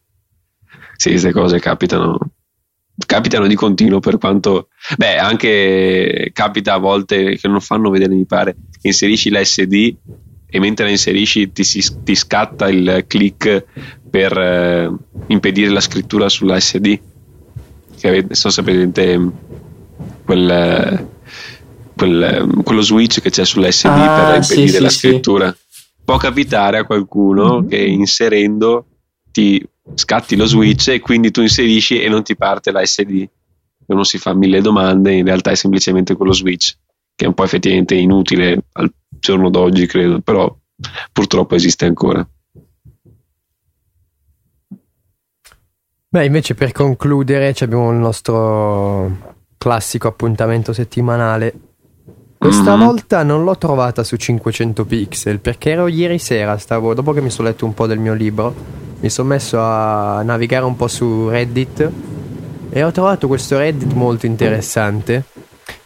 sì 0.97 1.11
queste 1.11 1.30
cose 1.30 1.61
capitano 1.61 2.18
capitano 3.07 3.46
di 3.46 3.55
continuo 3.55 4.01
per 4.01 4.18
quanto 4.18 4.68
beh 4.96 5.16
anche 5.18 6.30
capita 6.32 6.74
a 6.74 6.78
volte 6.78 7.36
che 7.36 7.48
non 7.48 7.61
fanno 7.61 7.90
vedere 7.90 8.14
mi 8.14 8.26
pare 8.26 8.55
che 8.80 8.88
inserisci 8.88 9.30
l'SD 9.30 9.94
e 10.53 10.59
mentre 10.59 10.84
la 10.86 10.90
inserisci 10.90 11.53
ti, 11.53 11.62
si- 11.64 12.03
ti 12.03 12.14
scatta 12.14 12.68
il 12.68 13.05
click 13.07 13.64
per 14.11 14.36
eh, 14.36 14.90
impedire 15.28 15.70
la 15.70 15.80
scrittura 15.80 16.28
sulla 16.28 16.59
SD 16.59 16.98
che 18.01 18.09
avete, 18.09 18.34
so 18.34 18.48
se 18.51 18.62
presente 18.62 19.30
quel, 20.24 21.07
quel, 21.96 22.61
quello 22.64 22.80
switch 22.80 23.20
che 23.20 23.30
c'è 23.30 23.44
sull'SD 23.44 23.86
Ah, 23.86 24.32
per 24.32 24.44
sì, 24.44 24.53
impedire 24.53 24.76
sì, 24.78 24.82
la 24.82 24.88
sì. 24.88 24.98
scrittura. 24.98 25.57
Può 26.05 26.16
capitare 26.16 26.78
a 26.78 26.84
qualcuno 26.84 27.61
Mhm. 27.61 27.68
che 27.68 27.76
inserendo 27.76 28.86
ti 29.30 29.64
scatti 29.95 30.36
lo 30.36 30.47
switch 30.47 30.88
e 30.88 31.01
quindi 31.01 31.30
tu 31.30 31.41
inserisci 31.41 32.01
e 32.01 32.09
non 32.09 32.22
ti 32.22 32.36
parte 32.36 32.70
la 32.70 32.84
SD. 32.84 33.28
Uno 33.86 34.05
si 34.05 34.18
fa 34.18 34.34
mille 34.34 34.61
domande, 34.61 35.12
in 35.12 35.24
realtà 35.24 35.51
è 35.51 35.57
semplicemente 35.57 36.14
quello 36.14 36.32
switch, 36.32 36.76
che 37.14 37.24
è 37.24 37.28
un 37.28 37.34
po' 37.34 37.45
effettivamente 37.45 37.95
inutile 37.95 38.64
al 38.72 38.93
giorno 39.09 39.51
d'oggi, 39.51 39.86
credo, 39.86 40.20
però 40.20 40.55
purtroppo 41.12 41.55
esiste 41.55 41.86
ancora. 41.86 42.26
Beh, 46.12 46.24
invece 46.24 46.55
per 46.55 46.72
concludere 46.72 47.55
abbiamo 47.61 47.93
il 47.93 47.99
nostro 47.99 49.36
classico 49.59 50.09
appuntamento 50.09 50.72
settimanale. 50.72 51.55
Questa 52.36 52.74
Mhm. 52.74 52.84
volta 52.84 53.22
non 53.22 53.45
l'ho 53.45 53.59
trovata 53.59 54.03
su 54.03 54.16
500 54.16 54.84
pixel 54.84 55.41
perché 55.41 55.70
ero 55.70 55.86
ieri 55.86 56.18
sera, 56.18 56.57
stavo, 56.59 56.95
dopo 56.95 57.12
che 57.12 57.20
mi 57.20 57.30
sono 57.30 57.49
letto 57.49 57.66
un 57.66 57.74
po' 57.74 57.86
del 57.86 57.99
mio 57.99 58.14
libro, 58.14 58.55
mi 59.01 59.09
sono 59.11 59.28
messo 59.28 59.59
a 59.61 60.22
navigare 60.22 60.64
un 60.64 60.76
po' 60.76 60.88
su 60.88 61.28
Reddit 61.28 61.90
e 62.70 62.82
ho 62.84 62.90
trovato 62.92 63.26
questo 63.26 63.57
Reddit 63.59 63.92
molto 63.94 64.26
interessante 64.26 65.24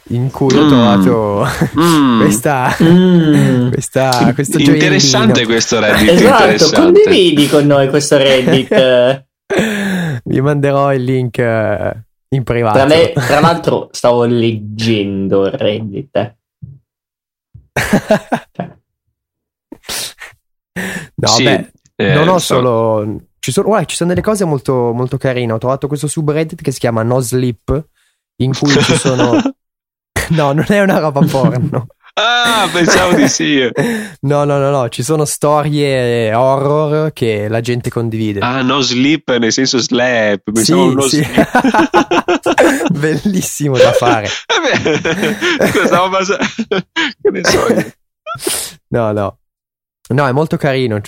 in 0.09 0.31
cui 0.31 0.55
ho 0.57 0.65
Mm. 0.65 0.69
trovato 0.69 1.47
Mm. 1.79 2.21
questa, 2.21 2.77
Mm. 2.83 3.71
questa, 3.71 4.33
questo 4.35 4.59
interessante 4.59 5.45
questo 5.47 5.81
Reddit, 5.81 6.11
Esatto, 6.11 6.43
interessante. 6.43 6.77
condividi 6.81 7.49
con 7.49 7.65
noi 7.67 7.89
questo 7.89 8.17
Reddit. 8.17 9.25
Vi 10.25 10.41
manderò 10.41 10.93
il 10.93 11.05
link 11.05 11.39
eh, 11.39 12.03
in 12.31 12.43
privato. 12.43 12.79
Tra, 12.79 12.87
me- 12.87 13.13
tra 13.13 13.41
l'altro 13.41 13.89
stavo 13.93 14.25
leggendo 14.25 15.49
Reddit. 15.57 16.17
eh. 16.17 16.35
no, 21.17 21.29
Sì, 21.29 21.45
beh, 21.45 21.73
eh, 21.97 22.15
non 22.15 22.29
ho 22.29 22.39
so- 22.39 22.55
solo. 22.57 23.17
Ci 23.39 23.53
sono, 23.53 23.67
guarda, 23.69 23.87
ci 23.87 23.97
sono 23.97 24.09
delle 24.11 24.23
cose 24.23 24.45
molto, 24.45 24.93
molto 24.93 25.19
carine. 25.19 25.53
Ho 25.53 25.59
trovato 25.59 25.87
questo 25.87 26.07
subreddit 26.07 26.63
che 26.63 26.71
si 26.73 26.79
chiama 26.79 27.03
No 27.03 27.21
Sleep, 27.21 27.87
in 28.37 28.53
cui 28.59 28.71
ci 28.71 28.97
sono. 28.97 29.41
No, 30.31 30.53
non 30.53 30.65
è 30.69 30.81
una 30.81 30.99
roba 31.01 31.21
porno. 31.21 31.87
Ah, 32.15 32.67
pensavo 32.73 33.13
di 33.15 33.29
sì. 33.29 33.61
No, 34.21 34.45
no, 34.45 34.57
no, 34.59 34.71
no, 34.71 34.89
ci 34.89 35.03
sono 35.03 35.27
storie 35.27 36.33
horror 36.33 37.13
che 37.13 37.47
la 37.49 37.61
gente 37.61 37.91
condivide. 37.91 38.41
Ah, 38.41 38.63
no 38.63 38.81
sleep 38.81 39.37
nel 39.37 39.53
senso 39.53 39.77
slap. 39.79 40.41
Pensavo 40.51 40.89
Sì, 40.89 40.95
no 40.95 41.01
sì. 41.03 41.23
sleep. 41.23 42.89
Bellissimo 42.99 43.77
da 43.77 43.93
fare. 43.93 44.29
Vabbè, 44.47 45.69
stavo 45.87 46.09
basa- 46.09 46.39
che 46.39 47.31
ne 47.31 47.45
so 47.45 47.67
io. 47.69 47.93
No, 48.89 49.13
no. 49.13 49.39
No, 50.09 50.27
è 50.27 50.33
molto 50.33 50.57
carino. 50.57 51.01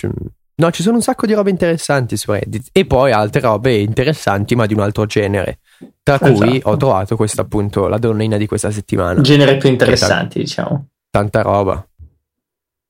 No, 0.59 0.71
ci 0.71 0.81
sono 0.81 0.95
un 0.95 1.03
sacco 1.03 1.27
di 1.27 1.33
robe 1.33 1.51
interessanti 1.51 2.17
su 2.17 2.31
Reddit. 2.31 2.69
E 2.71 2.85
poi 2.85 3.11
altre 3.11 3.41
robe 3.41 3.75
interessanti, 3.75 4.55
ma 4.55 4.65
di 4.65 4.73
un 4.73 4.79
altro 4.79 5.05
genere. 5.05 5.59
Tra 6.01 6.17
cui 6.17 6.31
Esatto. 6.57 6.69
ho 6.69 6.77
trovato 6.77 7.15
questa 7.15 7.43
appunto, 7.43 7.87
la 7.87 7.99
donnina 7.99 8.37
di 8.37 8.47
questa 8.47 8.71
settimana. 8.71 9.21
Genere 9.21 9.57
più 9.57 9.69
interessanti, 9.69 10.39
diciamo. 10.39 10.87
Tanta 11.11 11.41
roba. 11.43 11.87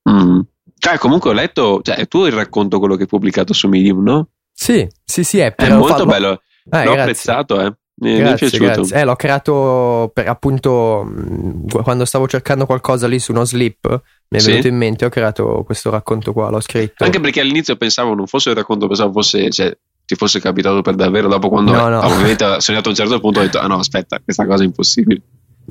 Mm. 0.08 0.40
Cioè, 0.78 0.96
comunque 0.96 1.28
ho 1.30 1.34
letto, 1.34 1.80
cioè, 1.82 2.06
tu 2.08 2.24
il 2.24 2.32
racconto 2.32 2.78
quello 2.78 2.94
che 2.94 3.02
hai 3.02 3.08
pubblicato 3.08 3.52
su 3.52 3.68
Medium, 3.68 4.02
no? 4.02 4.28
Sì, 4.52 4.88
sì, 5.04 5.22
sì, 5.22 5.38
è, 5.40 5.54
È 5.54 5.70
molto 5.74 5.98
fa- 5.98 6.04
bello, 6.06 6.30
Eh, 6.30 6.84
l'ho 6.84 6.92
grazie. 6.92 7.00
apprezzato, 7.00 7.60
eh. 7.60 7.74
Mi, 8.00 8.12
mi 8.12 8.16
è 8.16 8.18
Grazie, 8.20 8.48
piaciuto. 8.48 8.72
grazie. 8.72 8.96
Eh, 8.96 9.04
l'ho 9.04 9.16
creato 9.16 10.10
per 10.14 10.28
appunto 10.28 11.02
mh, 11.04 11.82
quando 11.82 12.04
stavo 12.04 12.28
cercando 12.28 12.64
qualcosa 12.64 13.08
lì 13.08 13.18
su 13.18 13.32
No 13.32 13.44
Sleep. 13.44 14.02
Mi 14.30 14.38
è 14.38 14.40
Sì. 14.40 14.48
venuto 14.50 14.66
in 14.68 14.76
mente, 14.76 15.04
ho 15.06 15.08
creato 15.08 15.62
questo 15.64 15.90
racconto 15.90 16.32
qua, 16.32 16.50
l'ho 16.50 16.60
scritto. 16.60 17.02
Anche 17.04 17.18
perché 17.20 17.40
all'inizio 17.40 17.76
pensavo 17.76 18.14
non 18.14 18.26
fosse 18.26 18.50
il 18.50 18.56
racconto, 18.56 18.86
pensavo 18.86 19.10
fosse, 19.12 19.48
cioè, 19.50 19.74
ti 20.04 20.14
fosse 20.16 20.38
capitato 20.40 20.82
per 20.82 20.94
davvero. 20.96 21.28
Dopo, 21.28 21.48
quando 21.48 21.72
No, 21.72 21.88
no. 21.88 22.04
ovviamente 22.04 22.44
sono 22.44 22.56
arrivato 22.78 22.88
a 22.88 22.90
un 22.90 22.94
certo 22.96 23.20
punto, 23.20 23.40
ho 23.40 23.42
detto: 23.42 23.58
Ah 23.58 23.66
no, 23.66 23.78
aspetta, 23.78 24.18
questa 24.22 24.44
cosa 24.46 24.62
è 24.62 24.66
impossibile. 24.66 25.22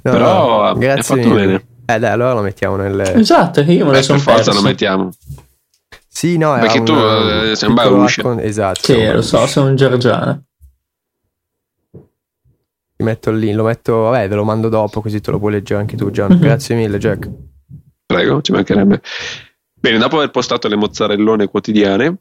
No, 0.04 0.12
Però 0.12 0.74
no, 0.74 0.76
è 0.76 0.78
grazie 0.80 1.16
fatto 1.18 1.30
mille. 1.30 1.46
bene. 1.46 1.66
Eh 1.86 2.00
dai, 2.00 2.12
allora 2.12 2.34
lo 2.34 2.42
mettiamo 2.42 2.76
nel... 2.76 3.00
Esatto, 3.00 3.62
io 3.62 3.86
me 3.86 3.92
lo 3.92 3.98
Eh, 3.98 4.02
sono 4.04 4.18
per 4.18 4.34
forza 4.34 4.44
perso. 4.52 4.60
lo 4.60 4.68
mettiamo. 4.68 5.10
Sì, 6.08 6.38
no, 6.38 6.52
era 6.56 6.62
Perché 6.66 6.84
tu, 6.84 6.94
un- 6.94 7.00
eh, 7.00 7.50
un 7.50 7.56
sei 7.56 7.70
un 7.70 7.76
Bauscia. 7.76 8.22
raccon- 8.24 8.40
Esatto. 8.44 8.80
Sì, 8.82 9.06
lo 9.12 9.22
so, 9.22 9.46
sono 9.48 9.70
un 9.70 9.76
georgiano. 9.76 10.44
Ti 11.92 13.04
metto 13.04 13.32
lì, 13.32 13.54
lo 13.54 13.64
metto, 13.64 13.96
vabbè, 14.02 14.28
ve 14.28 14.36
lo 14.36 14.44
mando 14.44 14.70
dopo 14.70 15.02
così 15.02 15.22
te 15.22 15.30
lo 15.32 15.38
puoi 15.40 15.52
leggere 15.54 15.80
anche 15.80 15.96
tu, 15.96 16.10
Gian. 16.10 16.32
Mhm. 16.34 16.40
Grazie 16.40 16.76
mille, 16.76 16.98
Jack. 16.98 17.30
Prego, 18.08 18.42
ci 18.42 18.52
mancherebbe. 18.54 19.02
Bene, 19.80 19.98
dopo 19.98 20.16
aver 20.18 20.32
postato 20.32 20.68
le 20.68 20.76
mozzarellone 20.78 21.48
quotidiane, 21.48 22.20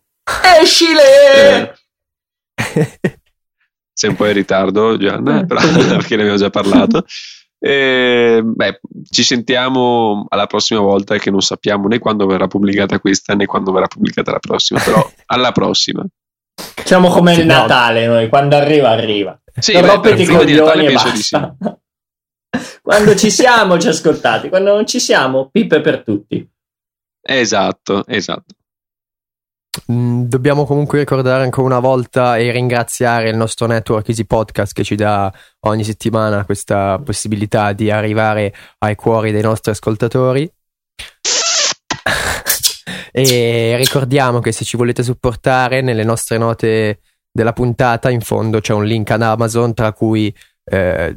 Escile! 0.61 1.73
eh, 2.55 3.21
sei 3.93 4.11
un 4.11 4.17
po' 4.17 4.27
in 4.27 4.33
ritardo, 4.33 4.97
Gianna, 4.99 5.41
Eh. 5.41 5.47
però, 5.47 5.61
perché 5.97 6.17
ne 6.17 6.23
abbiamo 6.23 6.39
già 6.39 6.51
parlato. 6.51 7.05
Eh, 7.59 8.43
beh, 8.45 8.81
ci 9.09 9.23
sentiamo 9.23 10.27
alla 10.29 10.47
prossima 10.47 10.81
volta 10.81 11.17
che 11.19 11.31
non 11.31 11.41
sappiamo 11.41 11.87
né 11.89 11.99
quando 11.99 12.27
verrà 12.27 12.47
pubblicata 12.49 12.99
questa 13.01 13.35
né 13.35 13.47
quando 13.47 13.73
verrà 13.73 13.87
pubblicata 13.87 14.33
la 14.33 14.39
prossima, 14.41 14.81
però 14.81 15.09
alla 15.27 15.53
prossima. 15.53 16.05
Siamo 16.85 17.09
come 17.09 17.35
Sì, 17.35 17.41
il 17.41 17.47
no. 17.47 17.55
Natale 17.55 18.07
noi, 18.07 18.29
quando 18.29 18.57
arriva 18.57 18.91
arriva. 18.91 19.41
Sì, 19.59 19.73
non 19.73 19.83
beh, 19.83 19.89
rompete 19.89 20.15
per 20.17 20.23
i 20.23 20.27
prima 20.27 20.45
di 20.45 20.53
Natale 20.53 20.71
coglioni 20.73 20.87
e 20.87 20.89
penso 20.97 21.11
di 21.11 21.23
sì. 21.23 21.37
quando 22.87 23.17
ci 23.17 23.33
siamo 23.33 23.81
ci 23.81 23.89
ascoltate, 23.89 24.49
quando 24.49 24.73
non 24.73 24.87
ci 24.87 25.01
siamo 25.01 25.49
pippe 25.51 25.81
per 25.81 26.05
tutti. 26.05 26.49
Esatto, 27.21 28.07
esatto. 28.07 28.55
Mm, 29.91 30.27
Dobbiamo 30.27 30.65
comunque 30.65 31.01
ricordare 31.01 31.43
ancora 31.43 31.67
una 31.67 31.81
volta 31.81 32.37
e 32.37 32.53
ringraziare 32.53 33.31
il 33.31 33.37
nostro 33.37 33.67
network 33.67 34.09
Easy 34.09 34.25
Podcast 34.25 34.73
che 34.73 34.85
ci 34.85 34.95
dà 34.95 35.33
ogni 35.63 35.83
settimana 35.83 36.45
questa 36.45 37.01
possibilità 37.05 37.73
di 37.73 37.91
arrivare 37.91 38.55
ai 38.79 38.95
cuori 38.95 39.33
dei 39.33 39.43
nostri 39.43 39.73
ascoltatori. 39.73 40.45
e 43.11 43.75
ricordiamo 43.77 44.39
che 44.39 44.53
se 44.53 44.65
ci 44.65 44.77
volete 44.77 45.03
supportare 45.03 45.81
nelle 45.81 46.05
nostre 46.05 46.39
note 46.39 47.01
della 47.33 47.53
puntata 47.53 48.11
in 48.11 48.21
fondo 48.21 48.61
c'è 48.61 48.75
un 48.75 48.85
link 48.85 49.11
ad 49.11 49.23
Amazon 49.23 49.75
tra 49.75 49.93
cui 49.93 50.33
eh, 50.65 51.17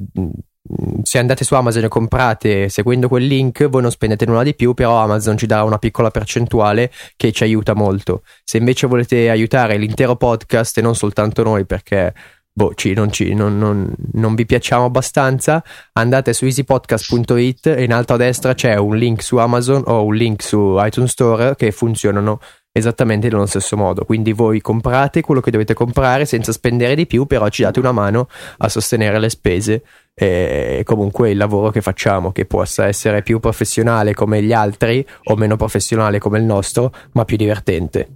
se 1.04 1.18
andate 1.18 1.44
su 1.44 1.56
Amazon 1.56 1.86
e 1.86 1.88
comprate 1.88 2.70
seguendo 2.70 3.08
quel 3.08 3.26
link 3.26 3.68
voi 3.70 3.82
non 3.82 3.92
spendete 3.92 4.26
nulla 4.26 4.44
di 4.44 4.54
più 4.54 4.74
però 4.74 4.98
Amazon 4.98 5.38
ci 5.38 5.46
dà 5.48 5.64
una 5.64 5.78
piccola 5.80 6.12
percentuale 6.12 6.92
che 7.16 7.32
ci 7.32 7.44
aiuta 7.44 7.74
molto. 7.74 8.24
Se 8.44 8.58
invece 8.58 8.88
volete 8.88 9.30
aiutare 9.30 9.78
l'intero 9.78 10.16
podcast 10.16 10.78
e 10.78 10.82
non 10.82 10.96
soltanto 10.96 11.44
noi 11.44 11.66
perché 11.66 12.14
boh, 12.52 12.74
ci- 12.76 12.94
non, 12.94 13.10
ci- 13.12 13.34
non- 13.34 13.58
non- 13.58 13.94
non 14.14 14.36
vi 14.36 14.46
piacciamo 14.46 14.84
abbastanza, 14.86 15.64
andate 15.94 16.34
su 16.34 16.44
easypodcast.it 16.46 17.68
e 17.68 17.84
in 17.84 17.94
alto 17.94 18.14
a 18.14 18.18
destra 18.18 18.54
c'è 18.54 18.76
un 18.76 18.98
link 18.98 19.22
su 19.24 19.38
Amazon 19.38 19.84
o 19.86 20.04
un 20.04 20.14
link 20.16 20.44
su 20.44 20.76
iTunes 20.80 21.12
Store 21.12 21.56
che 21.56 21.72
funzionano 21.72 22.40
esattamente 22.80 23.30
nello 23.30 23.46
stesso 23.46 23.78
modo. 23.78 24.04
Quindi 24.06 24.34
voi 24.34 24.62
comprate 24.62 25.22
quello 25.22 25.42
che 25.42 25.52
dovete 25.52 25.74
comprare 25.74 26.26
senza 26.26 26.52
spendere 26.52 26.96
di 26.96 27.06
più, 27.06 27.26
però 27.26 27.48
ci 27.50 27.62
date 27.62 27.80
una 27.80 27.92
mano 27.92 28.28
a 28.58 28.70
sostenere 28.70 29.20
le 29.20 29.30
spese 29.30 29.84
e 30.14 30.82
comunque 30.84 31.32
il 31.32 31.38
lavoro 31.38 31.70
che 31.70 31.82
facciamo, 31.82 32.32
che 32.32 32.46
possa 32.46 32.88
essere 32.88 33.22
più 33.22 33.40
professionale 33.40 34.14
come 34.14 34.42
gli 34.42 34.52
altri 34.52 35.06
o 35.26 35.36
meno 35.36 35.56
professionale 35.56 36.20
come 36.20 36.40
il 36.40 36.44
nostro, 36.44 36.92
ma 37.14 37.24
più 37.24 37.38
divertente. 37.38 38.08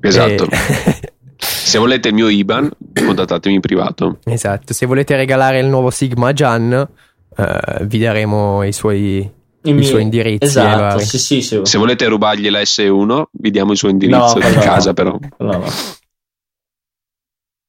Esatto. 0.00 0.46
E- 0.50 1.12
Se 1.42 1.78
volete 1.78 2.08
il 2.08 2.14
mio 2.14 2.28
IBAN, 2.28 2.70
contattatemi 3.04 3.56
in 3.56 3.60
privato. 3.60 4.18
Esatto, 4.24 4.72
se 4.72 4.86
volete 4.86 5.16
regalare 5.16 5.58
il 5.58 5.66
nuovo 5.66 5.90
Sigma 5.90 6.28
a 6.28 6.32
Gian, 6.32 6.88
eh, 7.36 7.84
vi 7.86 7.98
daremo 7.98 8.62
i 8.62 8.72
suoi, 8.72 9.28
I 9.64 9.70
i 9.70 9.72
miei- 9.72 9.86
suoi 9.86 10.02
indirizzi. 10.02 10.42
e 10.42 10.46
Esatto, 10.46 10.98
sì, 11.00 11.18
sì, 11.18 11.42
sì. 11.42 11.60
Se 11.62 11.78
volete 11.78 12.06
rubargli 12.06 12.48
la 12.50 12.60
S1, 12.60 13.24
vi 13.32 13.50
diamo 13.50 13.72
il 13.72 13.78
suo 13.78 13.88
indirizzo 13.88 14.38
No, 14.38 14.48
di 14.48 14.54
no. 14.54 14.60
casa, 14.60 14.92
però. 14.92 15.18
No, 15.38 15.46
no. 15.52 15.64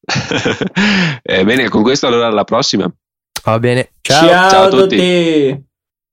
Eh, 1.21 1.43
bene, 1.45 1.69
con 1.69 1.81
questo 1.81 2.07
allora 2.07 2.27
alla 2.27 2.43
prossima. 2.43 2.91
Va 3.45 3.59
bene, 3.59 3.91
ciao. 4.01 4.27
Ciao, 4.27 4.49
Ciao 4.49 4.61
a 4.61 4.65
a 4.65 4.69
tutti. 4.69 4.95
tutti. 4.95 5.63